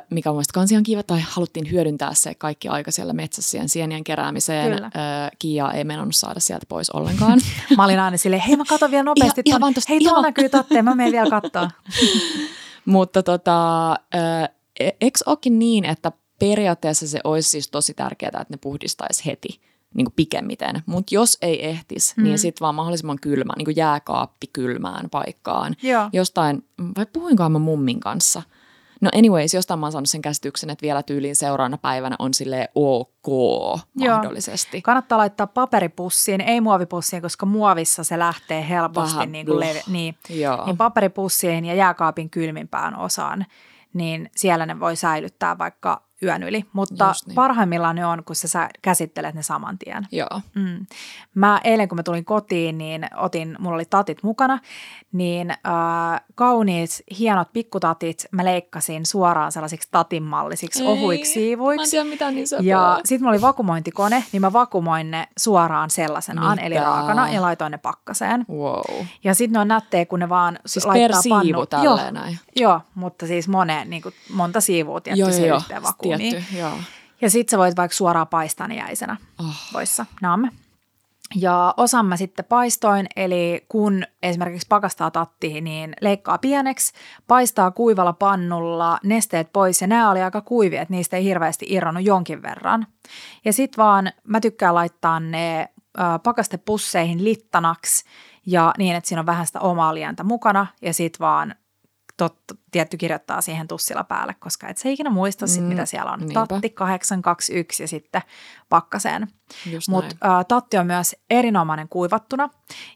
Mikä 0.09 0.29
on 0.29 0.35
mielestäni 0.35 0.53
kans 0.53 0.71
ihan 0.71 0.83
kiva, 0.83 1.03
tai 1.03 1.19
haluttiin 1.29 1.71
hyödyntää 1.71 2.13
se 2.13 2.35
kaikki 2.35 2.67
aika 2.67 2.91
siellä 2.91 3.13
metsässä 3.13 3.51
siihen 3.51 3.69
sienien 3.69 4.03
keräämiseen. 4.03 4.73
Kyllä. 4.75 4.91
Öö, 4.95 5.29
Kiia 5.39 5.71
ei 5.71 5.83
meinannut 5.83 6.15
saada 6.15 6.39
sieltä 6.39 6.65
pois 6.69 6.89
ollenkaan. 6.89 7.39
Mä 7.77 7.85
olin 7.85 7.99
aina 7.99 8.17
silleen, 8.17 8.41
hei 8.41 8.55
mä 8.57 8.65
katon 8.65 8.91
vielä 8.91 9.03
nopeasti. 9.03 9.41
Ihan- 9.45 9.61
ihan 9.61 9.71
ton- 9.71 9.75
tosta- 9.75 9.89
hei 9.89 9.99
tuolla 9.99 10.21
näkyy 10.21 10.49
tatteen, 10.49 10.85
mä 10.85 10.95
menen 10.95 11.11
vielä 11.11 11.29
katsoa. 11.29 11.69
Mutta 12.85 13.23
tota, 13.23 13.91
ö, 13.91 13.97
e- 14.79 14.89
eikö 15.01 15.19
olekin 15.25 15.59
niin, 15.59 15.85
että 15.85 16.11
periaatteessa 16.39 17.07
se 17.07 17.19
olisi 17.23 17.49
siis 17.49 17.67
tosi 17.71 17.93
tärkeää, 17.93 18.29
että 18.29 18.45
ne 18.53 18.57
puhdistaisi 18.61 19.25
heti 19.25 19.61
niin 19.93 20.05
kuin 20.05 20.13
pikemmiten. 20.15 20.83
Mutta 20.85 21.15
jos 21.15 21.37
ei 21.41 21.65
ehtis, 21.65 22.13
mm. 22.17 22.21
Mm. 22.21 22.25
niin 22.25 22.39
sitten 22.39 22.61
vaan 22.61 22.75
mahdollisimman 22.75 23.19
kylmä, 23.21 23.53
niin 23.57 23.65
kuin 23.65 23.75
jääkaappi 23.75 24.47
kylmään 24.53 25.09
paikkaan. 25.09 25.75
Joo. 25.83 26.09
Jostain, 26.13 26.63
vai 26.97 27.05
puhuinkohan 27.13 27.51
mä 27.51 27.59
mummin 27.59 27.99
kanssa? 27.99 28.41
No 29.01 29.09
anyways, 29.15 29.53
jostain 29.53 29.79
mä 29.79 29.85
oon 29.85 29.91
saanut 29.91 30.09
sen 30.09 30.21
käsityksen, 30.21 30.69
että 30.69 30.83
vielä 30.83 31.03
tyyliin 31.03 31.35
seuraavana 31.35 31.77
päivänä 31.77 32.15
on 32.19 32.33
sille 32.33 32.69
ok 32.75 33.27
mahdollisesti. 33.99 34.81
Kannattaa 34.81 35.17
laittaa 35.17 35.47
paperipussiin, 35.47 36.41
ei 36.41 36.61
muovipussiin, 36.61 37.21
koska 37.21 37.45
muovissa 37.45 38.03
se 38.03 38.19
lähtee 38.19 38.69
helposti 38.69 39.15
Vähän 39.15 39.31
niin 39.31 39.45
kuin 39.45 39.59
leve- 39.59 39.83
niin, 39.87 40.15
Joo. 40.29 40.65
niin 40.65 40.77
paperipussiin 40.77 41.65
ja 41.65 41.73
jääkaapin 41.73 42.29
kylmimpään 42.29 42.95
osaan, 42.95 43.45
niin 43.93 44.29
siellä 44.35 44.65
ne 44.65 44.79
voi 44.79 44.95
säilyttää 44.95 45.57
vaikka 45.57 46.09
yön 46.23 46.43
yli. 46.43 46.65
Mutta 46.73 47.13
niin. 47.25 47.35
parhaimmillaan 47.35 47.95
ne 47.95 48.05
on, 48.05 48.23
kun 48.23 48.35
sä 48.35 48.47
sä 48.47 48.69
käsittelet 48.81 49.35
ne 49.35 49.43
saman 49.43 49.77
tien. 49.77 50.07
Joo. 50.11 50.41
Mm. 50.55 50.85
Mä 51.35 51.61
eilen, 51.63 51.89
kun 51.89 51.95
mä 51.95 52.03
tulin 52.03 52.25
kotiin, 52.25 52.77
niin 52.77 53.07
otin, 53.15 53.55
mulla 53.59 53.75
oli 53.75 53.85
tatit 53.89 54.23
mukana, 54.23 54.59
niin 55.11 55.51
äh, 55.51 56.21
kauniit, 56.39 56.89
hienot 57.19 57.53
pikkutatit 57.53 58.25
mä 58.31 58.45
leikkasin 58.45 59.05
suoraan 59.05 59.51
sellaisiksi 59.51 59.87
tatinmallisiksi 59.91 60.83
ohuiksi 60.85 61.39
Mä 61.39 61.43
en 61.43 61.45
siivuiksi. 61.45 61.91
tiedä 61.91 62.05
mitä 62.05 62.31
niin. 62.31 62.45
Ja 62.61 62.99
sitten 63.05 63.21
mulla 63.23 63.31
oli 63.33 63.41
vakumointikone, 63.41 64.23
niin 64.31 64.41
mä 64.41 64.53
vakumoin 64.53 65.11
ne 65.11 65.27
suoraan 65.37 65.89
sellaisenaan, 65.89 66.51
Mitä? 66.55 66.61
eli 66.67 66.75
raakana, 66.77 67.29
ja 67.29 67.41
laitoin 67.41 67.71
ne 67.71 67.77
pakkaseen. 67.77 68.45
Wow. 68.49 69.05
Ja 69.23 69.35
sitten 69.35 69.53
ne 69.53 69.59
on 69.59 69.67
nättejä, 69.67 70.05
kun 70.05 70.19
ne 70.19 70.29
vaan 70.29 70.59
Siis 70.65 70.85
laittaa 70.85 71.21
pannu. 71.29 71.65
Joo, 71.83 72.11
näin. 72.11 72.39
joo, 72.55 72.81
mutta 72.95 73.27
siis 73.27 73.47
moneen, 73.47 73.89
niin 73.89 74.01
kuin 74.01 74.15
monta 74.33 74.61
siivua 74.61 75.01
tietty 75.01 75.19
Joo, 75.19 75.29
joo, 75.29 75.37
se 75.39 75.47
joo. 75.47 75.57
yhteen 75.57 75.83
vakuumiin. 75.83 76.35
Tietty, 76.35 76.57
joo. 76.57 76.71
Ja 77.21 77.29
sitten 77.29 77.51
sä 77.51 77.57
voit 77.57 77.77
vaikka 77.77 77.95
suoraan 77.97 78.27
paistaa 78.27 78.67
ne 78.67 78.75
jäisenä 78.75 79.17
Oh. 79.39 79.55
voissa. 79.73 80.05
Nam. 80.21 80.49
Ja 81.35 81.73
osan 81.77 82.05
mä 82.05 82.17
sitten 82.17 82.45
paistoin, 82.45 83.07
eli 83.15 83.65
kun 83.69 84.03
esimerkiksi 84.23 84.67
pakastaa 84.69 85.11
tatti, 85.11 85.61
niin 85.61 85.93
leikkaa 86.01 86.37
pieneksi, 86.37 86.93
paistaa 87.27 87.71
kuivalla 87.71 88.13
pannulla 88.13 88.99
nesteet 89.03 89.53
pois, 89.53 89.81
ja 89.81 89.87
nämä 89.87 90.11
oli 90.11 90.21
aika 90.21 90.41
kuivia, 90.41 90.81
että 90.81 90.93
niistä 90.93 91.17
ei 91.17 91.23
hirveästi 91.23 91.65
irronnut 91.69 92.05
jonkin 92.05 92.41
verran. 92.41 92.87
Ja 93.45 93.53
sitten 93.53 93.83
vaan 93.83 94.11
mä 94.23 94.39
tykkään 94.39 94.75
laittaa 94.75 95.19
ne 95.19 95.69
pakastepusseihin 96.23 97.23
littanaksi, 97.23 98.05
ja 98.45 98.73
niin, 98.77 98.95
että 98.95 99.07
siinä 99.07 99.19
on 99.19 99.25
vähän 99.25 99.47
sitä 99.47 99.59
omaa 99.59 99.93
lientä 99.93 100.23
mukana, 100.23 100.67
ja 100.81 100.93
sitten 100.93 101.19
vaan 101.19 101.55
totta, 102.19 102.55
tietty 102.71 102.97
kirjoittaa 102.97 103.41
siihen 103.41 103.67
tussilla 103.67 104.03
päälle, 104.03 104.35
koska 104.39 104.67
et 104.67 104.77
se 104.77 104.91
ikinä 104.91 105.09
muista 105.09 105.47
sit, 105.47 105.61
Mm, 105.63 105.67
mitä 105.67 105.85
siellä 105.85 106.11
on. 106.11 106.19
niinpä. 106.19 106.45
Tatti 106.47 106.69
821 106.69 107.83
ja 107.83 107.87
sitten 107.87 108.21
pakkaseen. 108.69 109.27
Mutta 109.89 110.15
tatti 110.47 110.77
on 110.77 110.87
myös 110.87 111.15
erinomainen 111.29 111.89
kuivattuna. 111.89 112.49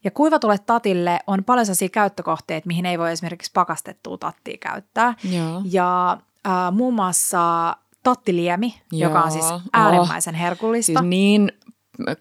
Ja 0.03 0.11
kuivatulle 0.11 0.57
tatille 0.57 1.19
on 1.27 1.43
paljon 1.43 1.65
sellaisia 1.65 1.89
käyttökohteita, 1.89 2.67
mihin 2.67 2.85
ei 2.85 2.99
voi 2.99 3.11
esimerkiksi 3.11 3.51
pakastettua 3.53 4.17
tattia 4.17 4.57
käyttää. 4.57 5.13
Joo. 5.23 5.61
Ja 5.65 6.11
äh, 6.47 6.71
muun 6.71 6.93
muassa 6.93 7.75
tattiliemi, 8.03 8.81
joka 8.91 9.21
on 9.21 9.31
siis 9.31 9.49
Joo. 9.49 9.61
äärimmäisen 9.73 10.35
herkullista. 10.35 10.99
Siis 10.99 11.09
niin 11.09 11.51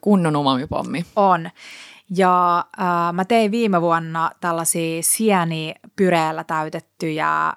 kunnon 0.00 0.36
umamipommi. 0.36 1.06
On. 1.16 1.50
Ja 2.16 2.58
äh, 2.58 3.12
mä 3.12 3.24
tein 3.24 3.50
viime 3.50 3.80
vuonna 3.80 4.30
tällaisia 4.40 5.02
sienipyreellä 5.02 6.44
täytettyjä 6.44 7.46
äh, 7.46 7.54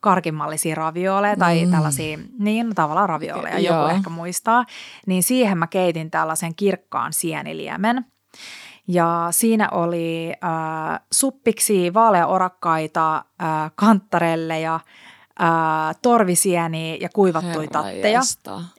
karkimallisia 0.00 0.74
ravioleja 0.74 1.36
tai 1.36 1.64
Mm. 1.64 1.70
tällaisia, 1.70 2.18
niin 2.38 2.66
no, 2.68 2.72
tavallaan 2.74 3.08
ravioleja, 3.08 3.58
joku 3.58 3.74
Joo. 3.78 3.88
ehkä 3.88 4.10
muistaa. 4.10 4.64
Niin 5.06 5.22
siihen 5.22 5.58
mä 5.58 5.66
keitin 5.66 6.10
tällaisen 6.10 6.54
kirkkaan 6.54 7.12
sieniliemen. 7.12 8.04
Ja 8.88 9.28
siinä 9.30 9.68
oli 9.70 10.32
äh, 10.44 11.00
suppiksi, 11.12 11.94
vaaleaorakkaita, 11.94 13.16
äh, 13.16 13.70
kantarelleja, 13.74 14.74
äh, 14.74 15.96
torvisieniä 16.02 16.96
ja 17.00 17.08
kuivattuja 17.14 17.68
tatteja. 17.72 18.20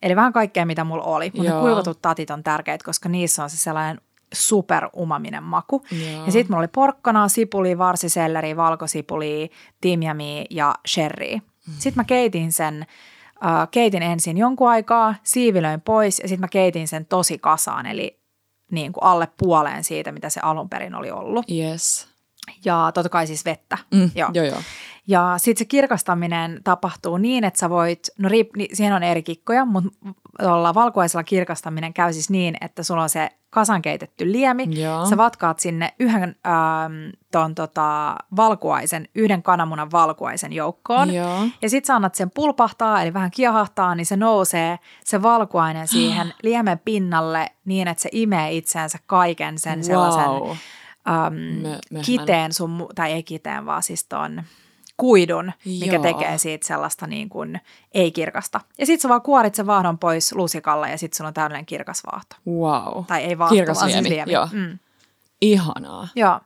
Eli 0.01 0.15
vähän 0.15 0.33
kaikkea, 0.33 0.65
mitä 0.65 0.83
mulla 0.83 1.03
oli. 1.03 1.31
Mutta 1.37 1.51
kuivatut 1.59 2.01
tatit 2.01 2.29
on 2.29 2.43
tärkeitä, 2.43 2.85
koska 2.85 3.09
niissä 3.09 3.43
on 3.43 3.49
se 3.49 3.57
sellainen 3.57 4.01
superumaminen 4.33 5.43
maku. 5.43 5.85
Joo. 5.91 6.25
Ja 6.25 6.31
sitten 6.31 6.51
mulla 6.51 6.59
oli 6.59 6.67
porkkanaa, 6.67 7.27
sipuli, 7.27 7.77
varsiselleri, 7.77 8.57
valkosipuli, 8.57 9.51
timjami 9.81 10.45
ja 10.49 10.75
sherry. 10.87 11.35
Mm. 11.35 11.73
Sitten 11.77 11.93
mä 11.95 12.03
keitin 12.03 12.51
sen, 12.51 12.85
äh, 13.45 13.67
keitin 13.71 14.03
ensin 14.03 14.37
jonkun 14.37 14.69
aikaa, 14.69 15.15
siivilöin 15.23 15.81
pois 15.81 16.19
ja 16.19 16.27
sitten 16.27 16.41
mä 16.41 16.47
keitin 16.47 16.87
sen 16.87 17.05
tosi 17.05 17.37
kasaan, 17.37 17.85
eli 17.85 18.19
niin 18.71 18.93
kuin 18.93 19.03
alle 19.03 19.27
puoleen 19.37 19.83
siitä, 19.83 20.11
mitä 20.11 20.29
se 20.29 20.39
alun 20.39 20.69
perin 20.69 20.95
oli 20.95 21.11
ollut. 21.11 21.45
Yes. 21.51 22.07
Ja 22.65 22.91
totta 22.93 23.09
kai 23.09 23.27
siis 23.27 23.45
vettä. 23.45 23.77
Mm, 23.93 24.11
Joo. 24.15 24.29
joo. 24.33 24.45
joo. 24.45 24.61
Ja 25.07 25.33
sitten 25.37 25.59
se 25.59 25.65
kirkastaminen 25.65 26.61
tapahtuu 26.63 27.17
niin, 27.17 27.43
että 27.43 27.59
sä 27.59 27.69
voit, 27.69 28.09
no 28.17 28.29
riip, 28.29 28.55
niin 28.55 28.75
siihen 28.75 28.93
on 28.93 29.03
eri 29.03 29.23
kikkoja, 29.23 29.65
mutta 29.65 29.89
tuolla 30.41 30.73
valkuaisella 30.73 31.23
kirkastaminen 31.23 31.93
käy 31.93 32.13
siis 32.13 32.29
niin, 32.29 32.57
että 32.61 32.83
sulla 32.83 33.03
on 33.03 33.09
se 33.09 33.29
kasan 33.49 33.81
keitetty 33.81 34.31
liemi. 34.31 34.81
Joo. 34.81 35.05
Sä 35.05 35.17
vatkaat 35.17 35.59
sinne 35.59 35.93
yhden 35.99 36.35
ähm, 36.47 36.93
ton, 37.31 37.55
tota, 37.55 38.15
valkuaisen, 38.35 39.07
yhden 39.15 39.43
kananmunan 39.43 39.91
valkuaisen 39.91 40.53
joukkoon. 40.53 41.13
Joo. 41.13 41.39
Ja 41.61 41.69
sit 41.69 41.85
sä 41.85 41.95
annat 41.95 42.15
sen 42.15 42.31
pulpahtaa, 42.31 43.01
eli 43.01 43.13
vähän 43.13 43.31
kiehahtaa, 43.31 43.95
niin 43.95 44.05
se 44.05 44.17
nousee 44.17 44.79
se 45.03 45.21
valkuainen 45.21 45.87
siihen 45.87 46.33
liemen 46.43 46.79
pinnalle 46.85 47.47
niin, 47.65 47.87
että 47.87 48.01
se 48.01 48.09
imee 48.11 48.51
itseensä 48.51 48.99
kaiken 49.05 49.59
sen 49.59 49.83
sellaisen 49.83 50.23
Wow. 50.25 50.49
äm, 50.49 51.33
Mö- 51.33 51.79
möhmän. 51.91 52.05
kiteen 52.05 52.53
sun, 52.53 52.87
tai 52.95 53.11
ei 53.11 53.23
kiteen, 53.23 53.65
vaan 53.65 53.83
siis 53.83 54.03
ton 54.03 54.43
kuidun, 54.97 55.51
mikä 55.65 55.93
Joo. 55.93 56.03
tekee 56.03 56.37
siitä 56.37 56.67
sellaista 56.67 57.07
niin 57.07 57.29
kuin 57.29 57.61
ei-kirkasta. 57.93 58.61
Ja 58.77 58.85
sit 58.85 59.01
sä 59.01 59.09
vaan 59.09 59.21
kuorit 59.21 59.55
sen 59.55 59.67
vaahdon 59.67 59.97
pois 59.99 60.35
lusikalla 60.35 60.87
ja 60.87 60.97
sit 60.97 61.13
sulla 61.13 61.27
on 61.27 61.33
täydellinen 61.33 61.65
kirkas 61.65 62.01
vaahto. 62.11 62.35
Wow. 62.47 63.03
Tai 63.05 63.23
ei 63.23 63.37
vaahto, 63.37 63.55
Kirkas 63.55 63.77
vaan 63.79 63.91
siis 63.91 64.01
liemi, 64.03 64.15
liemi. 64.15 64.31
joo. 64.31 64.47
Mm. 64.51 64.79
Ihanaa. 65.41 66.07
Joo, 66.15 66.39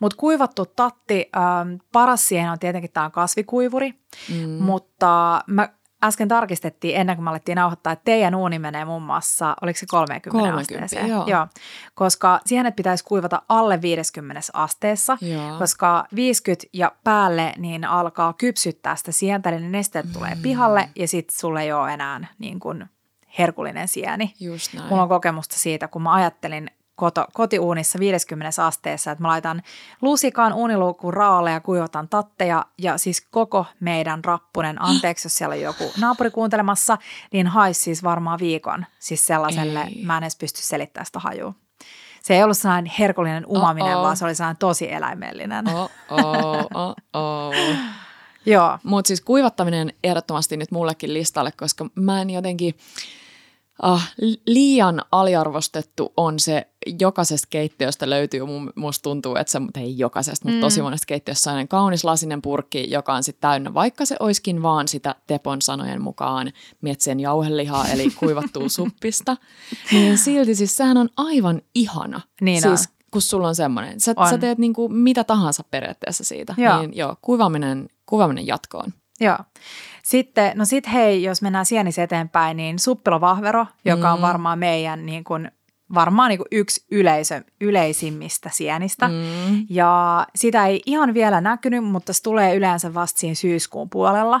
mutta 0.00 0.16
kuivattu 0.16 0.66
tatti, 0.66 1.30
ähm, 1.36 1.74
paras 1.92 2.28
siihen 2.28 2.50
on 2.50 2.58
tietenkin 2.58 2.90
tämä 2.92 3.10
kasvikuivuri, 3.10 3.94
Mm. 4.28 4.48
mutta 4.50 5.40
mä 5.46 5.68
äsken 6.04 6.28
tarkistettiin 6.28 6.96
ennen 6.96 7.16
kuin 7.16 7.24
me 7.24 7.30
alettiin 7.30 7.56
nauhoittaa, 7.56 7.92
että 7.92 8.04
teidän 8.04 8.34
uuni 8.34 8.58
menee 8.58 8.84
muun 8.84 9.02
muassa, 9.02 9.56
oliko 9.62 9.78
se 9.78 9.86
30, 9.86 10.30
30, 10.30 10.84
asteeseen? 10.84 11.10
joo. 11.10 11.26
joo. 11.26 11.46
Koska 11.94 12.40
siihen 12.46 12.66
et 12.66 12.76
pitäisi 12.76 13.04
kuivata 13.04 13.42
alle 13.48 13.82
50 13.82 14.40
asteessa, 14.52 15.18
Joo. 15.20 15.58
koska 15.58 16.04
50 16.14 16.66
ja 16.72 16.92
päälle 17.04 17.52
niin 17.56 17.84
alkaa 17.84 18.32
kypsyttää 18.32 18.96
sitä 18.96 19.12
sientä, 19.12 19.50
eli 19.50 19.60
ne 19.60 19.68
nesteet 19.68 20.06
tulee 20.12 20.36
pihalle 20.42 20.88
ja 20.96 21.08
sitten 21.08 21.38
sulle 21.38 21.62
ei 21.62 21.72
ole 21.72 21.92
enää 21.92 22.26
niin 22.38 22.60
kuin 22.60 22.84
herkullinen 23.38 23.88
sieni. 23.88 24.34
Just 24.40 24.74
näin. 24.74 24.88
Mulla 24.88 25.02
on 25.02 25.08
kokemusta 25.08 25.56
siitä, 25.58 25.88
kun 25.88 26.02
mä 26.02 26.14
ajattelin 26.14 26.70
koto, 26.98 27.24
kotiuunissa 27.32 27.98
50 27.98 28.66
asteessa, 28.66 29.10
että 29.10 29.22
mä 29.22 29.28
laitan 29.28 29.62
lusikaan 30.02 30.52
uuniluukkuun 30.52 31.14
raolle 31.14 31.50
ja 31.50 31.60
kuivataan 31.60 32.08
tatteja 32.08 32.66
ja 32.78 32.98
siis 32.98 33.20
koko 33.30 33.66
meidän 33.80 34.24
rappunen, 34.24 34.82
anteeksi 34.82 35.26
jos 35.26 35.36
siellä 35.38 35.52
on 35.52 35.60
joku 35.60 35.84
naapuri 36.00 36.30
kuuntelemassa, 36.30 36.98
niin 37.32 37.46
haisi 37.46 37.80
siis 37.80 38.02
varmaan 38.04 38.38
viikon 38.38 38.86
siis 38.98 39.26
sellaiselle, 39.26 39.80
Ei. 39.80 40.04
mä 40.04 40.16
en 40.16 40.22
edes 40.22 40.36
pysty 40.36 40.62
selittämään 40.62 41.06
sitä 41.06 41.18
hajua. 41.18 41.54
Se 42.22 42.34
ei 42.34 42.42
ollut 42.42 42.56
sellainen 42.56 42.92
herkullinen 42.98 43.46
umaminen, 43.46 43.92
Oh-oh. 43.92 44.04
vaan 44.04 44.16
se 44.16 44.24
oli 44.24 44.34
sellainen 44.34 44.58
tosi 44.58 44.92
eläimellinen. 44.92 45.68
Oh, 45.68 45.90
oh, 46.10 46.66
oh, 46.74 46.94
oh. 47.12 47.54
Joo, 48.46 48.78
Mutta 48.82 49.08
siis 49.08 49.20
kuivattaminen 49.20 49.92
ehdottomasti 50.04 50.56
nyt 50.56 50.70
mullekin 50.70 51.14
listalle, 51.14 51.52
koska 51.52 51.86
mä 51.94 52.20
en 52.20 52.30
jotenkin, 52.30 52.74
ah, 53.82 54.12
li- 54.20 54.42
liian 54.46 55.02
aliarvostettu 55.12 56.12
on 56.16 56.40
se, 56.40 56.66
jokaisesta 57.00 57.46
keittiöstä 57.50 58.10
löytyy, 58.10 58.44
mun, 58.46 58.72
musta 58.76 59.02
tuntuu, 59.02 59.36
että 59.36 59.50
se, 59.50 59.58
mutta 59.58 59.80
ei 59.80 59.98
jokaisesta, 59.98 60.44
mutta 60.48 60.56
Mm. 60.56 60.60
tosi 60.60 60.82
monesta 60.82 61.06
keittiössä 61.06 61.52
on 61.52 61.68
kaunis 61.68 62.04
lasinen 62.04 62.42
purkki, 62.42 62.90
joka 62.90 63.14
on 63.14 63.22
sitten 63.22 63.40
täynnä, 63.40 63.74
vaikka 63.74 64.04
se 64.06 64.16
oiskin 64.20 64.62
vaan 64.62 64.88
sitä 64.88 65.14
Tepon 65.26 65.62
sanojen 65.62 66.02
mukaan 66.02 66.52
metsien 66.80 67.20
jauhelihaa, 67.20 67.88
eli 67.88 68.10
kuivattua 68.20 68.68
suppista, 68.68 69.36
niin 69.92 70.18
silti 70.18 70.54
siis 70.54 70.76
sehän 70.76 70.96
on 70.96 71.08
aivan 71.16 71.62
ihana. 71.74 72.20
Niin 72.40 72.62
siis, 72.62 72.80
on. 72.80 72.86
kun 73.10 73.22
sulla 73.22 73.48
on 73.48 73.54
semmoinen. 73.54 74.00
Sä, 74.00 74.14
On. 74.16 74.30
sä 74.30 74.38
teet 74.38 74.58
niinku 74.58 74.88
mitä 74.88 75.24
tahansa 75.24 75.64
periaatteessa 75.70 76.24
siitä. 76.24 76.54
Joo. 76.56 76.78
Niin 76.80 76.96
joo, 76.96 77.16
kuivaaminen, 77.22 77.88
kuivaaminen 78.06 78.46
jatkoon. 78.46 78.92
Joo. 79.20 79.38
Sitten, 80.08 80.58
no 80.58 80.64
sit 80.64 80.92
hei, 80.92 81.22
jos 81.22 81.42
mennään 81.42 81.66
sienis 81.66 81.98
eteenpäin, 81.98 82.56
niin 82.56 82.78
suppilovahvero, 82.78 83.66
joka 83.84 84.12
on 84.12 84.18
Mm. 84.18 84.22
varmaan 84.22 84.58
meidän 84.58 85.06
niin 85.06 85.24
kuin, 85.24 85.50
varmaan 85.94 86.28
niin 86.28 86.38
kuin 86.38 86.48
yksi 86.52 86.84
yleisö, 86.90 87.42
yleisimmistä 87.60 88.50
sienistä. 88.52 89.08
Mm. 89.08 89.66
Ja 89.70 90.26
sitä 90.34 90.66
ei 90.66 90.82
ihan 90.86 91.14
vielä 91.14 91.40
näkynyt, 91.40 91.84
mutta 91.84 92.12
se 92.12 92.22
tulee 92.22 92.56
yleensä 92.56 92.94
vasta 92.94 93.20
siinä 93.20 93.34
syyskuun 93.34 93.90
puolella. 93.90 94.40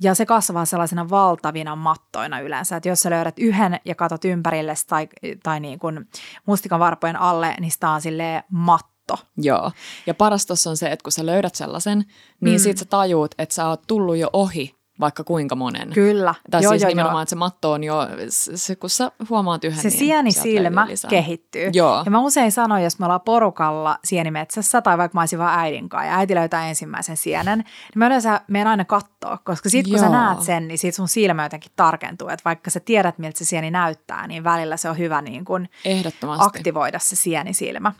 Ja 0.00 0.14
se 0.14 0.26
kasvaa 0.26 0.64
sellaisena 0.64 1.10
valtavina 1.10 1.76
mattoina 1.76 2.40
yleensä. 2.40 2.76
Että 2.76 2.88
jos 2.88 3.00
sä 3.00 3.10
löydät 3.10 3.38
yhden 3.38 3.80
ja 3.84 3.94
katot 3.94 4.24
ympärille 4.24 4.74
tai, 4.86 5.08
tai 5.42 5.60
niin 5.60 5.78
kuin 5.78 6.08
mustikan 6.46 6.80
varpojen 6.80 7.16
alle, 7.16 7.54
niin 7.60 7.70
sitä 7.70 7.90
on 7.90 8.00
silleen 8.00 8.42
matto. 8.50 9.18
Joo. 9.36 9.72
Ja 10.06 10.14
paras 10.14 10.46
tuossa 10.46 10.70
on 10.70 10.76
se, 10.76 10.86
että 10.86 11.02
kun 11.02 11.12
sä 11.12 11.26
löydät 11.26 11.54
sellaisen, 11.54 12.04
niin 12.40 12.60
mm. 12.60 12.62
sit 12.62 12.78
sä 12.78 12.84
tajuut, 12.84 13.34
että 13.38 13.54
sä 13.54 13.68
oot 13.68 13.82
tullut 13.86 14.16
jo 14.16 14.30
ohi 14.32 14.76
vaikka 15.00 15.24
kuinka 15.24 15.56
monen. 15.56 15.90
Kyllä. 15.90 16.34
Tai 16.50 16.62
joo, 16.62 16.72
siis 16.72 16.82
joo, 16.82 16.88
nimenomaan, 16.88 17.16
joo. 17.16 17.22
että 17.22 17.30
se 17.30 17.36
matto 17.36 17.72
on 17.72 17.84
jo, 17.84 18.08
se, 18.28 18.76
kun 18.76 18.90
sä 18.90 19.12
huomaat 19.30 19.64
yhden, 19.64 19.82
Se 19.82 20.04
niin 20.22 20.32
sieltä 20.32 20.86
lisää. 20.86 21.08
kehittyy. 21.10 21.70
Joo. 21.72 22.02
Ja 22.04 22.10
mä 22.10 22.20
usein 22.20 22.52
sanon, 22.52 22.82
jos 22.82 22.98
me 22.98 23.04
ollaan 23.04 23.20
porukalla 23.20 23.98
sienimetsässä 24.04 24.82
tai 24.82 24.98
vaikka 24.98 25.16
mä 25.16 25.22
olisin 25.22 25.38
vaan 25.38 25.58
äidin 25.58 25.88
kanssa 25.88 26.06
ja 26.06 26.16
äiti 26.16 26.34
löytää 26.34 26.68
ensimmäisen 26.68 27.16
sienen, 27.16 27.58
niin 27.58 27.66
mä 27.94 28.06
yleensä 28.06 28.40
menen 28.48 28.66
aina 28.66 28.84
katsoa, 29.28 29.44
koska 29.44 29.68
sit 29.68 29.88
kun 29.88 29.98
sä 29.98 30.04
Joo. 30.04 30.14
Joo. 30.14 30.22
näet 30.22 30.42
sen, 30.42 30.68
niin 30.68 30.78
sit 30.78 30.94
sun 30.94 31.08
silmä 31.08 31.42
jotenkin 31.42 31.72
tarkentuu, 31.76 32.28
että 32.28 32.44
vaikka 32.44 32.70
sä 32.70 32.80
tiedät, 32.80 33.18
miltä 33.18 33.38
se 33.38 33.44
sieni 33.44 33.70
näyttää, 33.70 34.26
niin 34.26 34.44
välillä 34.44 34.76
se 34.76 34.90
on 34.90 34.98
hyvä 34.98 35.22
niin 35.22 35.44
Ehdottomasti. 35.84 36.46
aktivoida 36.46 36.98
se 36.98 37.16
sienisilmä. 37.16 37.92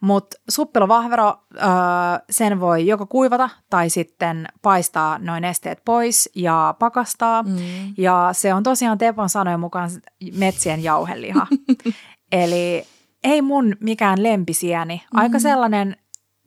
Mutta 0.00 0.36
suppilovahvero, 0.48 1.34
öö, 1.56 1.62
sen 2.30 2.60
voi 2.60 2.86
joko 2.86 3.06
kuivata 3.06 3.50
tai 3.70 3.90
sitten 3.90 4.46
paistaa 4.62 5.18
noin 5.18 5.42
nesteet 5.42 5.84
pois 5.84 6.30
ja 6.34 6.74
pakastaa. 6.78 7.42
Mm. 7.42 7.58
Ja 7.98 8.28
se 8.32 8.54
on 8.54 8.62
tosiaan 8.62 8.98
Tepon 8.98 9.28
sanojen 9.28 9.60
mukaan 9.60 9.90
metsien 10.36 10.82
jauheliha. 10.82 11.46
Eli 12.32 12.86
ei 13.24 13.42
mun 13.42 13.76
mikään 13.80 14.22
lempisieni. 14.22 15.04
Aika 15.14 15.38
sellainen, 15.38 15.96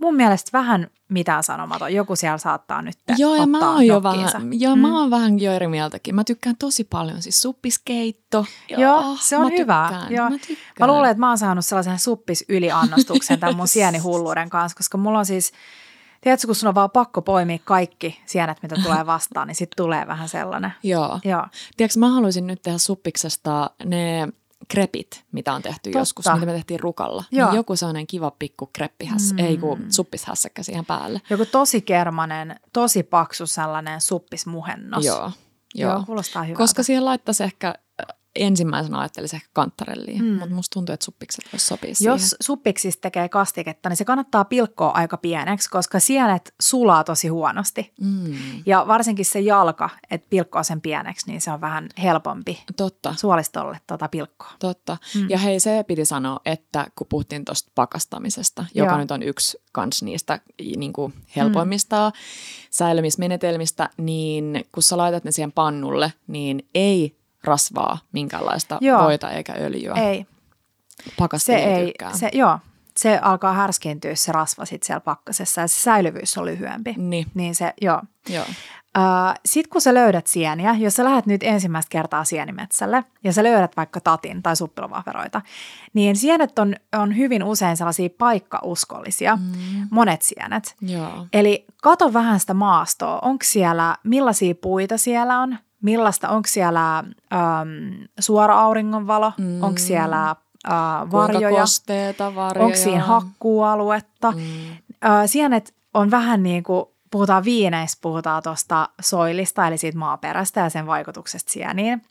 mun 0.02 0.16
mielestä 0.16 0.50
vähän 0.58 0.88
mitään 1.10 1.44
sanomaton. 1.44 1.94
Joku 1.94 2.16
siellä 2.16 2.38
saattaa 2.38 2.82
nyt 2.82 2.98
Joo, 3.18 3.36
ja 3.36 3.46
mä 3.48 3.58
ottaa 3.58 3.72
oon 3.74 3.88
jo 3.88 4.04
vähän, 4.04 4.30
joo, 4.52 4.76
Mm. 4.76 4.82
mä 4.82 5.00
oon 5.00 5.12
vähän 5.12 5.40
jo 5.40 5.52
eri 5.52 5.68
mieltäkin. 5.68 6.16
Mä 6.16 6.24
tykkään 6.24 6.56
tosi 6.60 6.84
paljon, 6.84 7.22
siis 7.22 7.42
suppiskeitto. 7.42 8.46
Joo, 8.78 9.18
se 9.22 9.38
on 9.38 9.44
mä 9.44 9.50
hyvä. 9.58 9.88
Tykkään, 9.90 10.14
Joo. 10.14 10.30
Mä, 10.30 10.38
tykkään. 10.38 10.58
Mä 10.80 10.88
luulen, 10.88 11.12
että 11.12 11.20
mä 11.20 11.28
oon 11.28 11.38
saanut 11.38 11.66
sellaisen 11.66 12.00
suppis 12.00 12.46
yliannostuksen 12.50 13.40
tämän 13.40 13.56
mun 13.56 13.68
sienihulluuden 13.78 14.50
kanssa, 14.50 14.78
koska 14.78 14.98
mulla 14.98 15.20
on 15.20 15.26
siis, 15.26 15.52
tiedätkö, 16.22 16.48
kun 16.48 16.56
sun 16.56 16.70
on 16.70 16.76
vaan 16.76 16.92
pakko 16.92 17.22
poimia 17.22 17.60
kaikki 17.66 18.22
sienet, 18.26 18.58
mitä 18.62 18.76
tulee 18.84 19.06
vastaan, 19.06 19.48
niin 19.48 19.56
sitten 19.56 19.78
tulee 19.78 20.08
vähän 20.08 20.30
sellainen. 20.30 20.72
Joo. 20.84 21.20
Joo, 21.26 21.46
Tiedätkö, 21.78 22.00
mä 22.00 22.10
haluaisin 22.10 22.48
nyt 22.48 22.62
tehdä 22.62 22.78
suppiksesta 22.78 23.70
ne 23.86 24.28
krepit, 24.68 25.26
mitä 25.32 25.54
on 25.54 25.62
tehty 25.62 25.80
Totta. 25.90 26.00
joskus, 26.00 26.26
mitä 26.34 26.46
me 26.46 26.52
tehtiin 26.54 26.80
rukalla. 26.80 27.24
Joo. 27.32 27.48
Niin 27.50 27.56
joku 27.56 27.76
sellainen 27.76 28.08
kiva 28.08 28.32
pikku 28.32 28.70
kreppihässä, 28.74 29.36
Mm. 29.36 29.42
mm. 29.42 29.48
ei 29.48 29.58
kun 29.58 29.86
suppishässäkkä 29.90 30.64
siihen 30.64 30.86
päälle. 30.86 31.22
joku 31.30 31.46
tosi 31.46 31.82
kermanen, 31.82 32.60
tosi 32.74 33.04
paksu 33.04 33.48
sellainen 33.48 34.02
suppismuhennos. 34.02 35.06
Joo, 35.06 35.32
Joo, 35.76 35.92
joo. 35.94 36.04
kuulostaa 36.06 36.44
hyvältä. 36.44 36.58
Koska 36.58 36.84
siihen 36.84 37.06
laittaisi 37.06 37.44
ehkä, 37.44 37.74
ensimmäisenä 38.40 39.00
ajattelisin 39.00 39.38
ehkä 39.38 39.50
kantarelliin, 39.54 40.24
Mm. 40.24 40.32
mutta 40.34 40.56
musta 40.56 40.74
tuntuu, 40.74 40.94
että 40.94 41.04
suppikset 41.06 41.46
voisi 41.54 41.66
sopia 41.68 41.90
Jos 41.90 41.98
siihen. 42.00 42.20
suppiksista 42.42 43.02
tekee 43.02 43.30
kastiketta, 43.30 43.90
niin 43.90 43.98
se 43.98 44.06
kannattaa 44.06 44.46
pilkkoa 44.46 44.90
aika 44.90 45.18
pieneksi, 45.18 45.70
koska 45.70 46.00
sienet 46.00 46.54
sulaa 46.62 47.04
tosi 47.04 47.28
huonosti. 47.28 47.94
Mm. 48.02 48.34
Ja 48.66 48.86
varsinkin 48.88 49.26
se 49.26 49.40
jalka, 49.40 49.90
että 50.12 50.28
pilkkoo 50.30 50.64
sen 50.64 50.82
pieneksi, 50.82 51.28
niin 51.28 51.42
se 51.42 51.52
on 51.52 51.62
vähän 51.62 51.90
helpompi 52.04 52.64
Totta. 52.78 53.16
suolistolle 53.18 53.80
tuota 53.88 54.08
pilkkoa. 54.08 54.52
Totta. 54.60 54.98
Mm. 55.16 55.30
Ja 55.30 55.38
hei, 55.38 55.60
se 55.60 55.84
piti 55.88 56.06
sanoa, 56.06 56.40
että 56.46 56.88
kun 56.96 57.08
puhuttiin 57.10 57.46
tuosta 57.46 57.72
pakastamisesta, 57.76 58.66
joka 58.76 58.92
Joo. 58.92 58.98
nyt 58.98 59.12
on 59.12 59.24
yksi 59.24 59.58
kans 59.72 60.04
niistä 60.04 60.40
niin 60.78 60.94
kuin 60.94 61.14
helpoimmista 61.36 62.10
mm. 62.10 62.14
säilymismenetelmistä, 62.72 63.90
niin 63.98 64.66
kun 64.72 64.84
sä 64.84 64.98
laitat 64.98 65.24
ne 65.24 65.32
siihen 65.32 65.52
pannulle, 65.52 66.14
niin 66.28 66.70
ei 66.76 67.19
rasvaa 67.44 67.98
minkäänlaista 68.12 68.78
Joo. 68.82 69.04
voita 69.04 69.32
eikä 69.32 69.54
öljyä. 69.60 69.94
Ei, 69.94 70.26
se 71.04 71.12
Pakastimia 71.18 71.60
ei, 71.60 71.94
se, 72.14 72.30
joo, 72.34 72.60
se 72.98 73.20
alkaa 73.22 73.54
härskintyä 73.54 74.16
se 74.16 74.32
rasva 74.32 74.66
sit 74.66 74.84
siellä 74.84 75.00
pakkasessa 75.00 75.62
ja 75.62 75.68
se 75.68 75.82
säilyvyys 75.82 76.38
on 76.38 76.46
lyhyempi. 76.46 76.96
Niin, 76.98 77.28
Niin 77.34 77.56
se, 77.56 77.74
joo. 77.82 78.02
joo. 78.30 78.46
Sitten 79.46 79.70
kun 79.72 79.82
sä 79.82 79.94
löydät 79.94 80.28
sieniä, 80.28 80.76
jos 80.80 80.96
sä 80.96 81.04
lähdet 81.04 81.26
nyt 81.26 81.44
ensimmäistä 81.44 81.90
kertaa 81.90 82.24
sienimetsälle 82.24 83.04
ja 83.24 83.34
sä 83.34 83.44
löydät 83.44 83.78
vaikka 83.78 84.02
tatin 84.02 84.44
tai 84.44 84.56
suppilovahveroita, 84.56 85.42
niin 85.94 86.16
sienet 86.16 86.60
on, 86.60 86.76
on 86.94 87.18
hyvin 87.18 87.44
usein 87.44 87.78
sellaisia 87.78 88.10
paikkauskollisia, 88.18 89.36
mm. 89.36 89.88
monet 89.92 90.22
sienet. 90.22 90.76
Joo. 90.82 91.28
Eli 91.34 91.66
kato 91.82 92.14
vähän 92.14 92.40
sitä 92.40 92.54
maastoa, 92.54 93.20
onko 93.20 93.44
siellä, 93.44 93.96
millaisia 94.04 94.56
puita 94.56 94.98
siellä 94.98 95.40
on, 95.40 95.58
millaista, 95.82 96.30
onko 96.30 96.48
siellä 96.48 96.98
äm, 96.98 97.08
suora 98.20 98.60
auringonvalo, 98.60 99.34
mm. 99.38 99.64
Onko 99.64 99.78
siellä 99.80 100.30
äh, 100.30 101.12
varjoja, 101.12 101.62
kosteeta, 101.62 102.36
varjoja. 102.36 102.66
onko 102.66 102.78
siinä 102.78 103.04
hakkuualuetta. 103.04 104.32
Mm. 104.32 104.42
Ö, 105.06 105.28
sienet 105.28 105.74
on 105.94 106.12
vähän 106.12 106.44
niin 106.44 106.64
kuin, 106.64 106.86
puhutaan 107.12 107.44
viineistä, 107.44 108.00
puhutaan 108.02 108.44
tuosta 108.44 108.90
soilista, 109.02 109.68
eli 109.68 109.78
siitä 109.78 109.98
maaperästä 109.98 110.60
ja 110.62 110.70
sen 110.70 110.88
vaikutuksesta 110.88 111.52
sieniin. 111.52 112.02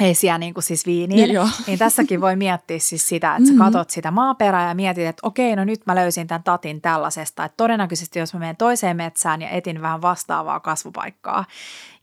Ei 0.00 0.14
siellä 0.14 0.38
niin 0.38 0.54
kuin 0.54 0.64
siis 0.64 0.86
viiniin, 0.86 1.32
Joo. 1.32 1.48
niin 1.66 1.78
tässäkin 1.78 2.20
voi 2.20 2.36
miettiä 2.36 2.78
siis 2.78 3.08
sitä, 3.08 3.36
että 3.36 3.46
sä 3.46 3.52
Mhm. 3.52 3.62
katot 3.62 3.90
sitä 3.90 4.10
maaperää 4.10 4.68
ja 4.68 4.74
mietit, 4.74 5.06
että 5.06 5.26
okei, 5.26 5.56
no 5.56 5.64
nyt 5.64 5.80
mä 5.86 5.94
löysin 5.94 6.26
tämän 6.26 6.42
tatin 6.42 6.80
tällaisesta, 6.80 7.44
että 7.44 7.56
todennäköisesti 7.56 8.18
jos 8.18 8.34
mä 8.34 8.40
menen 8.40 8.56
toiseen 8.56 8.96
metsään 8.96 9.42
ja 9.42 9.48
etin 9.50 9.82
vähän 9.82 10.02
vastaavaa 10.02 10.60
kasvupaikkaa. 10.60 11.44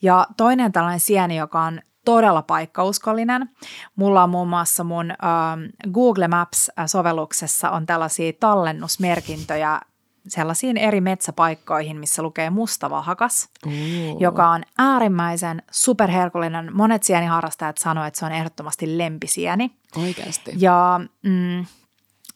Ja 0.01 0.27
toinen 0.37 0.71
tällainen 0.71 0.99
sieni, 0.99 1.37
joka 1.37 1.61
on 1.61 1.81
todella 2.05 2.41
paikkauskollinen. 2.41 3.49
Mulla 3.95 4.23
on 4.23 4.29
muun 4.29 4.47
muassa 4.47 4.83
mun 4.83 5.11
ähm, 5.11 5.91
Google 5.93 6.27
Maps-sovelluksessa 6.27 7.69
on 7.71 7.85
tällaisia 7.85 8.33
tallennusmerkintöjä 8.39 9.81
sellaisiin 10.27 10.77
eri 10.77 11.01
metsäpaikkoihin, 11.01 11.97
missä 11.97 12.21
lukee 12.21 12.49
mustavahakas 12.49 13.49
Ooh. 13.65 14.21
joka 14.21 14.49
on 14.49 14.63
äärimmäisen 14.77 15.63
superherkullinen. 15.71 16.75
Monet 16.75 17.03
sieniharrastajat 17.03 17.77
sanoivat, 17.77 18.07
että 18.07 18.19
se 18.19 18.25
on 18.25 18.31
ehdottomasti 18.31 18.97
lempisieni. 18.97 19.71
Oikeasti. 19.95 20.51
Ja 20.57 21.01
mm, 21.23 21.65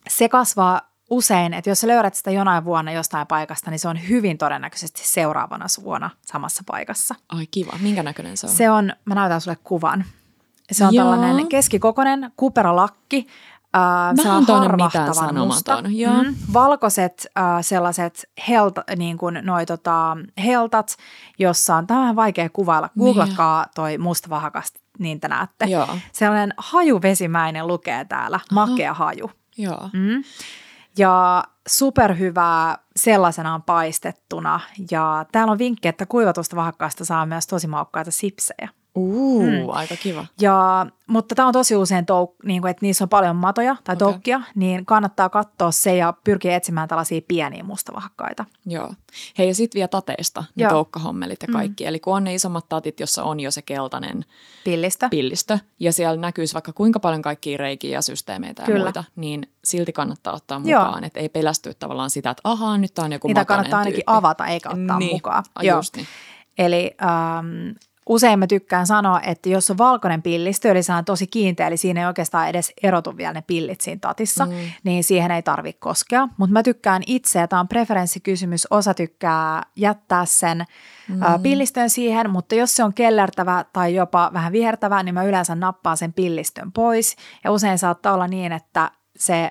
se 0.08 0.28
kasvaa 0.28 0.92
usein, 1.10 1.54
että 1.54 1.70
jos 1.70 1.80
sä 1.80 1.88
löydät 1.88 2.14
sitä 2.14 2.30
jonain 2.30 2.64
vuonna 2.64 2.92
jostain 2.92 3.26
paikasta, 3.26 3.70
niin 3.70 3.78
se 3.78 3.88
on 3.88 4.08
hyvin 4.08 4.38
todennäköisesti 4.38 5.00
seuraavana 5.04 5.66
vuonna 5.84 6.10
samassa 6.26 6.62
paikassa. 6.66 7.14
Ai 7.28 7.46
kiva. 7.46 7.72
Minkä 7.80 8.02
näköinen 8.02 8.36
se 8.36 8.46
on? 8.46 8.52
Se 8.52 8.70
on, 8.70 8.92
mä 9.04 9.14
näytän 9.14 9.40
sulle 9.40 9.56
kuvan. 9.64 10.04
Se 10.72 10.86
on 10.86 10.94
Joo. 10.94 11.04
tällainen 11.04 11.48
keskikokoinen 11.48 12.32
kuperalakki, 12.36 13.26
äh, 13.76 14.16
sellainen 14.16 14.46
toinen 14.46 14.70
harvahtavan 14.70 15.04
mitään 15.08 15.14
sanomaton, 15.14 15.98
joo. 15.98 16.22
Mm, 16.22 16.34
valkoiset 16.52 17.26
äh, 17.38 17.44
sellaiset 17.60 18.30
helta, 18.48 18.84
niin 18.96 19.18
kuin 19.18 19.38
noi, 19.42 19.66
tota, 19.66 20.16
heltat, 20.44 20.96
jossa 21.38 21.76
on, 21.76 21.86
tämä 21.86 22.00
on 22.00 22.02
vähän 22.02 22.16
vaikea 22.16 22.48
kuvailla. 22.48 22.90
Googlatkaa 22.98 23.66
toi 23.74 23.98
mustavahakas, 23.98 24.72
niin 24.98 25.20
te 25.20 25.28
näette. 25.28 25.64
Joo. 25.64 25.88
Sellainen 26.12 26.54
hajuvesimäinen 26.56 27.66
lukee 27.66 28.04
täällä, 28.04 28.40
makea 28.52 28.94
haju. 28.94 29.30
Joo. 29.56 29.90
Mm. 29.92 30.22
Ja 30.98 31.44
superhyvää 31.68 32.78
sellaisenaan 32.96 33.62
paistettuna. 33.62 34.60
Ja 34.90 35.26
täällä 35.32 35.52
on 35.52 35.58
vinkki, 35.58 35.88
että 35.88 36.06
kuivatusta 36.06 36.56
vahakkaasta 36.56 37.04
saa 37.04 37.26
myös 37.26 37.46
tosi 37.46 37.66
maukkaita 37.66 38.10
sipsejä. 38.10 38.68
Uu, 38.96 39.42
Mm. 39.42 39.68
aika 39.68 39.96
kiva. 39.96 40.26
Ja, 40.40 40.86
mutta 41.06 41.34
tämä 41.34 41.48
on 41.48 41.52
tosi 41.52 41.76
usein, 41.76 42.06
touk, 42.06 42.34
niin 42.44 42.60
kuin, 42.62 42.70
että 42.70 42.86
niissä 42.86 43.04
on 43.04 43.08
paljon 43.08 43.36
matoja 43.36 43.76
tai 43.84 43.92
Okei. 43.94 43.98
toukkia, 44.06 44.40
niin 44.54 44.86
kannattaa 44.86 45.28
katsoa 45.28 45.70
se 45.70 45.96
ja 45.96 46.14
pyrkiä 46.24 46.56
etsimään 46.56 46.88
tällaisia 46.88 47.20
pieniä 47.28 47.62
mustavahakkaita. 47.64 48.44
Joo. 48.66 48.94
Hei 49.38 49.48
ja 49.48 49.54
sitten 49.54 49.78
vielä 49.78 49.88
tateista, 49.88 50.44
ne 50.54 50.62
Joo. 50.62 50.70
toukkahommelit 50.70 51.42
ja 51.42 51.48
kaikki. 51.52 51.86
Eli 51.86 52.00
kun 52.00 52.16
on 52.16 52.24
ne 52.24 52.34
isommat 52.34 52.68
tatit, 52.68 53.00
jossa 53.00 53.24
on 53.24 53.40
jo 53.40 53.50
se 53.50 53.62
keltainen 53.62 54.24
Pillistä. 54.64 55.08
pillistö, 55.08 55.58
ja 55.80 55.92
siellä 55.92 56.20
näkyisi 56.20 56.54
vaikka 56.54 56.72
kuinka 56.72 57.00
paljon 57.00 57.22
kaikkia 57.22 57.58
reikiä 57.58 57.90
ja 57.90 58.02
systeemeitä 58.02 58.62
ja 58.62 58.66
Kyllä. 58.66 58.84
muita, 58.84 59.04
niin 59.16 59.50
silti 59.64 59.92
kannattaa 59.92 60.32
ottaa 60.34 60.60
Joo. 60.64 60.84
mukaan. 60.84 61.04
Että 61.04 61.20
ei 61.20 61.28
pelästy 61.28 61.74
tavallaan 61.78 62.10
sitä, 62.10 62.30
että 62.30 62.40
ahaa, 62.44 62.78
nyt 62.78 62.94
tää 62.94 63.04
on 63.04 63.12
joku 63.12 63.28
Niitä 63.28 63.44
kannattaa 63.44 63.78
ainakin 63.78 63.94
tyyppi. 63.96 64.12
avata 64.18 64.46
eikä 64.46 64.70
ottaa 64.70 64.98
niin. 64.98 65.12
mukaan. 65.16 65.44
Ai 65.54 65.66
Joo. 65.66 65.78
Just 65.78 65.96
niin. 65.96 66.06
Eli 66.58 66.90
ähm, 67.02 67.68
usein 68.08 68.38
mä 68.38 68.46
tykkään 68.46 68.86
sanoa, 68.86 69.20
että 69.20 69.48
jos 69.48 69.70
on 69.70 69.78
valkoinen 69.78 70.22
pillistö, 70.22 70.70
eli 70.70 70.82
se 70.82 70.92
on 70.92 71.04
tosi 71.04 71.26
kiinteä, 71.26 71.66
eli 71.66 71.76
siinä 71.76 72.00
ei 72.00 72.06
oikeastaan 72.06 72.48
edes 72.48 72.72
erotu 72.82 73.16
vielä 73.16 73.32
ne 73.32 73.42
pillit 73.46 73.80
siinä 73.80 73.98
tatissa, 74.00 74.46
mm. 74.46 74.52
niin 74.84 75.04
siihen 75.04 75.30
ei 75.30 75.42
tarvitse 75.42 75.80
koskea. 75.80 76.28
Mutta 76.36 76.52
mä 76.52 76.62
tykkään 76.62 77.02
itse, 77.06 77.38
ja 77.38 77.48
tämä 77.48 77.60
on 77.60 77.68
preferenssikysymys, 77.68 78.66
osa 78.70 78.94
tykkää 78.94 79.62
jättää 79.76 80.24
sen 80.24 80.64
mm. 81.08 81.22
äh, 81.22 81.42
pillistön 81.42 81.90
siihen, 81.90 82.30
mutta 82.30 82.54
jos 82.54 82.76
se 82.76 82.84
on 82.84 82.94
kellertävä 82.94 83.64
tai 83.72 83.94
jopa 83.94 84.30
vähän 84.32 84.52
vihertävä, 84.52 85.02
niin 85.02 85.14
mä 85.14 85.24
yleensä 85.24 85.54
nappaan 85.54 85.96
sen 85.96 86.12
pillistön 86.12 86.72
pois. 86.72 87.16
Ja 87.44 87.52
usein 87.52 87.78
saattaa 87.78 88.14
olla 88.14 88.26
niin, 88.26 88.52
että 88.52 88.90
se 89.16 89.50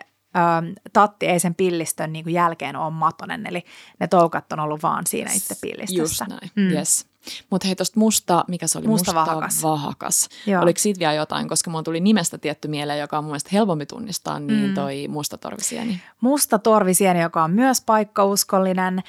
tatti 0.93 1.25
ei 1.25 1.39
sen 1.39 1.55
pillistön 1.55 2.13
niin 2.13 2.25
kuin 2.25 2.33
jälkeen 2.33 2.75
ole 2.75 2.93
matonen, 2.93 3.47
eli 3.47 3.65
ne 3.99 4.07
toukat 4.07 4.53
on 4.53 4.59
ollut 4.59 4.83
vaan 4.83 5.07
siinä 5.07 5.31
itse 5.31 5.55
pillistössä. 5.61 6.01
Just 6.01 6.21
näin, 6.29 6.51
mm. 6.55 6.69
yes. 6.69 7.10
Mutta 7.49 7.67
hei 7.67 7.75
tuosta 7.75 7.99
musta, 7.99 8.45
mikä 8.47 8.67
se 8.67 8.77
oli? 8.77 8.87
Musta 8.87 9.13
vahakas. 9.13 9.63
vahakas. 9.63 10.29
Joo. 10.47 10.63
Oliko 10.63 10.79
siitä 10.79 10.99
vielä 10.99 11.13
jotain, 11.13 11.47
koska 11.47 11.69
mulla 11.71 11.83
tuli 11.83 11.99
nimestä 11.99 12.37
tietty 12.37 12.67
mieleen, 12.67 12.99
joka 12.99 13.17
on 13.17 13.23
mun 13.23 13.31
mielestä 13.31 13.49
helpompi 13.53 13.85
tunnistaa, 13.85 14.39
niin 14.39 14.67
mm. 14.69 14.73
toi 14.73 15.07
musta 15.07 15.37
torvisieni. 15.37 16.01
Musta 16.21 16.59
torvisieni, 16.59 17.21
joka 17.21 17.43
on 17.43 17.51
myös 17.51 17.81
paikkauskollinen. 17.81 19.03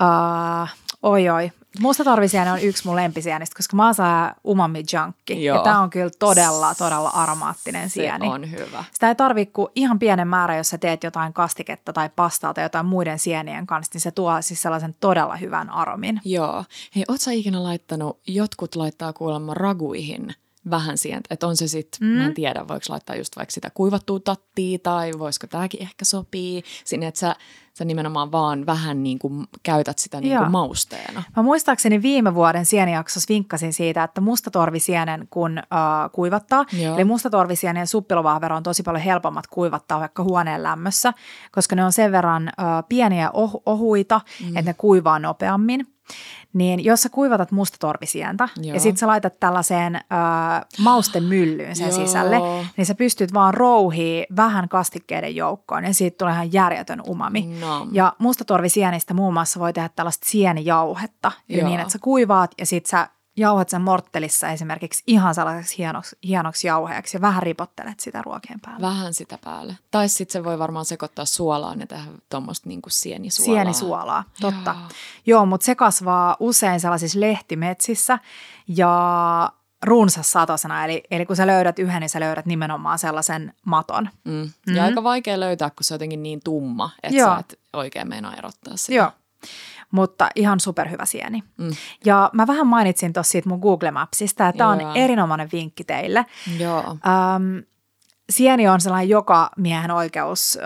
Uh, 0.00 0.68
oi 1.02 1.28
oi. 1.28 1.52
Musta 1.78 2.04
torvisieni 2.04 2.50
on 2.50 2.60
yksi 2.60 2.86
mun 2.86 2.96
lempisienistä, 2.96 3.56
koska 3.56 3.76
mä 3.76 3.84
oon 3.84 3.94
saa 3.94 4.34
umami 4.46 4.84
junkki. 4.92 5.44
Joo. 5.44 5.56
Ja 5.56 5.62
tää 5.62 5.80
on 5.80 5.90
kyllä 5.90 6.10
todella, 6.18 6.74
todella 6.74 7.08
aromaattinen 7.08 7.90
Se 7.90 7.92
sieni. 7.92 8.28
on 8.28 8.50
hyvä. 8.50 8.84
Sitä 8.92 9.08
ei 9.08 9.14
tarvitse 9.14 9.52
kuin 9.52 9.68
ihan 9.74 9.98
pienen 9.98 10.28
määrän, 10.28 10.56
jos 10.56 10.68
sä 10.68 10.78
teet 10.78 11.04
jotain 11.04 11.32
kastiketta 11.32 11.92
tai 11.92 12.10
pastaa 12.16 12.54
tai 12.54 12.64
jotain 12.64 12.86
muiden 12.86 13.18
sienien 13.18 13.66
kanssa, 13.66 13.90
niin 13.94 14.00
se 14.00 14.10
tuo 14.10 14.42
siis 14.42 14.62
sellaisen 14.62 14.96
todella 15.00 15.36
hyvän 15.36 15.70
aromin. 15.70 16.20
Joo. 16.24 16.64
Hei, 16.96 17.04
oot 17.08 17.20
sä 17.20 17.32
ikinä 17.32 17.62
laittanut, 17.62 18.20
jotkut 18.26 18.76
laittaa 18.76 19.12
kuulemma 19.12 19.54
raguihin 19.54 20.34
vähän 20.70 20.98
sientä, 20.98 21.34
että 21.34 21.46
on 21.46 21.56
se 21.56 21.68
sitten, 21.68 22.08
mm. 22.08 22.14
mä 22.14 22.26
en 22.26 22.34
tiedä, 22.34 22.68
voiko 22.68 22.84
laittaa 22.88 23.16
just 23.16 23.36
vaikka 23.36 23.52
sitä 23.52 23.70
kuivattua 23.70 24.20
tattia 24.20 24.78
tai 24.78 25.12
voisiko 25.18 25.46
tämäkin 25.46 25.82
ehkä 25.82 26.04
sopii 26.04 26.62
sinne, 26.84 27.06
että 27.06 27.20
sä, 27.20 27.36
sä 27.80 27.84
nimenomaan 27.84 28.32
vaan 28.32 28.66
vähän 28.66 29.02
niin 29.02 29.18
kuin 29.18 29.46
käytät 29.62 29.98
sitä 29.98 30.20
niin 30.20 30.38
kuin 30.38 30.50
mausteena. 30.50 31.22
Mä 31.36 31.42
muistaakseni 31.42 32.02
viime 32.02 32.34
vuoden 32.34 32.66
sienijaksossa 32.66 33.26
vinkkasin 33.28 33.72
siitä, 33.72 34.04
että 34.04 34.20
mustatorvisienen 34.20 35.26
kun 35.30 35.58
äh, 35.58 35.64
kuivattaa, 36.12 36.64
Joo. 36.72 36.94
eli 36.94 37.04
mustatorvisienen 37.04 37.86
suppilovahvero 37.86 38.56
on 38.56 38.62
tosi 38.62 38.82
paljon 38.82 39.04
helpommat 39.04 39.46
kuivattaa 39.46 40.00
vaikka 40.00 40.22
huoneen 40.22 40.62
lämmössä, 40.62 41.12
koska 41.52 41.76
ne 41.76 41.84
on 41.84 41.92
sen 41.92 42.12
verran 42.12 42.48
äh, 42.48 42.54
pieniä 42.88 43.30
oh- 43.30 43.62
ohuita, 43.66 44.20
mm. 44.40 44.48
että 44.48 44.70
ne 44.70 44.74
kuivaa 44.74 45.18
nopeammin. 45.18 45.86
Niin 46.52 46.84
jos 46.84 47.02
sä 47.02 47.08
kuivatat 47.08 47.52
mustatorvisientä 47.52 48.48
Joo. 48.56 48.74
ja 48.74 48.80
sitten 48.80 48.96
sä 48.98 49.06
laitat 49.06 49.40
tällaiseen 49.40 49.94
äh, 49.96 50.02
maustemyllyyn 50.78 51.76
sen 51.76 51.88
Joo. 51.88 52.06
sisälle, 52.06 52.36
niin 52.76 52.86
sä 52.86 52.94
pystyt 52.94 53.34
vaan 53.34 53.54
rouhii 53.54 54.26
vähän 54.36 54.68
kastikkeiden 54.68 55.36
joukkoon 55.36 55.84
ja 55.84 55.94
siitä 55.94 56.18
tulee 56.18 56.32
ihan 56.32 56.52
järjetön 56.52 57.02
umami. 57.08 57.42
Nam. 57.60 57.88
Ja 57.92 58.12
mustatorvisienistä 58.18 59.14
muun 59.14 59.34
muassa 59.34 59.60
voi 59.60 59.72
tehdä 59.72 59.90
tällaista 59.96 60.26
sienijauhetta. 60.30 61.32
Joo. 61.48 61.68
niin 61.68 61.80
että 61.80 61.92
sä 61.92 61.98
kuivaat 62.02 62.50
ja 62.58 62.66
sit 62.66 62.86
sä 62.86 63.08
jauhat 63.36 63.68
sen 63.68 63.82
morttelissa 63.82 64.48
esimerkiksi 64.48 65.02
ihan 65.06 65.34
sellaiseksi 65.34 65.78
hienoksi, 65.78 66.16
hienoksi 66.24 66.66
jauheeksi 66.66 67.16
ja 67.16 67.20
vähän 67.20 67.42
ripottelet 67.42 68.00
sitä 68.00 68.22
ruokien 68.22 68.60
päälle. 68.60 68.86
Vähän 68.86 69.14
sitä 69.14 69.38
päälle. 69.44 69.76
Tai 69.90 70.08
sitten 70.08 70.32
se 70.32 70.44
voi 70.44 70.58
varmaan 70.58 70.84
sekoittaa 70.84 71.24
suolaan 71.24 71.80
ja 71.80 71.86
tehdä 71.86 72.04
tuommoista 72.28 72.68
niin 72.68 72.80
sienisuolaa. 72.88 73.54
Sienisuolaa, 73.54 74.24
totta. 74.40 74.70
Joo. 74.70 74.88
Joo, 75.26 75.46
mutta 75.46 75.64
se 75.64 75.74
kasvaa 75.74 76.36
usein 76.40 76.80
sellaisissa 76.80 77.20
lehtimetsissä 77.20 78.18
ja 78.68 79.52
runsas 79.82 80.30
satosena. 80.32 80.84
Eli, 80.84 81.02
eli 81.10 81.26
kun 81.26 81.36
sä 81.36 81.46
löydät 81.46 81.78
yhden, 81.78 82.00
niin 82.00 82.10
sä 82.10 82.20
löydät 82.20 82.46
nimenomaan 82.46 82.98
sellaisen 82.98 83.54
maton. 83.66 84.08
Mm. 84.24 84.50
Ja 84.74 84.84
aika 84.84 85.02
vaikea 85.02 85.40
löytää, 85.40 85.70
kun 85.70 85.84
se 85.84 85.94
on 85.94 85.96
jotenkin 85.96 86.22
niin 86.22 86.40
tumma, 86.44 86.90
että 87.02 87.18
Joo. 87.18 87.34
sä 87.34 87.38
et 87.38 87.58
oikein 87.72 88.08
meinaa 88.08 88.34
erottaa 88.36 88.76
sitä. 88.76 88.94
Joo, 88.94 89.12
mutta 89.90 90.28
ihan 90.34 90.60
superhyvä 90.60 91.04
sieni. 91.04 91.42
Mm. 91.56 91.70
Ja 92.04 92.30
mä 92.32 92.46
vähän 92.46 92.66
mainitsin 92.66 93.12
tuossa 93.12 93.30
siitä 93.30 93.48
mun 93.48 93.58
Google 93.58 93.90
Mapsista, 93.90 94.48
että 94.48 94.58
tämä 94.58 94.70
on 94.70 94.80
erinomainen 94.96 95.48
vinkki 95.52 95.84
teille. 95.84 96.26
Joo. 96.58 96.96
Ähm, 97.06 97.58
sieni 98.30 98.68
on 98.68 98.80
sellainen 98.80 99.08
joka 99.08 99.50
miehen 99.56 99.90
oikeus 99.90 100.58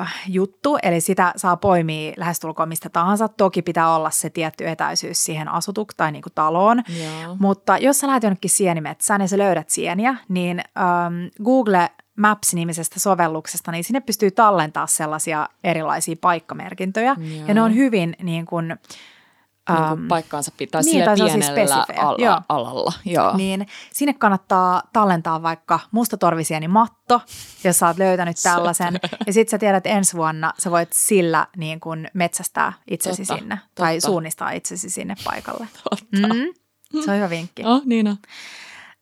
äh, 0.00 0.14
juttu, 0.28 0.78
eli 0.82 1.00
sitä 1.00 1.32
saa 1.36 1.56
poimia 1.56 2.12
lähestulkoon 2.16 2.68
mistä 2.68 2.88
tahansa. 2.88 3.28
Toki 3.28 3.62
pitää 3.62 3.94
olla 3.94 4.10
se 4.10 4.30
tietty 4.30 4.68
etäisyys 4.68 5.24
siihen 5.24 5.48
asutuk 5.48 5.94
tai 5.94 6.12
niinku 6.12 6.30
taloon. 6.34 6.82
Joo. 7.02 7.36
Mutta 7.38 7.78
jos 7.78 7.98
sä 7.98 8.06
lähdet 8.06 8.22
jonnekin 8.22 8.50
sienimetsään 8.50 9.20
ja 9.20 9.28
sä 9.28 9.38
löydät 9.38 9.70
sieniä, 9.70 10.16
niin 10.28 10.60
ähm, 10.60 11.44
Google 11.44 11.90
Maps-nimisestä 12.16 13.00
sovelluksesta, 13.00 13.72
niin 13.72 13.84
sinne 13.84 14.00
pystyy 14.00 14.30
tallentaa 14.30 14.86
sellaisia 14.86 15.48
erilaisia 15.64 16.16
paikkamerkintöjä. 16.20 17.16
Joo. 17.18 17.46
Ja 17.46 17.54
ne 17.54 17.62
on 17.62 17.74
hyvin 17.74 18.16
niin 18.22 18.46
kuin, 18.46 18.68
niin 18.68 19.78
ähm, 19.78 19.88
kuin 19.88 20.08
paikkaansa 20.08 20.52
pitää 20.56 20.80
niin, 20.80 21.04
tai 21.04 21.16
sillä 21.16 21.30
sellaisia 21.30 21.54
pienellä 21.54 21.86
ala, 21.96 22.16
Joo. 22.18 22.40
alalla. 22.48 22.92
Joo. 23.04 23.36
niin 23.36 23.66
sinne 23.92 24.12
kannattaa 24.14 24.82
tallentaa 24.92 25.42
vaikka 25.42 25.80
mustatorvisieni 25.90 26.68
matto, 26.68 27.20
jos 27.64 27.78
sä 27.78 27.86
oot 27.86 27.98
löytänyt 27.98 28.36
tällaisen. 28.42 29.00
ja 29.26 29.32
sit 29.32 29.48
sä 29.48 29.58
tiedät, 29.58 29.76
että 29.76 29.98
ensi 29.98 30.16
vuonna 30.16 30.52
sä 30.58 30.70
voit 30.70 30.92
sillä 30.92 31.46
niin 31.56 31.80
kuin 31.80 32.10
metsästää 32.14 32.72
itsesi 32.90 33.24
Totta, 33.24 33.40
sinne 33.40 33.58
tai 33.74 33.94
totta. 33.94 34.06
suunnistaa 34.06 34.50
itsesi 34.50 34.90
sinne 34.90 35.14
paikalle. 35.24 35.68
Totta. 35.90 36.28
Mm, 36.34 37.02
se 37.04 37.10
on 37.10 37.16
hyvä 37.16 37.30
vinkki. 37.30 37.62
Oh, 37.64 37.82
niin 37.84 38.08
on. 38.08 38.16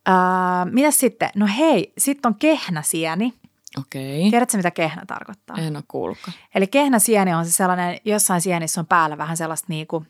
Uh, 0.09 0.73
mitäs 0.73 0.99
sitten? 0.99 1.31
No 1.35 1.47
hei, 1.59 1.93
sitten 1.99 2.29
on 2.29 2.35
kehnäsieni. 2.35 3.35
Okei. 3.79 4.31
Tiedätkö, 4.31 4.57
mitä 4.57 4.71
kehnä 4.71 5.03
tarkoittaa? 5.07 5.57
En 5.57 5.77
ole 5.77 5.85
kuullutkaan. 5.89 6.37
Eli 6.55 6.67
kehnäsieni 6.67 7.35
on 7.35 7.45
se 7.45 7.53
sellainen, 7.53 7.99
jossain 8.05 8.41
sienissä 8.41 8.81
on 8.81 8.87
päällä 8.87 9.19
vähän 9.19 9.37
sellaista 9.37 9.67
niinku, 9.69 10.05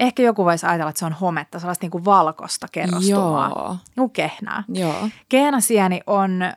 Ehkä 0.00 0.22
joku 0.22 0.44
voisi 0.44 0.66
ajatella, 0.66 0.90
että 0.90 0.98
se 0.98 1.06
on 1.06 1.12
hometta, 1.12 1.58
sellaista 1.58 1.84
niin 1.84 1.90
kuin 1.90 2.04
valkosta 2.04 2.66
kerrostumaa. 2.72 3.48
Joo. 3.48 3.68
Niin 3.68 3.94
kuin 3.94 4.10
kehnää. 4.10 4.64
Joo. 4.68 5.08
Keenasieni 5.28 6.00
on 6.06 6.42
äh, 6.42 6.52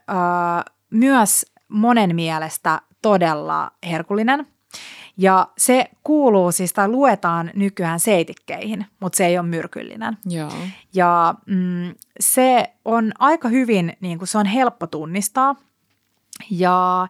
myös 0.90 1.46
monen 1.68 2.16
mielestä 2.16 2.82
todella 3.02 3.72
herkullinen. 3.86 4.48
Ja 5.18 5.48
se 5.58 5.86
kuuluu 6.04 6.52
siis, 6.52 6.74
tai 6.74 6.88
luetaan 6.88 7.52
nykyään 7.56 8.00
seitikkeihin, 8.00 8.86
mutta 9.00 9.18
se 9.18 9.26
ei 9.26 9.38
ole 9.38 9.48
myrkyllinen. 9.48 10.18
Joo. 10.26 10.52
Ja 10.94 11.36
mm, 11.46 11.96
se 12.20 12.74
on 12.86 13.12
aika 13.20 13.50
hyvin, 13.50 13.98
niin 14.00 14.18
kuin 14.18 14.28
se 14.28 14.38
on 14.38 14.46
helppo 14.46 14.88
tunnistaa. 14.88 15.56
Ja 16.52 17.02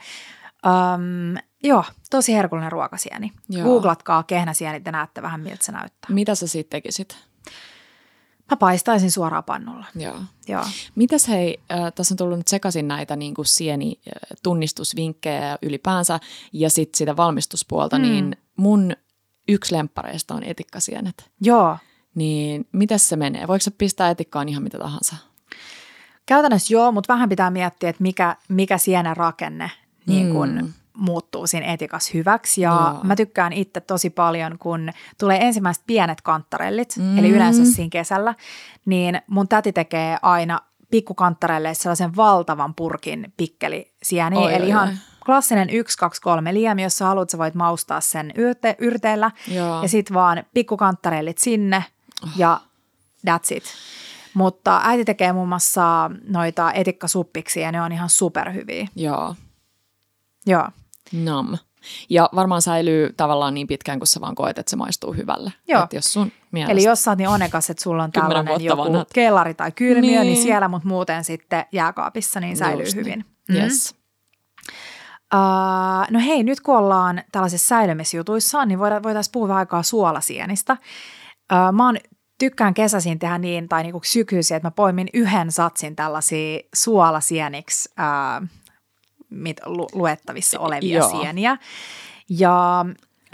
äm, 0.66 1.38
joo, 1.64 1.84
tosi 2.10 2.34
herkullinen 2.34 2.72
ruokasieni. 2.72 3.32
Joo. 3.50 3.64
Googlatkaa 3.64 4.24
kehnäsieni, 4.24 4.80
te 4.80 4.92
näette 4.92 5.22
vähän 5.22 5.42
miltä 5.42 5.66
se 5.66 5.72
näyttää. 5.72 6.10
Mitä 6.10 6.36
sä 6.36 6.48
sitten 6.48 6.82
tekisit? 6.82 7.18
Mä 8.54 8.58
paistaisin 8.58 9.12
suoraan 9.12 9.44
pannulla. 9.44 9.86
Joo. 9.96 10.16
Joo. 10.48 10.64
Mitäs 10.96 11.28
hei, 11.28 11.58
äh, 11.72 11.94
tässä 11.96 12.14
on 12.14 12.18
tullut 12.18 12.38
nyt 12.38 12.48
sekaisin 12.48 12.88
näitä 12.88 13.16
niin 13.16 13.34
kuin 13.34 13.46
sieni 13.46 14.00
äh, 14.08 14.14
tunnistusvinkkejä 14.44 15.58
ylipäänsä 15.62 16.20
ja 16.54 16.70
sitten 16.70 16.98
sitä 16.98 17.18
valmistuspuolta, 17.18 17.98
Mm. 17.98 18.02
niin 18.02 18.38
mun 18.58 18.94
yksi 19.48 19.76
lemppareista 19.76 20.34
on 20.36 20.44
etikkasienet. 20.44 21.32
Joo. 21.42 21.78
Niin 22.16 22.68
miten 22.72 23.00
se 23.00 23.16
menee? 23.16 23.48
Voiko 23.48 23.64
se 23.64 23.72
pistää 23.72 24.10
etikkaan 24.10 24.50
ihan 24.50 24.64
mitä 24.64 24.78
tahansa? 24.80 25.16
Käytännössä 26.26 26.74
joo, 26.74 26.92
mutta 26.92 27.14
vähän 27.14 27.30
pitää 27.30 27.52
miettiä, 27.52 27.90
että 27.90 28.02
mikä, 28.04 28.36
mikä 28.50 28.78
sienen 28.78 29.18
rakenne 29.18 29.72
niin 30.08 30.32
kun 30.32 30.50
Mm. 30.50 30.74
Muuttuu 30.98 31.48
siinä 31.48 31.74
etikas 31.74 32.14
hyväksi. 32.14 32.62
Ja 32.62 32.70
Joo. 32.94 33.04
mä 33.04 33.16
tykkään 33.16 33.54
itse 33.54 33.80
tosi 33.82 34.10
paljon, 34.10 34.58
kun 34.60 34.90
tulee 35.20 35.38
ensimmäiset 35.42 35.84
pienet 35.88 36.22
kanttarellit, 36.22 36.96
Mm. 36.98 37.18
eli 37.18 37.30
yleensä 37.30 37.66
siinä 37.66 37.90
kesällä, 37.90 38.36
niin 38.86 39.22
mun 39.28 39.48
täti 39.48 39.74
tekee 39.74 40.18
aina 40.22 40.60
pikkukanttareille 40.92 41.74
sellaisen 41.74 42.16
valtavan 42.16 42.74
purkin 42.76 43.34
pikkelisieniä. 43.38 44.40
Oi, 44.40 44.54
eli 44.54 44.64
oi, 44.64 44.70
ihan 44.70 44.88
oi. 44.90 44.96
klassinen 45.26 45.70
1, 45.70 45.98
2, 45.98 46.22
3 46.22 46.54
liemi, 46.54 46.84
jos 46.84 46.98
sä 46.98 47.06
haluat, 47.06 47.30
sä 47.30 47.38
voit 47.38 47.56
maustaa 47.56 48.02
sen 48.02 48.32
yrte, 48.36 48.76
yrteellä. 48.80 49.32
Joo. 49.48 49.82
Ja 49.82 49.88
sitten 49.88 50.14
vaan 50.14 50.44
pikkukantarellit 50.54 51.38
sinne 51.38 51.84
ja 52.36 52.62
that's 53.30 53.56
it. 53.56 53.64
Mutta 54.34 54.82
äiti 54.84 55.06
tekee 55.06 55.34
muun 55.34 55.50
muassa 55.50 56.12
noita 56.28 56.72
etikkasuppiksi 56.72 57.60
ja 57.62 57.72
ne 57.72 57.82
on 57.82 57.92
ihan 57.92 58.10
superhyviä. 58.10 58.88
Joo. 58.96 59.36
Joo, 60.46 60.68
Nam. 61.14 61.58
Ja 62.10 62.30
varmaan 62.36 62.62
säilyy 62.62 63.14
tavallaan 63.18 63.54
niin 63.54 63.68
pitkään, 63.68 64.00
kun 64.00 64.08
sä 64.08 64.22
vaan 64.22 64.36
koet, 64.36 64.60
että 64.60 64.70
se 64.70 64.76
maistuu 64.76 65.14
hyvälle. 65.14 65.54
Joo. 65.68 65.84
Et 65.84 65.94
jos 65.94 66.14
sun 66.14 66.32
mielestä... 66.52 66.72
eli 66.72 66.84
jos 66.84 67.04
sä 67.04 67.12
oot 67.12 67.18
niin 67.18 67.30
onekas, 67.30 67.70
että 67.70 67.84
sulla 67.84 68.04
on 68.04 68.12
tällainen 68.12 68.64
joku 68.64 68.82
vanhat. 68.82 69.08
kellari 69.14 69.54
tai 69.54 69.72
kylmiö, 69.72 70.02
niin. 70.02 70.22
Niin. 70.22 70.34
niin 70.34 70.44
siellä, 70.44 70.68
mutta 70.68 70.88
muuten 70.88 71.24
sitten 71.24 71.66
jääkaapissa, 71.72 72.40
niin 72.40 72.58
säilyy 72.58 72.86
Just 72.86 72.96
hyvin. 72.96 73.26
Niin. 73.50 73.60
Mm. 73.60 73.64
Yes. 73.64 73.96
Uh, 75.34 76.12
no 76.12 76.20
hei, 76.20 76.44
nyt 76.44 76.62
kun 76.62 76.78
ollaan 76.78 77.24
tällaisissa 77.32 77.68
säilymisjutuissa, 77.68 78.66
niin 78.66 78.80
voitaisiin 78.80 79.32
puhua 79.32 79.48
vähän 79.48 79.60
aikaa 79.60 79.84
suolasienistä. 79.84 80.78
Uh, 81.54 81.74
mä 81.74 81.86
oon, 81.86 81.98
tykkään 82.40 82.74
kesäisin 82.74 83.20
tehdä 83.20 83.38
niin, 83.38 83.70
tai 83.70 83.84
niinku 83.84 84.02
sykyisin, 84.04 84.58
että 84.58 84.68
mä 84.68 84.72
poimin 84.72 85.08
yhden 85.14 85.52
satsin 85.52 85.96
tällaisia 85.96 86.60
suolasieniksi 86.76 87.90
uh, 88.00 88.48
mit, 89.34 89.58
lu, 89.66 89.88
luettavissa 89.94 90.60
olevia 90.60 90.98
Joo. 90.98 91.10
sieniä. 91.10 91.58
Ja, 92.30 92.86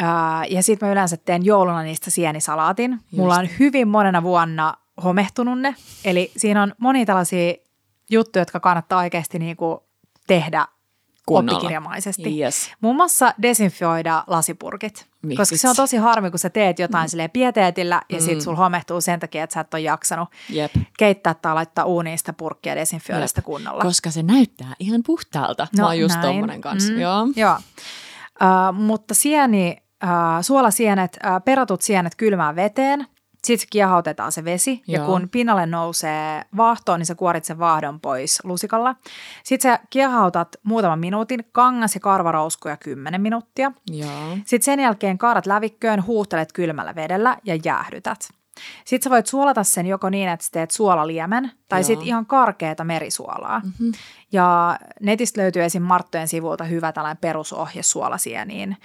uh, 0.02 0.52
ja 0.52 0.64
sitten 0.64 0.88
mä 0.88 0.92
yleensä 0.92 1.18
teen 1.18 1.46
jouluna 1.46 1.82
niistä 1.84 2.12
sienisalaatin. 2.12 3.00
Mulla 3.12 3.36
on 3.36 3.50
hyvin 3.60 3.88
monena 3.88 4.24
vuonna 4.24 4.74
homehtunut 5.04 5.60
ne. 5.60 5.76
Eli 6.06 6.32
siinä 6.38 6.64
on 6.64 6.74
monia 6.78 7.06
tällaisia 7.06 7.54
juttuja, 8.10 8.42
jotka 8.42 8.60
kannattaa 8.60 9.00
oikeasti 9.00 9.40
niinku 9.40 9.84
tehdä 10.28 10.68
Kunnolla. 11.38 11.58
oppikirjamaisesti. 11.58 12.40
Yes. 12.42 12.72
Muun 12.82 12.96
muassa 12.96 13.34
desinfioida 13.42 14.24
lasipurkit. 14.28 15.08
Miksi? 15.22 15.38
Koska 15.38 15.58
se 15.58 15.70
on 15.70 15.76
tosi 15.76 15.98
harmi, 15.98 16.30
kun 16.30 16.40
sä 16.40 16.50
teet 16.50 16.80
jotain 16.80 17.06
mm. 17.06 17.10
silleen 17.10 17.30
pieteetillä 17.30 18.02
ja 18.10 18.18
mm. 18.18 18.22
sit 18.26 18.42
sul 18.42 18.56
homehtuu 18.56 19.02
sen 19.02 19.20
takia, 19.20 19.44
että 19.44 19.54
sä 19.54 19.60
et 19.60 19.74
ole 19.74 19.82
jaksanut 19.82 20.30
Jep. 20.50 20.72
keittää 20.98 21.34
tai 21.34 21.54
laittaa 21.54 21.86
uuniin 21.86 22.18
sitä 22.18 22.34
purkkia 22.34 22.76
desinfioida 22.76 23.24
Jep. 23.24 23.28
sitä 23.28 23.42
kunnolla. 23.42 23.82
Koska 23.84 24.12
se 24.12 24.24
näyttää 24.24 24.76
ihan 24.80 25.02
puhtaalta. 25.06 25.68
No, 25.78 25.82
Mä 25.84 25.88
oon 25.88 26.00
just 26.00 26.22
tommonen 26.22 26.62
kanssa. 26.62 26.94
Mm, 26.94 27.00
Joo. 27.00 27.28
Joo. 27.36 27.56
Uh, 28.42 28.78
mutta 28.78 29.14
sieni, 29.14 29.78
uh, 30.04 30.10
suolasienet, 30.42 31.20
uh, 31.26 31.44
peratut 31.46 31.82
sienet 31.82 32.16
kylmään 32.16 32.56
veteen, 32.56 33.08
sitten 33.44 33.68
kiehautetaan 33.72 34.32
se 34.32 34.44
vesi 34.44 34.84
ja 34.88 34.98
Joo. 34.98 35.06
kun 35.06 35.30
pinnalle 35.32 35.66
nousee 35.66 36.42
vaahto, 36.58 36.98
niin 36.98 37.06
sä 37.06 37.16
kuorit 37.16 37.46
sen 37.46 37.60
vaahdon 37.60 38.00
pois 38.00 38.40
lusikalla. 38.44 38.96
Sitten 39.44 39.72
sä 39.72 39.80
kiehautat 39.90 40.56
muutaman 40.64 41.00
minuutin, 41.00 41.46
kangas- 41.52 41.96
ja 41.96 42.00
karvarouskuja 42.00 42.78
10 42.78 43.22
minuuttia. 43.22 43.72
Joo. 43.92 44.38
Sitten 44.46 44.66
sen 44.66 44.80
jälkeen 44.80 45.18
kaadat 45.18 45.46
lävikköön, 45.46 46.06
huuhtelet 46.06 46.54
kylmällä 46.54 46.96
vedellä 46.96 47.38
ja 47.44 47.58
jäähdytät. 47.66 48.30
Sitten 48.86 49.04
sä 49.04 49.10
voit 49.10 49.28
suolata 49.28 49.64
sen 49.64 49.86
joko 49.88 50.10
niin, 50.10 50.30
että 50.30 50.46
sä 50.46 50.52
teet 50.52 50.72
suolaliemen 50.72 51.52
tai 51.70 51.84
sitten 51.84 52.08
ihan 52.08 52.26
karkeata 52.26 52.84
merisuolaa. 52.84 53.60
Mhm. 53.60 53.90
Ja 54.32 54.80
netistä 55.02 55.42
löytyy 55.42 55.64
esim. 55.64 55.84
Marttojen 55.84 56.28
sivulta 56.28 56.64
hyvä 56.64 56.92
tällainen 56.92 57.22
perusohje 57.22 57.84
suolasieniin. 57.84 58.78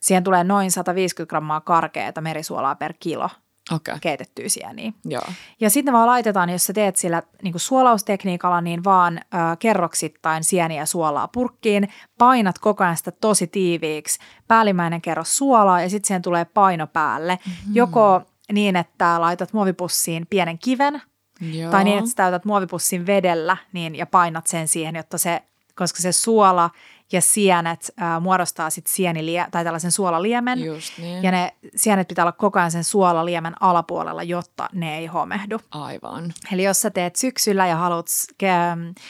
Siihen 0.00 0.24
tulee 0.24 0.44
noin 0.44 0.70
150 0.70 1.30
grammaa 1.30 1.60
karkeata 1.60 2.20
merisuolaa 2.20 2.74
per 2.74 2.94
kilo. 3.00 3.30
Okay. 3.72 3.98
keitettyä 4.00 4.48
sieniä. 4.48 4.92
Joo. 5.04 5.22
Ja 5.60 5.70
sitten 5.70 5.94
vaan 5.94 6.06
laitetaan, 6.06 6.50
jos 6.50 6.64
sä 6.64 6.72
teet 6.72 6.96
sillä 6.96 7.22
niin 7.42 7.52
kuin 7.52 7.60
suolaustekniikalla, 7.60 8.60
niin 8.60 8.84
vaan 8.84 9.18
ö, 9.18 9.36
kerroksittain 9.58 10.44
sieniä 10.44 10.86
suolaa 10.86 11.28
purkkiin. 11.28 11.88
Painat 12.18 12.58
koko 12.58 12.84
ajan 12.84 12.96
sitä 12.96 13.10
tosi 13.10 13.46
tiiviiksi. 13.46 14.18
Päällimmäinen 14.48 15.00
kerros 15.00 15.36
suolaa 15.36 15.82
ja 15.82 15.90
sitten 15.90 16.06
siihen 16.06 16.22
tulee 16.22 16.44
paino 16.44 16.86
päälle. 16.86 17.38
Mm-hmm. 17.46 17.74
Joko 17.74 18.22
niin, 18.52 18.76
että 18.76 19.20
laitat 19.20 19.52
muovipussiin 19.52 20.26
pienen 20.30 20.58
kiven, 20.58 21.02
Joo. 21.40 21.70
tai 21.70 21.84
niin, 21.84 21.98
että 21.98 22.10
sä 22.10 22.16
täytät 22.16 22.44
muovipussin 22.44 23.06
vedellä 23.06 23.56
niin, 23.72 23.94
ja 23.94 24.06
painat 24.06 24.46
sen 24.46 24.68
siihen, 24.68 24.96
jotta 24.96 25.18
se, 25.18 25.42
koska 25.74 26.02
se 26.02 26.12
suola 26.12 26.70
ja 27.12 27.20
sienet 27.20 27.92
ää, 27.96 28.20
muodostaa 28.20 28.70
sitten 28.70 28.94
sienilie, 28.94 29.46
tai 29.50 29.64
tällaisen 29.64 29.92
suolaliemen. 29.92 30.64
Just 30.64 30.98
niin. 30.98 31.22
Ja 31.22 31.30
ne 31.30 31.54
sienet 31.76 32.08
pitää 32.08 32.24
olla 32.24 32.32
koko 32.32 32.58
ajan 32.58 32.70
sen 32.70 32.84
suolaliemen 32.84 33.54
alapuolella, 33.60 34.22
jotta 34.22 34.68
ne 34.72 34.98
ei 34.98 35.06
homehdu. 35.06 35.58
Aivan. 35.70 36.32
Eli 36.52 36.64
jos 36.64 36.80
sä 36.80 36.90
teet 36.90 37.16
syksyllä 37.16 37.66
ja 37.66 37.76
haluat 37.76 38.06
ke- 38.42 39.02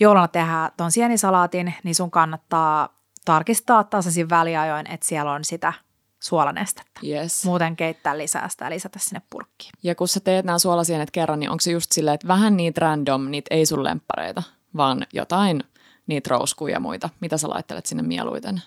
jouluna 0.00 0.28
tehdä 0.28 0.70
ton 0.76 0.92
sienisalaatin, 0.92 1.74
niin 1.84 1.94
sun 1.94 2.10
kannattaa 2.10 2.88
tarkistaa 3.24 3.84
tasaisin 3.84 4.30
väliajoin, 4.30 4.90
että 4.90 5.08
siellä 5.08 5.32
on 5.32 5.44
sitä 5.44 5.72
suolanestettä. 6.22 7.00
Yes. 7.06 7.44
Muuten 7.44 7.76
keittää 7.76 8.18
lisää 8.18 8.48
sitä 8.48 8.64
ja 8.64 8.70
lisätä 8.70 8.98
sinne 8.98 9.22
purkkiin. 9.30 9.72
Ja 9.82 9.94
kun 9.94 10.08
sä 10.08 10.20
teet 10.20 10.44
nämä 10.44 10.58
suolasienet 10.58 11.10
kerran, 11.10 11.40
niin 11.40 11.50
onko 11.50 11.60
se 11.60 11.70
just 11.70 11.92
silleen, 11.92 12.14
että 12.14 12.28
vähän 12.28 12.56
niitä 12.56 12.80
random, 12.80 13.30
niitä 13.30 13.54
ei 13.54 13.66
sun 13.66 13.84
lemppareita, 13.84 14.42
vaan 14.76 15.06
jotain 15.12 15.64
niitä 16.06 16.30
rouskuja 16.30 16.74
ja 16.74 16.80
muita. 16.80 17.10
Mitä 17.20 17.38
sä 17.38 17.48
laittelet 17.48 17.86
sinne 17.86 18.02
mieluiten? 18.02 18.62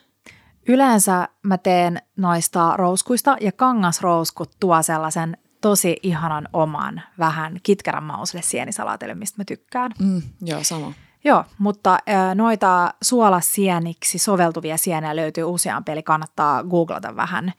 Yleensä 0.67 1.27
mä 1.43 1.57
teen 1.57 2.01
noista 2.17 2.77
rouskuista 2.77 3.37
ja 3.41 3.51
kangasrouskut 3.51 4.51
tuo 4.59 4.83
sellaisen 4.83 5.37
tosi 5.61 5.97
ihanan 6.03 6.49
oman, 6.53 7.01
vähän 7.19 7.59
kitkerän 7.63 8.03
mausille 8.03 8.41
sienisalaatille, 8.41 9.15
mistä 9.15 9.39
mä 9.41 9.45
tykkään. 9.45 9.91
Mm, 9.99 10.21
joo, 10.41 10.63
sama. 10.63 10.93
Joo, 11.23 11.43
mutta 11.57 11.97
noita 12.35 12.93
suolasieniksi 13.03 14.17
soveltuvia 14.17 14.77
sieniä 14.77 15.15
löytyy 15.15 15.43
useampi, 15.43 15.91
eli 15.91 16.03
kannattaa 16.03 16.63
googlata 16.63 17.15
vähän 17.15 17.53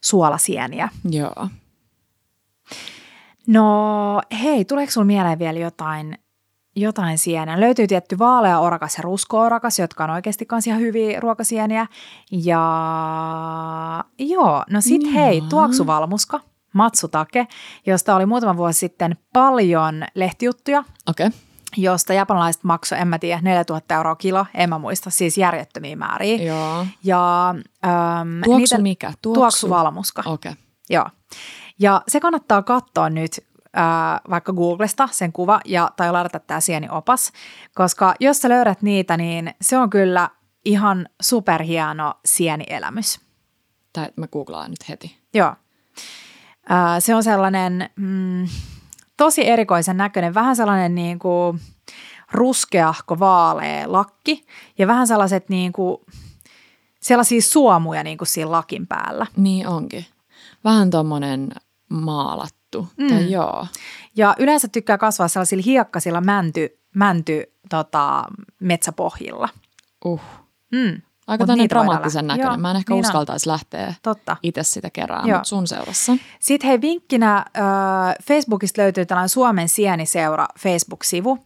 suolasieniä. 0.00 0.88
Joo. 1.10 1.48
No 3.46 4.20
hei, 4.42 4.64
tuleeko 4.64 4.92
sinulla 4.92 5.06
mieleen 5.06 5.38
vielä 5.38 5.58
jotain, 5.58 6.18
jotain 6.76 7.18
sieniä? 7.18 7.60
Löytyy 7.60 7.86
tietty 7.86 8.18
vaalea 8.18 8.58
orakas 8.58 8.96
ja 8.96 9.02
rusko-orakas, 9.02 9.78
jotka 9.78 10.04
on 10.04 10.10
oikeasti 10.10 10.46
kans 10.46 10.66
ihan 10.66 10.80
hyviä 10.80 11.20
ruokasieniä. 11.20 11.86
Ja 12.30 14.04
joo, 14.18 14.64
no 14.70 14.80
sit 14.80 15.14
hei, 15.14 15.40
tuoksuvalmuska, 15.40 16.40
matsutake, 16.72 17.46
josta 17.86 18.16
oli 18.16 18.26
muutama 18.26 18.56
vuosi 18.56 18.78
sitten 18.78 19.16
paljon 19.32 20.04
lehtijuttuja, 20.14 20.84
Okei. 21.08 21.26
Okay. 21.26 21.38
josta 21.76 22.12
japanilaiset 22.12 22.64
maksoi, 22.64 22.98
en 22.98 23.08
mä 23.08 23.18
tiedä, 23.18 23.40
4000 23.42 23.94
euroa 23.94 24.16
kilo, 24.16 24.46
en 24.54 24.68
mä 24.68 24.78
muista, 24.78 25.10
siis 25.10 25.38
järjettömiä 25.38 25.96
määriä. 25.96 26.36
Joo. 26.36 26.86
Ja 27.04 27.48
äm, 27.50 28.40
Tuoksu 28.44 28.82
mikä? 28.82 29.12
Tuoksu. 29.22 29.40
tuoksuvalmuska. 29.40 30.22
Okei. 30.26 30.52
Okay. 30.52 30.62
Joo. 30.90 31.06
Ja 31.78 32.02
se 32.08 32.20
kannattaa 32.20 32.62
katsoa 32.62 33.10
nyt 33.10 33.44
ää, 33.74 34.20
vaikka 34.30 34.52
Googlesta 34.52 35.08
sen 35.12 35.32
kuva 35.32 35.60
ja, 35.64 35.90
tai 35.96 36.12
ladata 36.12 36.40
tämä 36.40 36.60
sieniopas, 36.60 37.32
koska 37.74 38.14
jos 38.20 38.38
sä 38.38 38.48
löydät 38.48 38.82
niitä, 38.82 39.16
niin 39.16 39.54
se 39.60 39.78
on 39.78 39.90
kyllä 39.90 40.30
ihan 40.64 41.08
superhieno 41.22 42.14
sienielämys. 42.24 43.20
Tää, 43.92 44.08
mä 44.16 44.28
googlaan 44.28 44.70
nyt 44.70 44.88
heti. 44.88 45.18
Joo. 45.34 45.54
Ää, 46.68 47.00
se 47.00 47.14
on 47.14 47.24
sellainen 47.24 47.90
mm, 47.96 48.48
tosi 49.16 49.48
erikoisen 49.48 49.96
näköinen, 49.96 50.34
vähän 50.34 50.56
sellainen 50.56 50.94
niin 50.94 51.18
kuin 51.18 51.60
ruskeahko 52.32 53.18
vaalea 53.18 53.92
lakki 53.92 54.46
ja 54.78 54.86
vähän 54.86 55.06
sellaiset 55.06 55.48
niin 55.48 55.72
kuin, 55.72 55.96
sellaisia 57.00 57.42
suomuja 57.42 58.02
niin 58.02 58.18
kuin 58.18 58.28
siinä 58.28 58.50
lakin 58.50 58.86
päällä. 58.86 59.26
Niin 59.36 59.66
onkin. 59.68 60.06
Vähän 60.64 60.90
tuommoinen 60.90 61.50
maalattu. 62.78 63.02
Mm. 63.02 63.08
Tai 63.08 63.30
joo. 63.30 63.66
Ja 64.16 64.34
yleensä 64.38 64.68
tykkää 64.68 64.98
kasvaa 64.98 65.28
sellaisilla 65.28 65.62
hiekkasilla 65.66 66.20
mänty, 66.20 66.80
mänty 66.94 67.42
tota, 67.70 68.24
metsäpohjilla. 68.60 69.48
Uh. 70.04 70.20
Mm. 70.72 71.02
Aika 71.26 71.46
tämmöinen 71.46 71.68
dramaattisen 71.68 72.26
näköinen. 72.26 72.52
Joo, 72.52 72.56
Mä 72.56 72.70
en 72.70 72.76
ehkä 72.76 72.94
niin 72.94 73.00
uskaltaisi 73.00 73.48
on. 73.48 73.52
lähteä 73.52 73.94
Totta. 74.02 74.36
itse 74.42 74.62
sitä 74.62 74.90
kerran, 74.90 75.30
mutta 75.30 75.44
sun 75.44 75.66
seurassa. 75.66 76.12
Sitten 76.40 76.68
hei 76.68 76.80
vinkkinä, 76.80 77.36
äh, 77.36 77.44
Facebookista 78.22 78.82
löytyy 78.82 79.06
tällainen 79.06 79.28
Suomen 79.28 79.68
sieniseura 79.68 80.46
Facebook-sivu 80.58 81.38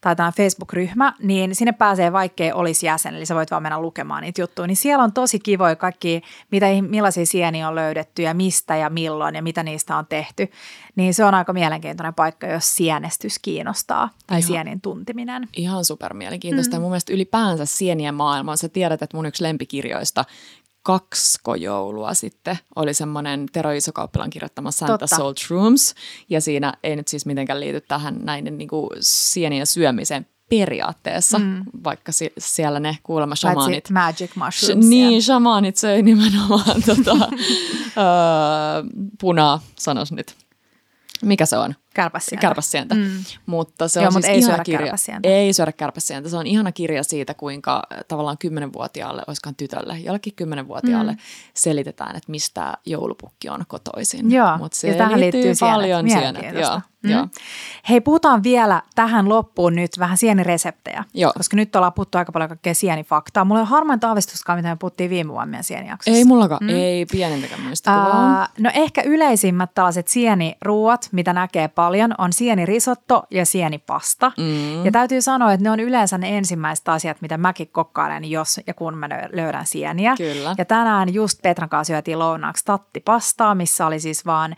tai 0.00 0.16
tämä 0.16 0.32
Facebook-ryhmä, 0.36 1.12
niin 1.22 1.54
sinne 1.54 1.72
pääsee 1.72 2.12
vaikkei 2.12 2.52
olisi 2.52 2.86
jäsen, 2.86 3.14
eli 3.14 3.26
sä 3.26 3.34
voit 3.34 3.50
vaan 3.50 3.62
mennä 3.62 3.80
lukemaan 3.80 4.22
niitä 4.22 4.40
juttuja. 4.40 4.66
Niin 4.66 4.76
siellä 4.76 5.04
on 5.04 5.12
tosi 5.12 5.38
kivoja 5.38 5.76
kaikki, 5.76 6.22
mitä, 6.50 6.66
millaisia 6.88 7.26
sieniä 7.26 7.68
on 7.68 7.74
löydetty 7.74 8.22
ja 8.22 8.34
mistä 8.34 8.76
ja 8.76 8.90
milloin 8.90 9.34
ja 9.34 9.42
mitä 9.42 9.62
niistä 9.62 9.96
on 9.96 10.06
tehty. 10.06 10.50
Niin 10.96 11.14
se 11.14 11.24
on 11.24 11.34
aika 11.34 11.52
mielenkiintoinen 11.52 12.14
paikka, 12.14 12.46
jos 12.46 12.76
sienestys 12.76 13.38
kiinnostaa 13.38 14.10
tai 14.26 14.38
ihan, 14.38 14.46
sienin 14.48 14.80
tuntiminen. 14.80 15.48
Ihan 15.56 15.84
super 15.84 16.14
mielenkiintoista. 16.14 16.76
Mm. 16.76 16.82
Mun 16.82 16.90
mielestä 16.90 17.12
ylipäänsä 17.12 17.66
sienien 17.66 18.14
maailma, 18.14 18.56
sä 18.56 18.68
tiedät, 18.68 19.02
että 19.02 19.16
mun 19.16 19.26
yksi 19.26 19.42
lempikirjoista 19.42 20.24
kaksko 20.86 21.54
joulua 21.54 22.14
sitten 22.14 22.58
oli 22.76 22.94
semmoinen 22.94 23.46
Tero 23.52 23.70
Isokauppilan 23.70 24.30
kirjoittama 24.30 24.70
Santa 24.70 24.98
Totta. 24.98 25.16
Salt 25.16 25.36
Rooms. 25.50 25.94
Ja 26.30 26.40
siinä 26.40 26.72
ei 26.82 26.96
nyt 26.96 27.08
siis 27.08 27.26
mitenkään 27.26 27.60
liity 27.60 27.80
tähän 27.80 28.18
näiden 28.22 28.58
niin 28.58 28.68
kuin 28.68 28.90
sienien 29.00 29.66
syömiseen 29.66 30.26
periaatteessa, 30.50 31.38
mm. 31.38 31.64
vaikka 31.84 32.12
si- 32.12 32.32
siellä 32.38 32.80
ne 32.80 32.98
kuulemma 33.02 33.36
shamanit. 33.36 33.90
magic 33.90 34.36
mushrooms. 34.36 34.86
Niin, 34.86 35.22
shamanit 35.22 35.76
söi 35.76 36.02
nimenomaan 36.02 36.82
tota, 36.86 37.16
öö, 37.26 38.04
punaa, 39.20 39.60
sanois 39.78 40.12
nyt. 40.12 40.34
Mikä 41.22 41.46
se 41.46 41.58
on? 41.58 41.74
Kärpäsientä. 41.96 42.40
Kärpäsientä. 42.40 42.94
Mm. 42.94 43.10
Mutta 43.46 43.88
se 43.88 44.00
Joo, 44.00 44.06
on 44.06 44.12
siis 44.12 44.24
ei 44.24 44.38
ihana 44.38 44.64
kirja. 44.64 44.94
Ei 45.22 45.52
syödä 45.52 45.72
kärpäsientä. 45.72 46.28
Se 46.28 46.36
on 46.36 46.46
ihana 46.46 46.72
kirja 46.72 47.04
siitä, 47.04 47.34
kuinka 47.34 47.82
äh, 47.92 47.98
tavallaan 48.08 48.38
kymmenenvuotiaalle, 48.38 49.22
olisikohan 49.26 49.54
tytölle, 49.54 49.98
jollekin 49.98 50.34
kymmenenvuotiaalle 50.34 51.12
mm. 51.12 51.18
selitetään, 51.54 52.16
että 52.16 52.30
mistä 52.30 52.74
joulupukki 52.86 53.48
on 53.48 53.64
kotoisin. 53.68 54.32
Joo, 54.32 54.58
Mut 54.58 54.72
se 54.72 54.88
ja 54.88 54.94
tähän 54.94 55.20
liittyy 55.20 55.52
paljon 55.60 56.10
sienet. 56.10 56.54
Joo. 56.54 56.80
Mm. 57.06 57.12
Joo. 57.12 57.28
Hei, 57.88 58.00
puhutaan 58.00 58.42
vielä 58.42 58.82
tähän 58.94 59.28
loppuun 59.28 59.74
nyt 59.74 59.90
vähän 59.98 60.16
sienireseptejä, 60.16 61.04
Joo. 61.14 61.32
koska 61.36 61.56
nyt 61.56 61.76
ollaan 61.76 61.92
puhuttu 61.92 62.18
aika 62.18 62.32
paljon 62.32 62.48
kaikkea 62.48 62.74
sienifaktaa. 62.74 63.44
Mulla 63.44 63.60
on 63.60 63.66
harmain 63.66 64.00
aavistuskaan, 64.02 64.58
mitä 64.58 64.68
me 64.68 64.76
puhuttiin 64.76 65.10
viime 65.10 65.32
vuonna 65.32 65.46
meidän 65.46 65.64
sienijaksossa. 65.64 66.18
Ei 66.18 66.24
mullakaan, 66.24 66.64
mm. 66.64 66.68
ei 66.68 67.06
pienintäkään 67.06 67.60
muista. 67.60 68.06
Uh, 68.06 68.48
no 68.58 68.70
ehkä 68.74 69.02
yleisimmät 69.02 69.70
tällaiset 69.74 70.08
sieniruuat, 70.08 71.08
mitä 71.12 71.32
näkee 71.32 71.68
paljon, 71.68 71.85
on 72.18 72.32
sienirisotto 72.32 73.22
ja 73.30 73.46
sienipasta. 73.46 74.32
Mm. 74.38 74.84
Ja 74.84 74.92
täytyy 74.92 75.22
sanoa, 75.22 75.52
että 75.52 75.64
ne 75.64 75.70
on 75.70 75.80
yleensä 75.80 76.18
ne 76.18 76.36
ensimmäiset 76.38 76.88
asiat, 76.88 77.20
mitä 77.20 77.38
mäkin 77.38 77.68
kokkailen, 77.68 78.24
jos 78.24 78.60
ja 78.66 78.74
kun 78.74 78.98
mä 78.98 79.08
löydän 79.32 79.66
sieniä. 79.66 80.14
Kyllä. 80.16 80.54
Ja 80.58 80.64
tänään 80.64 81.14
just 81.14 81.42
Petran 81.42 81.68
kanssa 81.68 81.92
syötiin 81.92 82.18
lounaaksi 82.18 82.64
tattipastaa, 82.64 83.54
missä 83.54 83.86
oli 83.86 84.00
siis 84.00 84.26
vaan 84.26 84.56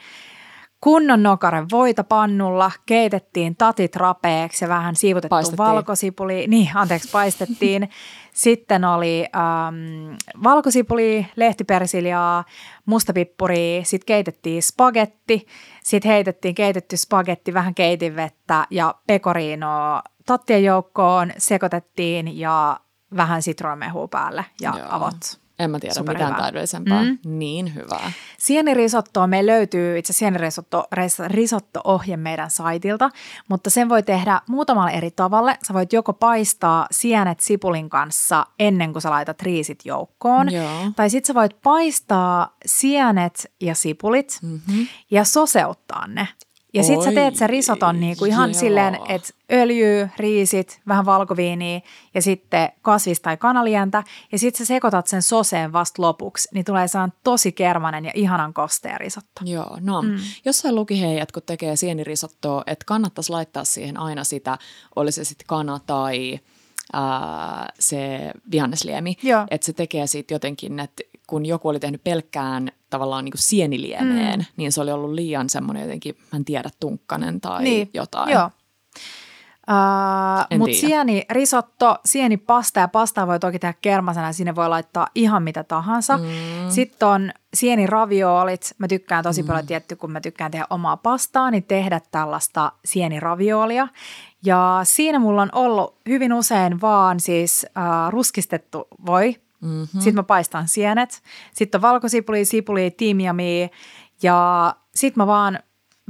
kunnon 0.81 1.22
nokaren 1.22 1.66
voita 1.72 2.05
pannulla, 2.05 2.70
keitettiin 2.87 3.57
tatit 3.57 3.97
rapeeksi 3.97 4.64
ja 4.64 4.68
vähän 4.68 4.97
siivutettu 4.97 5.57
valkosipuli. 5.59 6.47
Niin, 6.49 6.70
anteeksi, 6.74 7.11
paistettiin. 7.11 7.89
Sitten 8.33 8.85
oli 8.85 9.26
ähm, 9.37 10.14
valkosipuli, 10.45 11.26
lehtipersiljaa, 11.37 12.45
mustapippuri, 12.87 13.81
sitten 13.85 14.07
keitettiin 14.07 14.62
spagetti, 14.62 15.47
sitten 15.83 16.11
heitettiin 16.11 16.55
keitetty 16.55 16.97
spagetti, 16.97 17.55
vähän 17.55 17.74
keitinvettä 17.74 18.66
ja 18.70 18.95
pekoriinoa 19.07 20.03
tattien 20.26 20.64
joukkoon, 20.64 21.33
sekoitettiin 21.39 22.39
ja 22.39 22.81
vähän 23.16 23.43
sitruunamehua 23.43 24.09
päälle 24.09 24.45
ja 24.61 24.74
Joo. 24.79 24.87
avot. 24.91 25.41
En 25.59 25.71
mä 25.71 25.81
tiedä 25.81 25.95
Super 25.95 26.15
mitään 26.15 26.33
hyvä. 26.33 26.43
täydellisempää. 26.43 27.05
Mm. 27.05 27.19
Niin 27.27 27.75
hyvää. 27.75 28.13
Sienirisottoa 28.39 29.27
me 29.27 29.47
löytyy 29.47 29.99
itse 29.99 30.13
sienirisotto 30.13 30.85
risotto-ohje 31.27 32.17
meidän 32.17 32.51
saitilta, 32.51 33.11
mutta 33.49 33.71
sen 33.71 33.89
voi 33.89 34.03
tehdä 34.03 34.41
muutamalla 34.49 34.91
eri 34.91 35.11
tavalla. 35.11 35.55
Sä 35.69 35.75
voit 35.75 35.93
joko 35.93 36.13
paistaa 36.13 36.87
sienet 36.91 37.41
sipulin 37.41 37.91
kanssa 37.91 38.47
ennen 38.59 38.93
kuin 38.93 39.03
sä 39.03 39.11
laitat 39.11 39.43
riisit 39.43 39.79
joukkoon. 39.85 40.53
Joo. 40.53 40.93
Tai 40.97 41.11
sit 41.11 41.25
sä 41.25 41.35
voit 41.35 41.63
paistaa 41.63 42.57
sienet 42.67 43.53
ja 43.61 43.75
sipulit 43.75 44.39
mm-hmm. 44.43 44.87
ja 45.11 45.25
soseuttaa 45.25 46.07
ne. 46.07 46.29
Ja 46.75 46.83
sit 46.83 47.03
sä 47.03 47.12
teet 47.12 47.37
sen 47.37 47.51
risoton 47.51 48.01
niin 48.01 48.16
kuin 48.16 48.31
ihan 48.31 48.51
joo. 48.51 48.61
silleen, 48.61 48.99
että 49.09 49.29
öljy, 49.53 50.09
riisit, 50.16 50.81
vähän 50.89 51.07
valkoviiniä 51.07 51.81
ja 52.14 52.23
sitten 52.23 52.73
kasvis- 52.83 53.21
tai 53.21 53.37
kanalientä. 53.37 54.05
Ja 54.33 54.39
sitten 54.39 54.59
sä 54.59 54.64
sekoitat 54.64 55.07
sen 55.07 55.23
soseen 55.23 55.73
vasta 55.73 56.03
lopuksi, 56.03 56.49
niin 56.55 56.64
tulee 56.64 56.89
saan 56.89 57.12
tosi 57.25 57.53
kermanen 57.53 58.05
ja 58.05 58.12
ihanan 58.14 58.55
kostea 58.55 58.99
risotto. 58.99 59.41
Joo, 59.45 59.79
no. 59.81 60.03
Mm. 60.03 60.16
Jossain 60.45 60.75
luki 60.75 61.01
hei, 61.01 61.21
että 61.21 61.33
kun 61.33 61.43
tekee 61.47 61.77
sienirisottoa, 61.77 62.62
että 62.66 62.85
kannattaisi 62.87 63.31
laittaa 63.31 63.64
siihen 63.64 63.97
aina 64.01 64.25
sitä, 64.25 64.59
oli 64.97 65.12
se 65.12 65.25
sitten 65.25 65.47
kana 65.47 65.81
tai 65.87 66.41
ää, 66.93 67.73
se 67.79 68.31
vihannesliemi. 68.51 69.16
Että 69.51 69.64
se 69.64 69.73
tekee 69.73 70.07
sitten 70.07 70.35
jotenkin, 70.35 70.81
että 70.81 71.03
kun 71.29 71.47
joku 71.47 71.68
oli 71.68 71.81
tehnyt 71.81 72.05
pelkkään 72.05 72.72
tavallaan 72.91 73.24
niin 73.24 73.33
kuin 73.33 73.43
sieniliemeen, 73.43 74.41
mm. 74.41 74.47
niin 74.57 74.72
se 74.72 74.81
oli 74.81 74.93
ollut 74.93 75.11
liian 75.11 75.51
semmoinen 75.51 75.83
jotenkin, 75.83 76.14
mä 76.33 76.37
en 76.37 76.45
tiedä, 76.45 76.70
tunkkanen 76.81 77.41
tai 77.41 77.62
niin. 77.62 77.91
jotain. 77.95 78.33
Joo. 78.33 78.51
Uh, 79.70 80.59
Mutta 80.59 80.76
sieni 80.76 81.24
risotto, 81.31 81.97
sieni 82.05 82.37
pasta 82.37 82.81
ja 82.81 82.89
pastaa 82.89 83.26
voi 83.26 83.41
toki 83.41 83.59
tehdä 83.59 83.74
kermasena, 83.81 84.33
sinne 84.33 84.55
voi 84.55 84.68
laittaa 84.68 85.07
ihan 85.14 85.43
mitä 85.43 85.64
tahansa. 85.64 86.16
Mm. 86.16 86.24
Sitten 86.68 87.09
on 87.09 87.31
sieni 87.55 87.87
raviolit, 87.87 88.74
mä 88.79 88.89
tykkään 88.89 89.24
tosi 89.24 89.43
mm. 89.43 89.47
paljon 89.47 89.66
tietty, 89.66 89.97
kun 89.97 90.12
mä 90.12 90.20
tykkään 90.20 90.51
tehdä 90.51 90.66
omaa 90.70 90.97
pastaa, 90.97 91.51
niin 91.51 91.64
tehdä 91.64 92.01
tällaista 92.11 92.72
sieni 92.85 93.20
raviolia. 93.20 93.89
Ja 94.45 94.81
siinä 94.83 95.18
mulla 95.18 95.43
on 95.43 95.51
ollut 95.53 95.97
hyvin 96.09 96.33
usein 96.33 96.81
vaan 96.81 97.20
siis 97.20 97.66
uh, 97.68 98.12
ruskistettu 98.12 98.89
voi, 99.07 99.37
Mm-hmm. 99.61 99.87
Sitten 100.01 100.15
mä 100.15 100.23
paistan 100.23 100.69
sienet. 100.69 101.23
Sitten 101.55 101.79
on 101.79 101.83
valkosipuli, 101.83 102.45
sipuli, 102.45 102.91
timjami 102.91 103.71
ja 104.23 104.75
sitten 104.95 105.21
mä 105.23 105.27
vaan 105.27 105.59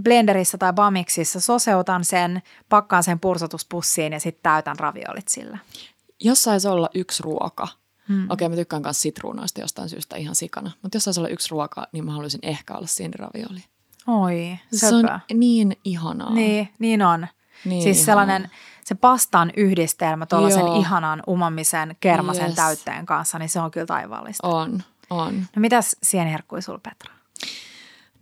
blenderissä 0.02 0.58
tai 0.58 0.72
bamiksissa 0.72 1.40
soseutan 1.40 2.04
sen, 2.04 2.42
pakkaan 2.68 3.02
sen 3.02 3.20
pursotuspussiin 3.20 4.12
ja 4.12 4.20
sitten 4.20 4.42
täytän 4.42 4.78
raviolit 4.78 5.28
sillä. 5.28 5.58
Jos 6.20 6.42
saisi 6.42 6.68
olla 6.68 6.88
yksi 6.94 7.22
ruoka, 7.22 7.68
hmm. 8.08 8.24
okei 8.24 8.46
okay, 8.46 8.48
mä 8.48 8.56
tykkään 8.56 8.82
myös 8.82 9.02
sitruunoista 9.02 9.60
jostain 9.60 9.88
syystä 9.88 10.16
ihan 10.16 10.34
sikana, 10.34 10.70
mutta 10.82 10.96
jos 10.96 11.04
saisi 11.04 11.20
olla 11.20 11.28
yksi 11.28 11.50
ruoka, 11.50 11.86
niin 11.92 12.04
mä 12.04 12.12
haluaisin 12.12 12.40
ehkä 12.42 12.74
olla 12.74 12.86
sieniravioli. 12.86 13.64
Oi, 14.06 14.58
söpö. 14.74 14.88
Se 14.88 14.94
on 14.94 15.20
niin 15.34 15.76
ihanaa. 15.84 16.34
Niin, 16.34 16.68
niin 16.78 17.02
on. 17.02 17.26
Niin 17.64 17.82
siis 17.82 17.96
ihanaa. 17.96 18.06
sellainen 18.06 18.50
se 18.88 18.94
pastan 18.94 19.52
yhdistelmä 19.56 20.26
tuollaisen 20.26 20.66
ihanan 20.66 21.22
umamisen 21.28 21.96
kermasen 22.00 22.46
yes. 22.46 22.54
täytteen 22.54 23.06
kanssa, 23.06 23.38
niin 23.38 23.48
se 23.48 23.60
on 23.60 23.70
kyllä 23.70 23.86
taivaallista. 23.86 24.48
On, 24.48 24.82
on. 25.10 25.34
No 25.56 25.60
mitäs 25.60 25.96
sieniherkkui 26.02 26.62
sulla 26.62 26.78
Petra? 26.82 27.14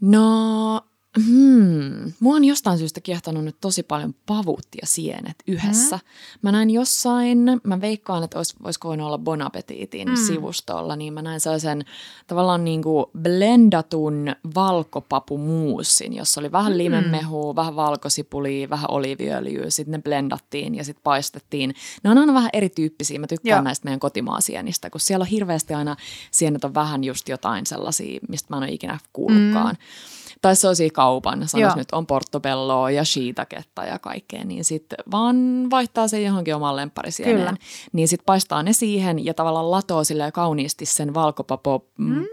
No 0.01 0.81
Hmm. 1.27 2.13
Mua 2.21 2.35
on 2.37 2.45
jostain 2.45 2.79
syystä 2.79 3.01
kiehtonut 3.01 3.45
nyt 3.45 3.57
tosi 3.61 3.83
paljon 3.83 4.15
pavut 4.27 4.67
ja 4.81 4.87
sienet 4.87 5.37
yhdessä. 5.47 5.97
Mm. 5.97 6.03
Mä 6.43 6.53
näin 6.53 6.71
jossain, 6.71 7.39
mä 7.63 7.81
veikkaan, 7.81 8.25
että 8.25 8.39
olis, 8.39 8.55
olisiko 8.65 8.89
voinut 8.89 9.07
olla 9.07 9.19
Bon 9.19 9.43
Appetitin 9.43 10.09
mm. 10.09 10.17
sivustolla, 10.17 10.97
niin 10.97 11.13
mä 11.13 11.23
näin 11.23 11.41
sellaisen 11.41 11.85
tavallaan 12.27 12.65
niin 12.65 12.83
kuin 12.83 13.07
blendatun 13.23 14.37
valkopapumuusin, 14.55 16.13
jossa 16.13 16.41
oli 16.41 16.53
vähän 16.53 16.73
mm. 16.73 16.79
limenmehua, 16.79 17.57
vähän 17.57 17.77
valkosipulia, 17.77 18.71
vähän 18.71 18.91
oliiviöljyä, 18.91 19.71
sitten 19.71 19.93
ne 19.93 20.03
blendattiin 20.03 20.75
ja 20.75 20.85
sitten 20.85 21.03
paistettiin. 21.03 21.75
Ne 22.05 22.11
on 22.11 22.19
aina 22.19 22.35
vähän 22.35 22.51
erityyppisiä, 22.53 23.19
mä 23.19 23.27
tykkään 23.27 23.59
Joo. 23.59 23.65
näistä 23.65 23.85
meidän 23.85 24.01
kotimaasienistä, 24.01 24.91
kun 24.91 25.01
siellä 25.01 25.23
on 25.23 25.29
hirveästi 25.29 25.75
aina 25.75 25.97
sienet 26.31 26.65
on 26.65 26.75
vähän 26.75 27.05
just 27.05 27.29
jotain 27.29 27.67
sellaisia, 27.67 28.21
mistä 28.29 28.47
mä 28.51 28.57
en 28.57 28.63
ole 28.63 28.73
ikinä 28.73 28.99
kuullutkaan. 29.13 29.75
Mm. 29.75 30.26
Tai 30.47 30.57
se 30.57 30.69
on 30.69 30.77
siinä 30.77 30.93
kaupan, 30.95 31.49
sanois 31.49 31.71
Joo. 31.71 31.77
nyt 31.77 31.89
on 31.93 32.07
portobelloa 32.07 32.91
ja 32.91 33.05
shiitaketta 33.05 33.85
ja 33.85 33.99
kaikkea, 33.99 34.45
niin 34.45 34.65
sitten 34.65 34.99
vaan 35.11 35.37
vaihtaa 35.71 36.09
se 36.09 36.23
johonkin 36.23 36.55
oman 36.55 36.77
lempparisieneen. 36.77 37.59
Niin 37.93 38.09
sitten 38.09 38.27
paistaa 38.27 38.63
ne 38.63 38.73
siihen 38.73 39.25
ja 39.25 39.35
tavallaan 39.35 39.71
latoo 39.71 40.05
sille 40.05 40.33
kauniisti 40.33 40.87
sen 40.87 41.15
valkopapu 41.15 41.85
mm. 41.99 42.25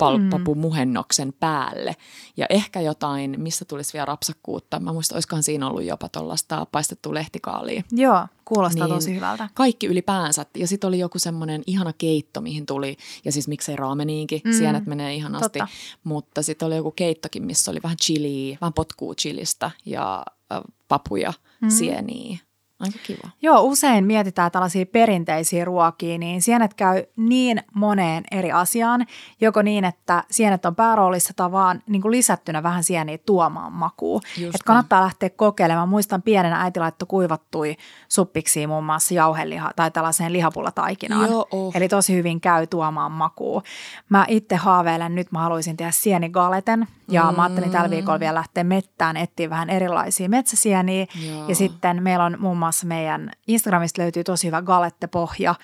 muhennoksen 0.56 1.34
päälle. 1.40 1.96
Ja 2.38 2.46
ehkä 2.50 2.82
jotain, 2.82 3.36
mistä 3.38 3.66
tulisi 3.66 3.94
vielä 3.94 4.06
rapsakkuutta. 4.06 4.80
Mä 4.80 4.94
muistan, 4.94 5.16
olisikohan 5.16 5.44
siinä 5.44 5.68
ollut 5.68 5.84
jopa 5.84 6.10
tuollaista 6.10 6.68
paistettua 6.72 7.14
lehtikaalia. 7.14 7.84
Joo, 7.92 8.28
kuulostaa 8.46 8.88
Niin. 8.88 8.96
tosi 8.96 9.16
hyvältä. 9.16 9.50
Kaikki 9.54 9.88
ylipäänsä. 9.88 10.46
Ja 10.58 10.68
sitten 10.68 10.88
oli 10.88 11.00
joku 11.00 11.20
semmoinen 11.20 11.62
ihana 11.68 11.94
keitto, 11.94 12.42
mihin 12.42 12.66
tuli, 12.66 12.98
ja 13.26 13.32
siis 13.32 13.48
miksei 13.48 13.76
raameniinkin, 13.76 14.42
mm. 14.44 14.54
sienet 14.54 14.86
menee 14.86 15.14
ihanasti. 15.16 15.60
Totta. 15.60 15.68
Mutta 16.04 16.42
sitten 16.42 16.66
oli 16.66 16.76
joku 16.76 16.92
keittokin, 16.92 17.46
missä 17.46 17.72
oli 17.72 17.80
vähän 17.84 17.98
chiliä, 17.98 18.58
vähän 18.62 18.74
potkuu 18.74 19.16
chilistä 19.16 19.72
ja 19.86 20.26
äh, 20.54 20.62
papuja, 20.88 21.34
mm. 21.62 21.70
sieniä. 21.70 22.38
Aika 22.84 23.00
kiva. 23.04 23.30
Joo, 23.42 23.62
usein 23.62 24.06
mietitään 24.06 24.52
tällaisia 24.52 24.86
perinteisiä 24.86 25.66
ruokia, 25.66 26.18
niin 26.18 26.42
sienet 26.42 26.74
käy 26.74 27.04
niin 27.16 27.64
moneen 27.74 28.24
eri 28.32 28.52
asiaan, 28.52 29.06
joko 29.42 29.62
niin, 29.62 29.86
että 29.86 30.24
sienet 30.32 30.66
on 30.66 30.76
pääroolissa 30.76 31.34
tai 31.36 31.52
vaan 31.52 31.82
niin 31.88 32.02
kuin 32.02 32.12
lisättynä 32.12 32.64
vähän 32.64 32.84
sieniä 32.84 33.18
tuomaan 33.18 33.72
makuun. 33.72 34.22
Just 34.38 34.56
Et 34.56 34.64
kannattaa 34.64 35.04
lähteä 35.04 35.30
kokeilemaan. 35.30 35.90
Muistan 35.90 36.22
pienenä 36.22 36.62
äiti 36.62 36.80
laittoi 36.80 37.08
kuivattui 37.08 37.76
suppiksi 38.10 38.68
muun 38.68 38.84
muassa 38.84 39.14
jauheliha 39.14 39.72
tai 39.76 39.92
tällaiseen 39.92 40.34
lihapulataikinaan. 40.34 41.32
Joo, 41.32 41.48
oh. 41.52 41.76
Eli 41.76 41.88
tosi 41.90 42.16
hyvin 42.16 42.42
käy 42.42 42.68
tuomaan 42.68 43.12
makuun. 43.12 43.62
Mä 44.10 44.26
itse 44.28 44.56
haaveilen, 44.56 45.16
nyt 45.16 45.32
mä 45.32 45.40
haluaisin 45.40 45.78
tehdä 45.78 45.92
sienigaleten 45.92 46.88
ja 47.08 47.24
mm. 47.32 47.36
mä 47.36 47.44
ajattelin 47.44 47.72
tällä 47.72 47.90
viikolla 47.90 48.20
vielä 48.20 48.36
lähteä 48.36 48.64
mettään 48.64 49.18
etsiä 49.18 49.50
vähän 49.50 49.70
erilaisia 49.70 50.30
metsäsieniä. 50.30 51.06
Joo. 51.28 51.48
Ja 51.48 51.56
sitten 51.56 52.04
meillä 52.04 52.26
on 52.26 52.38
muun 52.40 52.58
muassa 52.58 52.73
meidän 52.84 53.32
Instagramista 53.48 54.02
löytyy 54.02 54.24
tosi 54.24 54.48
hyvä 54.48 54.62
galettepohja, 54.62 55.56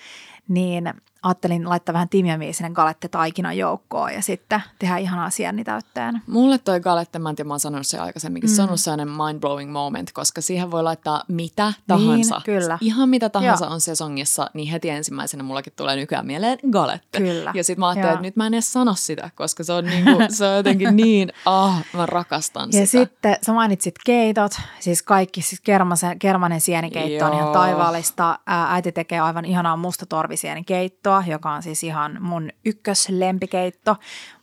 niin 0.48 0.94
ajattelin 1.24 1.70
laittaa 1.70 1.94
vähän 1.94 2.10
timjamia 2.10 2.54
sinne 2.54 2.70
galette-taikinan 2.70 3.58
joukkoon 3.58 4.14
ja 4.14 4.22
sitten 4.22 4.64
tehdä 4.80 4.98
ihanaa 4.98 5.30
sienitäytteen. 5.30 6.22
Mulle 6.28 6.58
toi 6.58 6.80
galette, 6.80 7.20
mä 7.20 7.30
en 7.30 7.36
tiedä, 7.36 7.48
mä 7.48 7.54
oon 7.54 7.60
sanonut 7.60 7.88
se 7.88 8.00
aikaisemminkin, 8.00 8.50
mm. 8.50 8.54
se 8.56 8.62
on 8.62 8.68
ollut 8.68 8.80
sellainen 8.80 9.08
mind-blowing 9.08 9.72
moment, 9.72 10.12
koska 10.12 10.42
siihen 10.42 10.72
voi 10.72 10.84
laittaa 10.84 11.24
mitä 11.28 11.74
tahansa. 11.88 12.36
Niin, 12.36 12.44
kyllä. 12.44 12.78
Ihan 12.82 13.10
mitä 13.10 13.30
tahansa 13.30 13.66
Joo. 13.66 13.74
on 13.74 13.82
sesongissa, 13.82 14.50
niin 14.54 14.72
heti 14.72 14.90
ensimmäisenä 14.90 15.44
mullakin 15.44 15.74
tulee 15.76 15.96
nykyään 15.96 16.26
mieleen 16.26 16.60
galette. 16.72 17.18
Kyllä. 17.18 17.52
Ja 17.56 17.64
sitten 17.64 17.80
mä 17.80 17.88
ajattelin, 17.88 18.08
Joo. 18.08 18.14
että 18.14 18.28
nyt 18.28 18.36
mä 18.36 18.48
en 18.48 18.54
edes 18.54 18.74
sano 18.74 18.94
sitä, 18.96 19.30
koska 19.36 19.64
se 19.64 19.74
on, 19.74 19.86
niinku, 19.86 20.12
se 20.30 20.48
on 20.48 20.56
jotenkin 20.56 20.96
niin, 20.96 21.34
ah, 21.46 21.84
mä 21.94 22.06
rakastan 22.06 22.70
Ja 22.72 22.72
sitä. 22.72 22.86
sitten 22.86 23.38
sä 23.46 23.54
mainitsit 23.54 23.96
keitot, 24.06 24.52
siis 24.80 25.04
kaikki, 25.04 25.42
siis 25.42 25.62
kermasen, 25.62 26.20
kermanen 26.20 26.62
sienikeitto 26.62 27.26
on 27.26 27.34
ihan 27.34 27.46
Joo. 27.46 27.54
taivaallista. 27.54 28.40
Äiti 28.46 28.92
tekee 28.92 29.20
aivan 29.20 29.46
ihanaa 29.46 29.78
mustatorvisienikeittoa, 31.10 31.24
joka 31.28 31.52
on 31.52 31.64
siis 31.64 31.84
ihan 31.84 32.18
mun 32.20 32.50
ykköslempikeitto. 32.66 33.96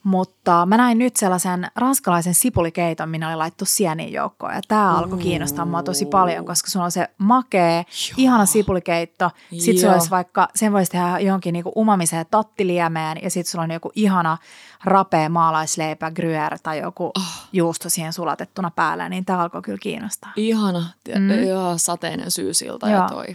Mutta 0.02 0.66
mä 0.66 0.76
näin 0.76 0.98
nyt 0.98 1.16
sellaisen 1.16 1.66
ranskalaisen 1.76 2.34
sipulikeiton, 2.34 3.08
minä 3.08 3.28
oli 3.28 3.36
laittu 3.36 3.64
sieniin 3.64 4.12
joukkoon. 4.12 4.54
Ja 4.54 4.60
tämä 4.68 4.98
alkoi 4.98 5.18
kiinnostaa 5.18 5.64
mua 5.64 5.82
tosi 5.82 6.06
paljon, 6.06 6.44
koska 6.44 6.70
sulla 6.70 6.84
on 6.84 6.90
se 6.92 7.08
makee, 7.18 7.84
ihana 8.16 8.46
sipulikeitto. 8.46 9.30
Sitten 9.50 9.74
sulla 9.78 9.86
Joo. 9.86 9.92
olisi 9.92 10.10
vaikka, 10.10 10.48
sen 10.54 10.72
voisi 10.72 10.90
tehdä 10.90 11.18
johonkin 11.18 11.52
niinku 11.52 11.72
umamiseen 11.76 12.26
tattiliemeen 12.30 13.18
ja 13.22 13.30
sitten 13.30 13.50
sulla 13.50 13.64
on 13.64 13.70
joku 13.70 13.92
ihana 13.94 14.38
rapea 14.84 15.28
maalaisleipä, 15.28 16.10
gruyère 16.10 16.58
tai 16.62 16.78
joku 16.78 17.12
Oh. 17.18 17.48
juusto 17.52 17.90
siihen 17.90 18.12
sulatettuna 18.12 18.70
päälle, 18.70 19.08
niin 19.08 19.24
tämä 19.24 19.38
alkoi 19.38 19.62
kyllä 19.62 19.78
kiinnostaa. 19.82 20.32
Ihana, 20.36 20.86
mm. 21.18 21.30
Joo, 21.48 21.78
sateinen 21.78 22.30
syysilta 22.30 22.88
ja 22.88 22.96
Joo. 22.96 23.08
toi. 23.08 23.26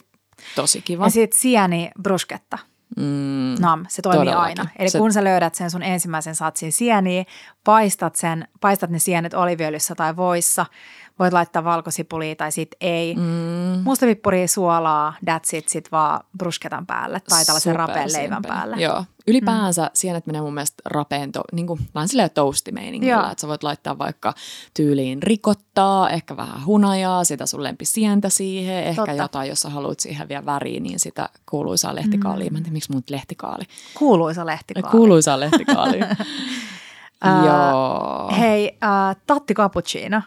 Tosi 0.56 0.82
kiva. 0.82 1.06
Ja 1.06 1.10
sitten 1.10 1.40
sieni 1.40 1.92
bruschetta. 2.02 2.58
Mm. 2.98 3.56
Nam, 3.60 3.86
se 3.90 4.02
toimii 4.02 4.20
Todellakin. 4.20 4.60
aina. 4.60 4.72
Eli 4.80 4.90
Se- 4.90 4.98
kun 4.98 5.14
sä 5.14 5.24
löydät 5.24 5.56
sen 5.56 5.72
sun 5.72 5.84
ensimmäisen 5.84 6.36
satsin 6.36 6.72
sieniä, 6.72 7.24
paistat, 7.64 8.16
sen, 8.16 8.48
paistat 8.62 8.90
ne 8.90 9.00
sienet 9.00 9.34
oliviöljyssä 9.34 9.96
tai 9.96 10.16
voissa, 10.16 10.66
voit 11.22 11.34
laittaa 11.34 11.64
valkosipulia 11.64 12.36
tai 12.36 12.52
sit 12.52 12.76
ei. 12.82 13.16
Mm. 13.16 13.84
Mustapippuria, 13.84 14.48
suolaa, 14.48 15.14
that's 15.26 15.58
it, 15.58 15.70
sit 15.70 15.92
vaan 15.92 16.20
brusketan 16.38 16.86
päälle 16.86 17.22
tai 17.30 17.46
tällaisen 17.46 17.76
rapeen 17.76 18.14
leivän 18.14 18.42
päälle. 18.48 18.76
Joo. 18.76 19.06
Ylipäänsä 19.28 19.84
mm. 19.84 19.90
sienet 19.94 20.26
menee 20.26 20.42
mun 20.42 20.54
mielestä 20.54 20.82
rapeen, 20.86 21.32
to, 21.32 21.42
niin 21.52 21.68
kuin, 21.68 21.80
vähän 21.96 22.08
silleen 22.08 22.30
toastimeiningillä, 22.30 23.32
että 23.32 23.42
sä 23.42 23.48
voit 23.48 23.64
laittaa 23.64 23.98
vaikka 23.98 24.34
tyyliin 24.74 25.24
rikottaa, 25.24 26.10
ehkä 26.10 26.38
vähän 26.38 26.66
hunajaa, 26.66 27.24
sitä 27.24 27.46
sun 27.46 27.64
lempisientä 27.64 28.30
siihen, 28.30 28.84
ehkä 28.84 29.06
Totta. 29.06 29.22
jotain, 29.22 29.50
jos 29.50 29.60
sä 29.60 29.70
haluat 29.70 30.00
siihen 30.00 30.30
vielä 30.30 30.46
väriä, 30.46 30.80
niin 30.80 31.00
sitä 31.00 31.30
kuuluisaa 31.50 31.96
lehtikaalia. 31.96 32.48
Mm. 32.48 32.54
Mä 32.54 32.58
en 32.58 32.64
tiedä, 32.64 32.74
miksi 32.74 32.92
mun 32.92 33.04
lehtikaali. 33.10 33.64
Kuuluisa 33.94 34.46
lehtikaali. 34.46 34.92
Kuuluisaa 34.92 35.40
lehtikaalia. 35.40 36.08
Ää, 37.24 37.46
Joo. 37.46 38.32
Hei, 38.40 38.78
äh, 38.84 39.16
Tatti 39.28 39.54
Cappuccino. 39.54 40.22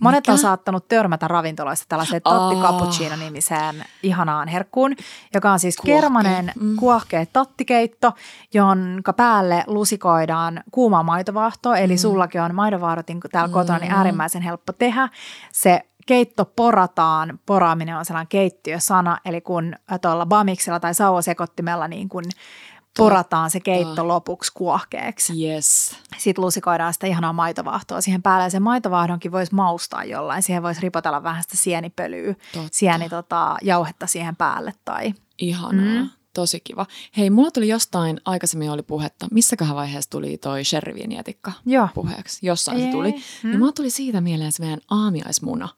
Monet 0.00 0.18
Mikä? 0.22 0.32
on 0.32 0.38
saattanut 0.38 0.88
törmätä 0.88 1.28
ravintoloissa 1.28 1.84
tällaiseen 1.88 2.22
Tatti 2.22 2.54
Aa. 2.56 2.62
Cappuccino-nimiseen 2.62 3.84
ihanaan 4.02 4.48
herkkuun, 4.48 4.96
joka 5.34 5.52
on 5.52 5.58
siis 5.58 5.76
Kuohkea. 5.76 6.00
kermanen 6.00 6.52
Mm. 6.60 6.76
kuohkea 6.76 7.26
tattikeitto, 7.32 8.12
jonka 8.54 9.12
päälle 9.12 9.64
lusikoidaan 9.66 10.62
kuumaa 10.70 11.02
maitovaahtoa. 11.02 11.76
Eli 11.76 11.98
sullakin 11.98 12.40
on 12.42 12.54
maitovahdot 12.54 13.08
niin 13.08 13.20
täällä 13.32 13.52
kotona, 13.52 13.78
niin 13.78 13.92
Mm. 13.92 13.98
äärimmäisen 13.98 14.42
helppo 14.42 14.72
tehdä. 14.72 15.08
Se 15.52 15.80
keitto 16.06 16.44
porataan, 16.44 17.38
poraaminen 17.46 17.96
on 17.96 18.04
sellainen 18.04 18.28
keittiösana, 18.28 19.18
eli 19.24 19.40
kun 19.40 19.74
tuolla 20.02 20.26
bamiksella 20.26 20.80
tai 20.80 20.94
sauvasekottimella 20.94 21.88
niin 21.88 22.08
kun 22.08 22.24
porataan 22.96 23.50
se 23.50 23.60
keitto 23.60 24.08
lopuksi 24.08 24.50
kuohkeaksi 24.54 25.46
Yes. 25.48 25.96
sitten 26.18 26.44
lusikoidaan 26.44 26.92
sitä 26.92 27.06
ihanaa 27.06 27.32
maitovahtoa 27.32 28.00
siihen 28.00 28.22
päälle. 28.22 28.44
Ja 28.44 28.50
sen 28.50 28.62
maitovahdonkin 28.62 29.32
voisi 29.32 29.54
maustaa 29.54 30.04
jollain. 30.04 30.42
Siihen 30.42 30.62
voisi 30.62 30.80
ripotella 30.80 31.22
vähän 31.22 31.42
sitä 31.42 31.56
sienipölyä, 31.56 32.34
Totta. 32.54 32.68
sieni 32.72 33.08
tota, 33.08 33.56
jauhetta 33.62 34.06
siihen 34.06 34.36
päälle. 34.36 34.72
Tai... 34.84 35.14
Ihanaa. 35.38 36.02
Mm. 36.02 36.10
Tosi 36.34 36.60
kiva. 36.64 36.86
Hei, 37.16 37.30
mulla 37.30 37.50
tuli 37.50 37.68
jostain, 37.68 38.20
aikaisemmin 38.24 38.70
oli 38.70 38.82
puhetta, 38.82 39.26
missäköhän 39.30 39.76
vaiheessa 39.76 40.10
tuli 40.10 40.38
toi 40.38 40.64
sherryviinietikka 40.64 41.52
Joo. 41.66 41.88
puheeksi. 41.94 42.46
Jossain 42.46 42.78
se 42.78 42.84
Ei, 42.86 42.90
tuli. 42.92 43.12
mm. 43.12 43.48
Niin 43.50 43.58
mulla 43.58 43.72
tuli 43.72 43.90
siitä 43.90 44.20
mieleen 44.20 44.52
se 44.52 44.62
meidän 44.62 44.80
aamiaismuna. 44.90 45.68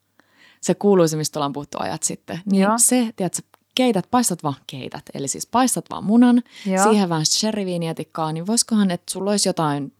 Se 0.60 0.74
kuuluisi, 0.74 1.16
mistä 1.16 1.38
ollaan 1.38 1.52
puhuttu 1.52 1.78
ajat 1.80 2.02
sitten. 2.02 2.40
Niin 2.52 2.62
Joo. 2.62 2.72
se, 2.76 3.12
tiedätkö, 3.16 3.42
keität, 3.74 4.06
paistat 4.10 4.42
vaan 4.42 4.56
keität. 4.66 5.02
Eli 5.14 5.28
siis 5.28 5.46
paistat 5.46 5.84
vaan 5.90 6.04
munan, 6.04 6.42
Joo. 6.66 6.84
siihen 6.84 7.08
vähän 7.08 7.26
sherryviinietikkaa, 7.26 8.32
niin 8.32 8.46
voisikohan, 8.46 8.90
että 8.90 9.12
sulla 9.12 9.30
olisi 9.30 9.48
jotain 9.48 9.92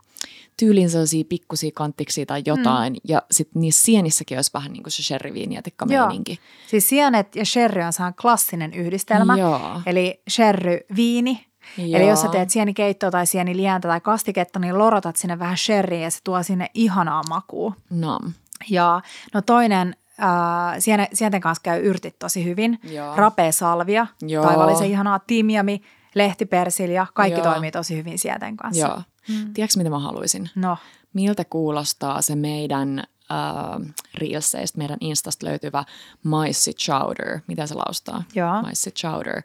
tyylin 0.56 0.90
sellaisia 0.90 1.24
pikkusia 1.28 1.70
kanttiksia 1.74 2.26
tai 2.26 2.42
jotain. 2.46 2.92
Mm. 2.92 3.00
Ja 3.04 3.22
sitten 3.30 3.60
niissä 3.60 3.84
sienissäkin 3.84 4.38
olisi 4.38 4.50
vähän 4.54 4.72
niin 4.72 4.82
kuin 4.82 4.92
se 4.92 5.02
sherryviinietikka 5.02 5.86
meininki. 5.86 6.38
Siis 6.66 6.88
sienet 6.88 7.36
ja 7.36 7.46
sherry 7.46 7.82
on 7.82 7.92
sellainen 7.92 8.16
klassinen 8.22 8.74
yhdistelmä. 8.74 9.36
Joo. 9.36 9.80
Eli 9.86 10.20
sherry 10.30 10.78
viini. 10.96 11.46
Joo. 11.78 12.00
Eli 12.00 12.08
jos 12.08 12.20
sä 12.20 12.28
teet 12.28 12.50
sienikeittoa 12.50 13.10
tai 13.10 13.26
sienilientä 13.26 13.88
tai 13.88 14.00
kastiketta, 14.00 14.58
niin 14.58 14.78
lorotat 14.78 15.16
sinne 15.16 15.38
vähän 15.38 15.56
sherryä 15.56 16.00
ja 16.00 16.10
se 16.10 16.18
tuo 16.24 16.42
sinne 16.42 16.70
ihanaa 16.74 17.22
makua. 17.28 17.74
Nam. 17.90 18.32
Ja 18.70 19.00
no 19.34 19.42
toinen, 19.42 19.96
äh, 20.22 21.08
sienten 21.14 21.40
kanssa 21.40 21.62
käy 21.62 21.80
yrtit 21.82 22.18
tosi 22.18 22.44
hyvin. 22.44 22.78
Joo. 22.84 23.16
Rapea 23.16 23.52
salvia, 23.52 24.06
Joo. 24.22 24.44
taivallisen 24.46 24.90
ihanaa 24.90 25.18
timjami, 25.18 25.82
lehtipersilja, 26.14 27.06
kaikki 27.14 27.40
Joo. 27.40 27.50
toimii 27.52 27.70
tosi 27.70 27.96
hyvin 27.96 28.18
sienten 28.18 28.56
kanssa. 28.56 28.86
Joo. 28.86 29.02
Mm. 29.28 29.52
Tiedätkö, 29.54 29.78
mitä 29.78 29.90
mä 29.90 29.98
haluaisin? 29.98 30.50
No, 30.54 30.76
Miltä 31.12 31.44
kuulostaa 31.44 32.22
se 32.22 32.34
meidän 32.36 32.98
äh, 32.98 33.94
Reelsseistä, 34.18 34.78
meidän 34.78 34.96
Instasta 35.00 35.46
löytyvä 35.46 35.84
maissi 36.22 36.72
chowder? 36.72 37.40
Miten 37.46 37.68
se 37.68 37.74
laustaa? 37.74 38.22
Joo. 38.34 38.62
Maissi 38.62 38.90
chowder, 38.90 39.42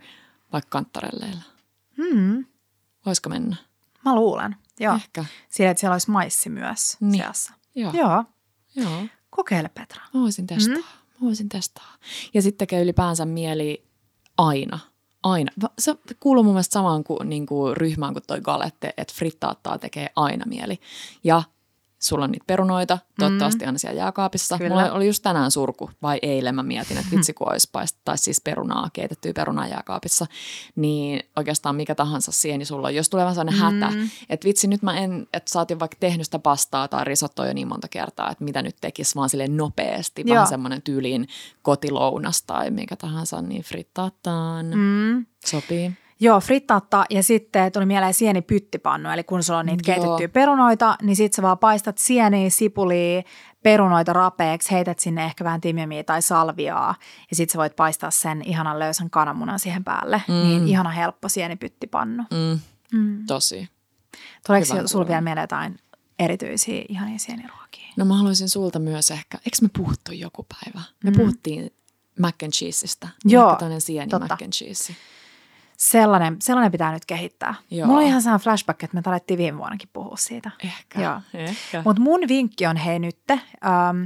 vaikka 0.53 0.69
kanttarelleilla. 0.69 1.41
hmm, 1.97 2.45
Voisiko 3.05 3.29
mennä? 3.29 3.55
mä 4.05 4.15
luulen. 4.15 4.55
Joo. 4.79 4.95
Ehkä. 4.95 5.25
Sillä, 5.49 5.69
että 5.71 5.79
siellä 5.81 5.93
olisi 5.93 6.11
maissi 6.11 6.49
myös 6.49 6.97
Niin. 6.99 7.23
seassa. 7.23 7.53
Joo. 7.75 7.91
Joo, 7.93 8.23
Joo. 8.75 9.01
Kokeile 9.37 9.69
Petra. 9.69 10.01
Mä 10.13 10.21
voisin 10.21 10.47
testaa. 10.47 10.75
Mm. 10.75 10.81
Mä 10.81 11.17
voisin 11.21 11.49
testaa. 11.49 11.93
Ja 12.33 12.41
sitten 12.41 12.57
tekee 12.57 12.81
ylipäänsä 12.81 13.25
mieli 13.25 13.85
aina. 14.37 14.79
Aina. 15.23 15.51
Se 15.79 15.95
kuuluu 16.19 16.43
mun 16.43 16.53
mielestä 16.53 16.73
samaan 16.73 17.03
kuin, 17.03 17.29
niin 17.29 17.45
kuin 17.45 17.77
ryhmään 17.77 18.13
kuin 18.13 18.23
toi 18.27 18.41
galette, 18.41 18.93
että 18.97 19.13
frittaattaa 19.17 19.77
tekee 19.77 20.09
aina 20.15 20.45
mieli. 20.45 20.79
Ja 21.23 21.43
sulla 21.99 22.23
on 22.23 22.31
niitä 22.31 22.43
perunoita, 22.47 22.99
toivottavasti 23.19 23.65
mm. 23.65 23.67
aina 23.67 23.77
siellä 23.77 24.01
jääkaapissa. 24.01 24.57
Kyllä. 24.57 24.69
Mulla 24.69 24.91
oli 24.91 25.07
just 25.07 25.23
tänään 25.23 25.51
surku, 25.51 25.89
vai 26.01 26.19
eilen 26.21 26.55
mä 26.55 26.63
mietin, 26.63 26.97
että 26.97 27.11
vitsi 27.11 27.33
kun 27.33 27.51
olisi 27.51 27.69
paist, 27.71 27.97
tai 28.05 28.17
siis 28.17 28.41
perunaa, 28.41 28.89
keitettyä 28.93 29.33
perunaa 29.33 29.67
jääkaapissa, 29.67 30.25
niin 30.75 31.23
oikeastaan 31.35 31.75
mikä 31.75 31.95
tahansa 31.95 32.31
sieni 32.31 32.65
sulla 32.65 32.87
on. 32.87 32.95
Jos 32.95 33.09
tulee 33.09 33.25
vähän 33.25 33.35
sellainen 33.35 33.73
mm. 33.73 33.81
hätä, 33.81 33.93
että 34.29 34.45
vitsi 34.47 34.67
nyt 34.67 34.81
mä 34.81 34.97
en, 34.97 35.27
että 35.33 35.51
sä 35.51 35.59
oot 35.59 35.69
jo 35.69 35.79
vaikka 35.79 35.97
tehnyt 35.99 36.25
sitä 36.27 36.39
pastaa 36.39 36.87
tai 36.87 37.05
risottoa 37.05 37.47
jo 37.47 37.53
niin 37.53 37.67
monta 37.67 37.87
kertaa, 37.87 38.31
että 38.31 38.43
mitä 38.43 38.61
nyt 38.61 38.75
tekisi 38.81 39.15
vaan 39.15 39.29
silleen 39.29 39.57
nopeasti, 39.57 40.23
Joo. 40.25 40.35
vähän 40.35 40.47
semmoinen 40.47 40.81
tyyliin 40.81 41.27
kotilounas 41.61 42.41
tai 42.41 42.71
mikä 42.71 42.95
tahansa, 42.95 43.41
niin 43.41 43.63
frittaataan. 43.63 44.65
Mm. 44.75 45.25
Sopii. 45.45 46.06
Joo, 46.19 46.39
frittaatta 46.39 47.05
ja 47.09 47.23
sitten 47.23 47.71
tuli 47.71 47.85
mieleen 47.85 48.13
sieni 48.13 48.41
pyttipannu, 48.41 49.09
eli 49.09 49.23
kun 49.23 49.43
sulla 49.43 49.59
on 49.59 49.65
niitä 49.65 49.83
keitettyjä 49.85 50.29
perunoita, 50.29 50.97
niin 51.01 51.15
sitten 51.15 51.35
sä 51.35 51.41
vaan 51.41 51.57
paistat 51.57 51.97
sieniä, 51.97 52.49
sipulia, 52.49 53.21
perunoita 53.63 54.13
rapeeksi, 54.13 54.71
heität 54.71 54.99
sinne 54.99 55.25
ehkä 55.25 55.43
vähän 55.43 55.61
timjamiä 55.61 56.03
tai 56.03 56.21
salviaa 56.21 56.95
ja 57.29 57.35
sitten 57.35 57.53
sä 57.53 57.57
voit 57.57 57.75
paistaa 57.75 58.11
sen 58.11 58.41
ihanan 58.41 58.79
löysän 58.79 59.09
kananmunan 59.09 59.59
siihen 59.59 59.83
päälle. 59.83 60.21
Mm. 60.27 60.33
Niin 60.33 60.67
ihana 60.67 60.89
helppo 60.89 61.29
sienipyttipannu. 61.29 62.23
Mm. 62.31 62.59
Mm. 62.93 63.25
Tosi. 63.25 63.69
Tuleeko 64.47 64.87
sulla 64.87 65.07
vielä 65.07 65.21
mieleen 65.21 65.43
jotain 65.43 65.79
erityisiä 66.19 66.85
ihania 66.89 67.19
sieniruokia? 67.19 67.87
No 67.97 68.05
mä 68.05 68.17
haluaisin 68.17 68.49
sulta 68.49 68.79
myös 68.79 69.11
ehkä, 69.11 69.37
eikö 69.37 69.57
me 69.61 69.69
puhuttu 69.77 70.11
joku 70.11 70.45
päivä? 70.49 70.81
Me 71.03 71.09
mm. 71.09 71.17
puhuttiin 71.17 71.73
mac 72.19 72.43
and 72.43 72.51
cheeseista. 72.51 73.07
Joo, 73.25 73.51
ehkä 73.51 73.79
sieni 73.79 74.09
totta. 74.09 74.27
mac 74.33 74.41
and 74.41 74.53
cheese. 74.53 74.95
Sellainen, 75.77 76.37
sellainen 76.41 76.71
pitää 76.71 76.91
nyt 76.91 77.05
kehittää. 77.05 77.55
Joo. 77.71 77.87
Mulla 77.87 77.99
on 78.01 78.07
ihan 78.07 78.21
sellainen 78.21 78.43
flashback, 78.43 78.83
että 78.83 78.95
me 78.97 79.01
talettiin 79.01 79.37
viime 79.37 79.57
vuonnakin 79.57 79.89
puhua 79.93 80.17
siitä. 80.17 80.51
Ehkä, 80.63 81.01
Joo. 81.01 81.21
ehkä. 81.33 81.81
Mutta 81.85 82.01
mun 82.01 82.19
vinkki 82.27 82.65
on 82.65 82.77
hei 82.77 82.99
nytte, 82.99 83.33
ähm, 83.65 84.03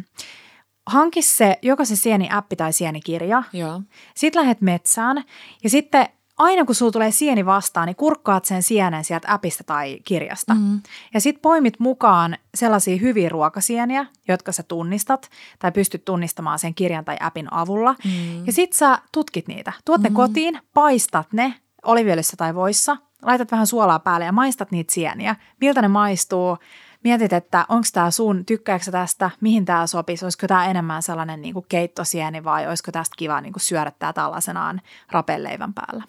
hanki 0.88 1.22
se 1.22 1.60
joko 1.62 1.86
se 1.86 1.96
sieni-appi 1.96 2.56
tai 2.56 2.74
sienikirja. 2.74 3.44
Joo. 3.54 3.82
Sitten 4.16 4.42
lähdet 4.42 4.62
metsään 4.62 5.24
ja 5.64 5.70
sitten 5.70 6.08
aina 6.42 6.66
kun 6.66 6.76
sulla 6.76 6.92
tulee 6.92 7.12
sieni 7.12 7.46
vastaan, 7.46 7.86
niin 7.86 7.96
kurkkaat 7.96 8.46
sen 8.46 8.64
sienen 8.64 9.04
sieltä 9.04 9.34
appista 9.34 9.64
tai 9.64 10.00
kirjasta. 10.04 10.54
Mm. 10.54 10.82
Ja 11.14 11.22
sitten 11.22 11.42
poimit 11.42 11.80
mukaan 11.80 12.38
sellaisia 12.56 12.98
hyviä 12.98 13.30
ruokasieniä, 13.30 14.06
jotka 14.28 14.52
sä 14.52 14.64
tunnistat 14.64 15.30
tai 15.60 15.72
pystyt 15.72 16.06
tunnistamaan 16.06 16.60
sen 16.60 16.76
kirjan 16.76 17.06
tai 17.06 17.18
appin 17.20 17.54
avulla. 17.54 17.96
Mm. 18.06 18.46
Ja 18.46 18.54
sitten 18.54 18.78
sä 18.78 19.00
tutkit 19.12 19.48
niitä. 19.48 19.74
Tuot 19.86 20.02
ne 20.02 20.10
mm. 20.10 20.16
kotiin, 20.16 20.60
paistat 20.74 21.34
ne 21.34 21.54
oliviöljyssä 21.86 22.38
tai 22.38 22.56
voissa, 22.56 22.98
laitat 23.22 23.52
vähän 23.52 23.68
suolaa 23.68 24.00
päälle 24.00 24.26
ja 24.26 24.32
maistat 24.32 24.72
niitä 24.72 24.94
sieniä. 24.94 25.36
Miltä 25.62 25.82
ne 25.82 25.88
maistuu? 25.88 26.58
Mietit, 27.04 27.34
että 27.34 27.66
onko 27.70 27.88
tämä 27.94 28.12
sun, 28.12 28.46
tykkääkö 28.46 28.92
tästä, 28.92 29.30
mihin 29.42 29.66
tämä 29.66 29.88
sopisi, 29.88 30.26
olisiko 30.26 30.48
tämä 30.48 30.66
enemmän 30.66 31.04
sellainen 31.04 31.42
niin 31.42 31.54
kuin 31.54 31.66
keittosieni 31.70 32.44
vai 32.44 32.68
olisiko 32.68 32.92
tästä 32.92 33.16
kiva 33.18 33.42
niin 33.42 33.54
kuin 33.54 33.64
syödä 33.64 33.92
tämä 34.00 34.14
tällaisenaan 34.14 34.82
rapelleivän 35.12 35.74
päällä. 35.74 36.04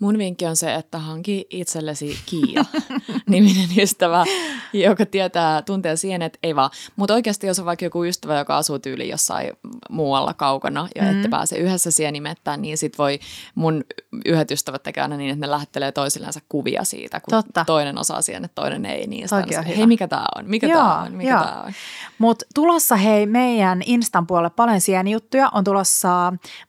Mun 0.00 0.18
vinkki 0.18 0.46
on 0.46 0.56
se, 0.56 0.74
että 0.74 0.98
hanki 0.98 1.46
itsellesi 1.50 2.18
Kiia, 2.26 2.64
niminen 3.26 3.68
ystävä, 3.78 4.24
joka 4.72 5.06
tietää, 5.06 5.62
tuntee 5.62 5.96
sienet, 5.96 6.38
ei 6.42 6.56
vaan. 6.56 6.70
Mutta 6.96 7.14
oikeasti 7.14 7.46
jos 7.46 7.58
on 7.58 7.64
vaikka 7.64 7.84
joku 7.84 8.04
ystävä, 8.04 8.38
joka 8.38 8.56
asuu 8.56 8.78
tyyli 8.78 9.08
jossain 9.08 9.50
muualla 9.90 10.34
kaukana 10.34 10.88
ja 10.94 11.02
mm-hmm. 11.02 11.16
ette 11.16 11.28
pääse 11.28 11.56
yhdessä 11.56 11.90
sienimettään, 11.90 12.62
niin 12.62 12.78
sit 12.78 12.98
voi 12.98 13.18
mun 13.54 13.84
yhdet 14.24 14.50
ystävät 14.50 14.82
tekee 14.82 15.02
aina 15.02 15.16
niin, 15.16 15.30
että 15.30 15.46
ne 15.46 15.50
lähettelee 15.50 15.92
toisillensa 15.92 16.40
kuvia 16.48 16.84
siitä, 16.84 17.20
kun 17.20 17.30
Totta. 17.30 17.64
toinen 17.64 17.98
osaa 17.98 18.22
sienet, 18.22 18.54
toinen 18.54 18.86
ei. 18.86 19.06
Niin 19.06 19.28
on 19.34 19.64
hei, 19.64 19.86
mikä 19.86 20.08
tämä 20.08 20.26
on, 20.36 20.44
mikä 20.48 20.68
tämä 20.68 21.02
on, 21.02 21.12
mikä 21.12 21.30
tämä 21.30 21.62
on. 21.66 21.72
Mutta 22.18 22.46
tulossa 22.54 22.96
hei 22.96 23.26
meidän 23.26 23.82
Instan 23.86 24.26
puolelle 24.26 24.50
paljon 24.50 24.80
sienijuttuja. 24.80 25.48
On 25.52 25.64
tulossa, 25.64 26.08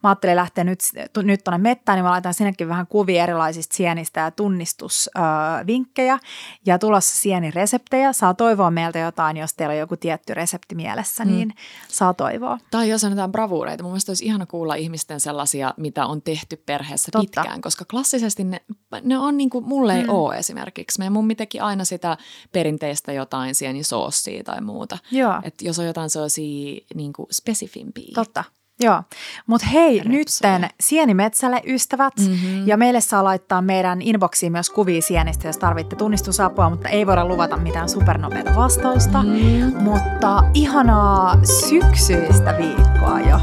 mä 0.03 0.09
ajattelin 0.09 0.35
lähteä 0.35 0.63
nyt, 0.63 0.79
nyt 1.23 1.43
tuonne 1.43 1.57
mettään, 1.57 1.95
niin 1.97 2.03
mä 2.03 2.11
laitan 2.11 2.33
sinnekin 2.33 2.67
vähän 2.67 2.87
kuvia 2.87 3.14
erilaisista 3.19 3.75
sienistä 3.75 4.19
ja 4.19 4.31
tunnistusvinkkejä 4.31 6.19
ja 6.65 6.79
tulossa 6.79 7.17
sienireseptejä. 7.17 8.13
Saa 8.13 8.33
toivoa 8.33 8.71
meiltä 8.71 8.99
jotain, 8.99 9.37
jos 9.37 9.53
teillä 9.53 9.73
on 9.73 9.79
joku 9.79 9.97
tietty 9.97 10.33
resepti 10.33 10.75
mielessä, 10.75 11.25
mm. 11.25 11.31
niin 11.31 11.53
saa 11.87 12.13
toivoa. 12.13 12.57
Tai 12.71 12.89
jos 12.89 13.01
sanotaan 13.01 13.31
bravuureita, 13.31 13.83
mun 13.83 13.91
mielestä 13.91 14.09
olisi 14.09 14.25
ihana 14.25 14.45
kuulla 14.45 14.75
ihmisten 14.75 15.19
sellaisia, 15.19 15.73
mitä 15.77 16.05
on 16.05 16.21
tehty 16.21 16.57
perheessä 16.65 17.11
Totta. 17.11 17.41
pitkään, 17.41 17.61
koska 17.61 17.85
klassisesti 17.85 18.43
ne, 18.43 18.61
ne 19.03 19.17
on 19.17 19.37
niin 19.37 19.49
kuin, 19.49 19.65
mulle 19.65 19.95
ei 19.95 20.03
mm. 20.03 20.09
ole 20.09 20.37
esimerkiksi. 20.37 20.99
Meidän 20.99 21.13
mummi 21.13 21.35
teki 21.35 21.59
aina 21.59 21.85
sitä 21.85 22.17
perinteistä 22.51 23.13
jotain 23.13 23.55
sienisoossia 23.55 24.43
tai 24.43 24.61
muuta. 24.61 24.97
Joo. 25.11 25.39
Että 25.43 25.65
jos 25.65 25.79
on 25.79 25.85
jotain 25.85 26.09
sellaisia 26.09 26.85
niin 26.95 27.13
kuin 27.13 27.27
spesifimpiä. 27.31 28.11
Totta. 28.15 28.43
Joo, 28.79 29.03
mutta 29.47 29.67
hei, 29.67 29.97
Repsoja. 29.97 30.17
nytten 30.17 30.69
Sienimetsälle 30.79 31.61
ystävät, 31.67 32.13
mm-hmm. 32.19 32.67
ja 32.67 32.77
meille 32.77 33.01
saa 33.01 33.23
laittaa 33.23 33.61
meidän 33.61 34.01
inboxiin 34.01 34.51
myös 34.51 34.69
kuvia 34.69 35.01
sienistä, 35.01 35.47
jos 35.47 35.57
tarvitte 35.57 35.95
tunnistusapua, 35.95 36.69
mutta 36.69 36.89
ei 36.89 37.07
voida 37.07 37.25
luvata 37.25 37.57
mitään 37.57 37.89
supernopeata 37.89 38.55
vastausta. 38.55 39.23
Mm-hmm. 39.23 39.83
Mutta 39.83 40.43
ihanaa 40.53 41.37
syksyistä 41.69 42.55
viikkoa 42.57 43.19
jo. 43.19 43.39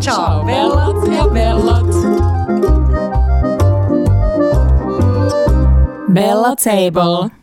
Ciao, 0.00 0.16
Ciao 0.16 0.44
bellat 0.44 1.16
ja 1.16 1.28
bellat. 1.28 1.86
Bella 6.12 6.56
Table. 6.56 7.41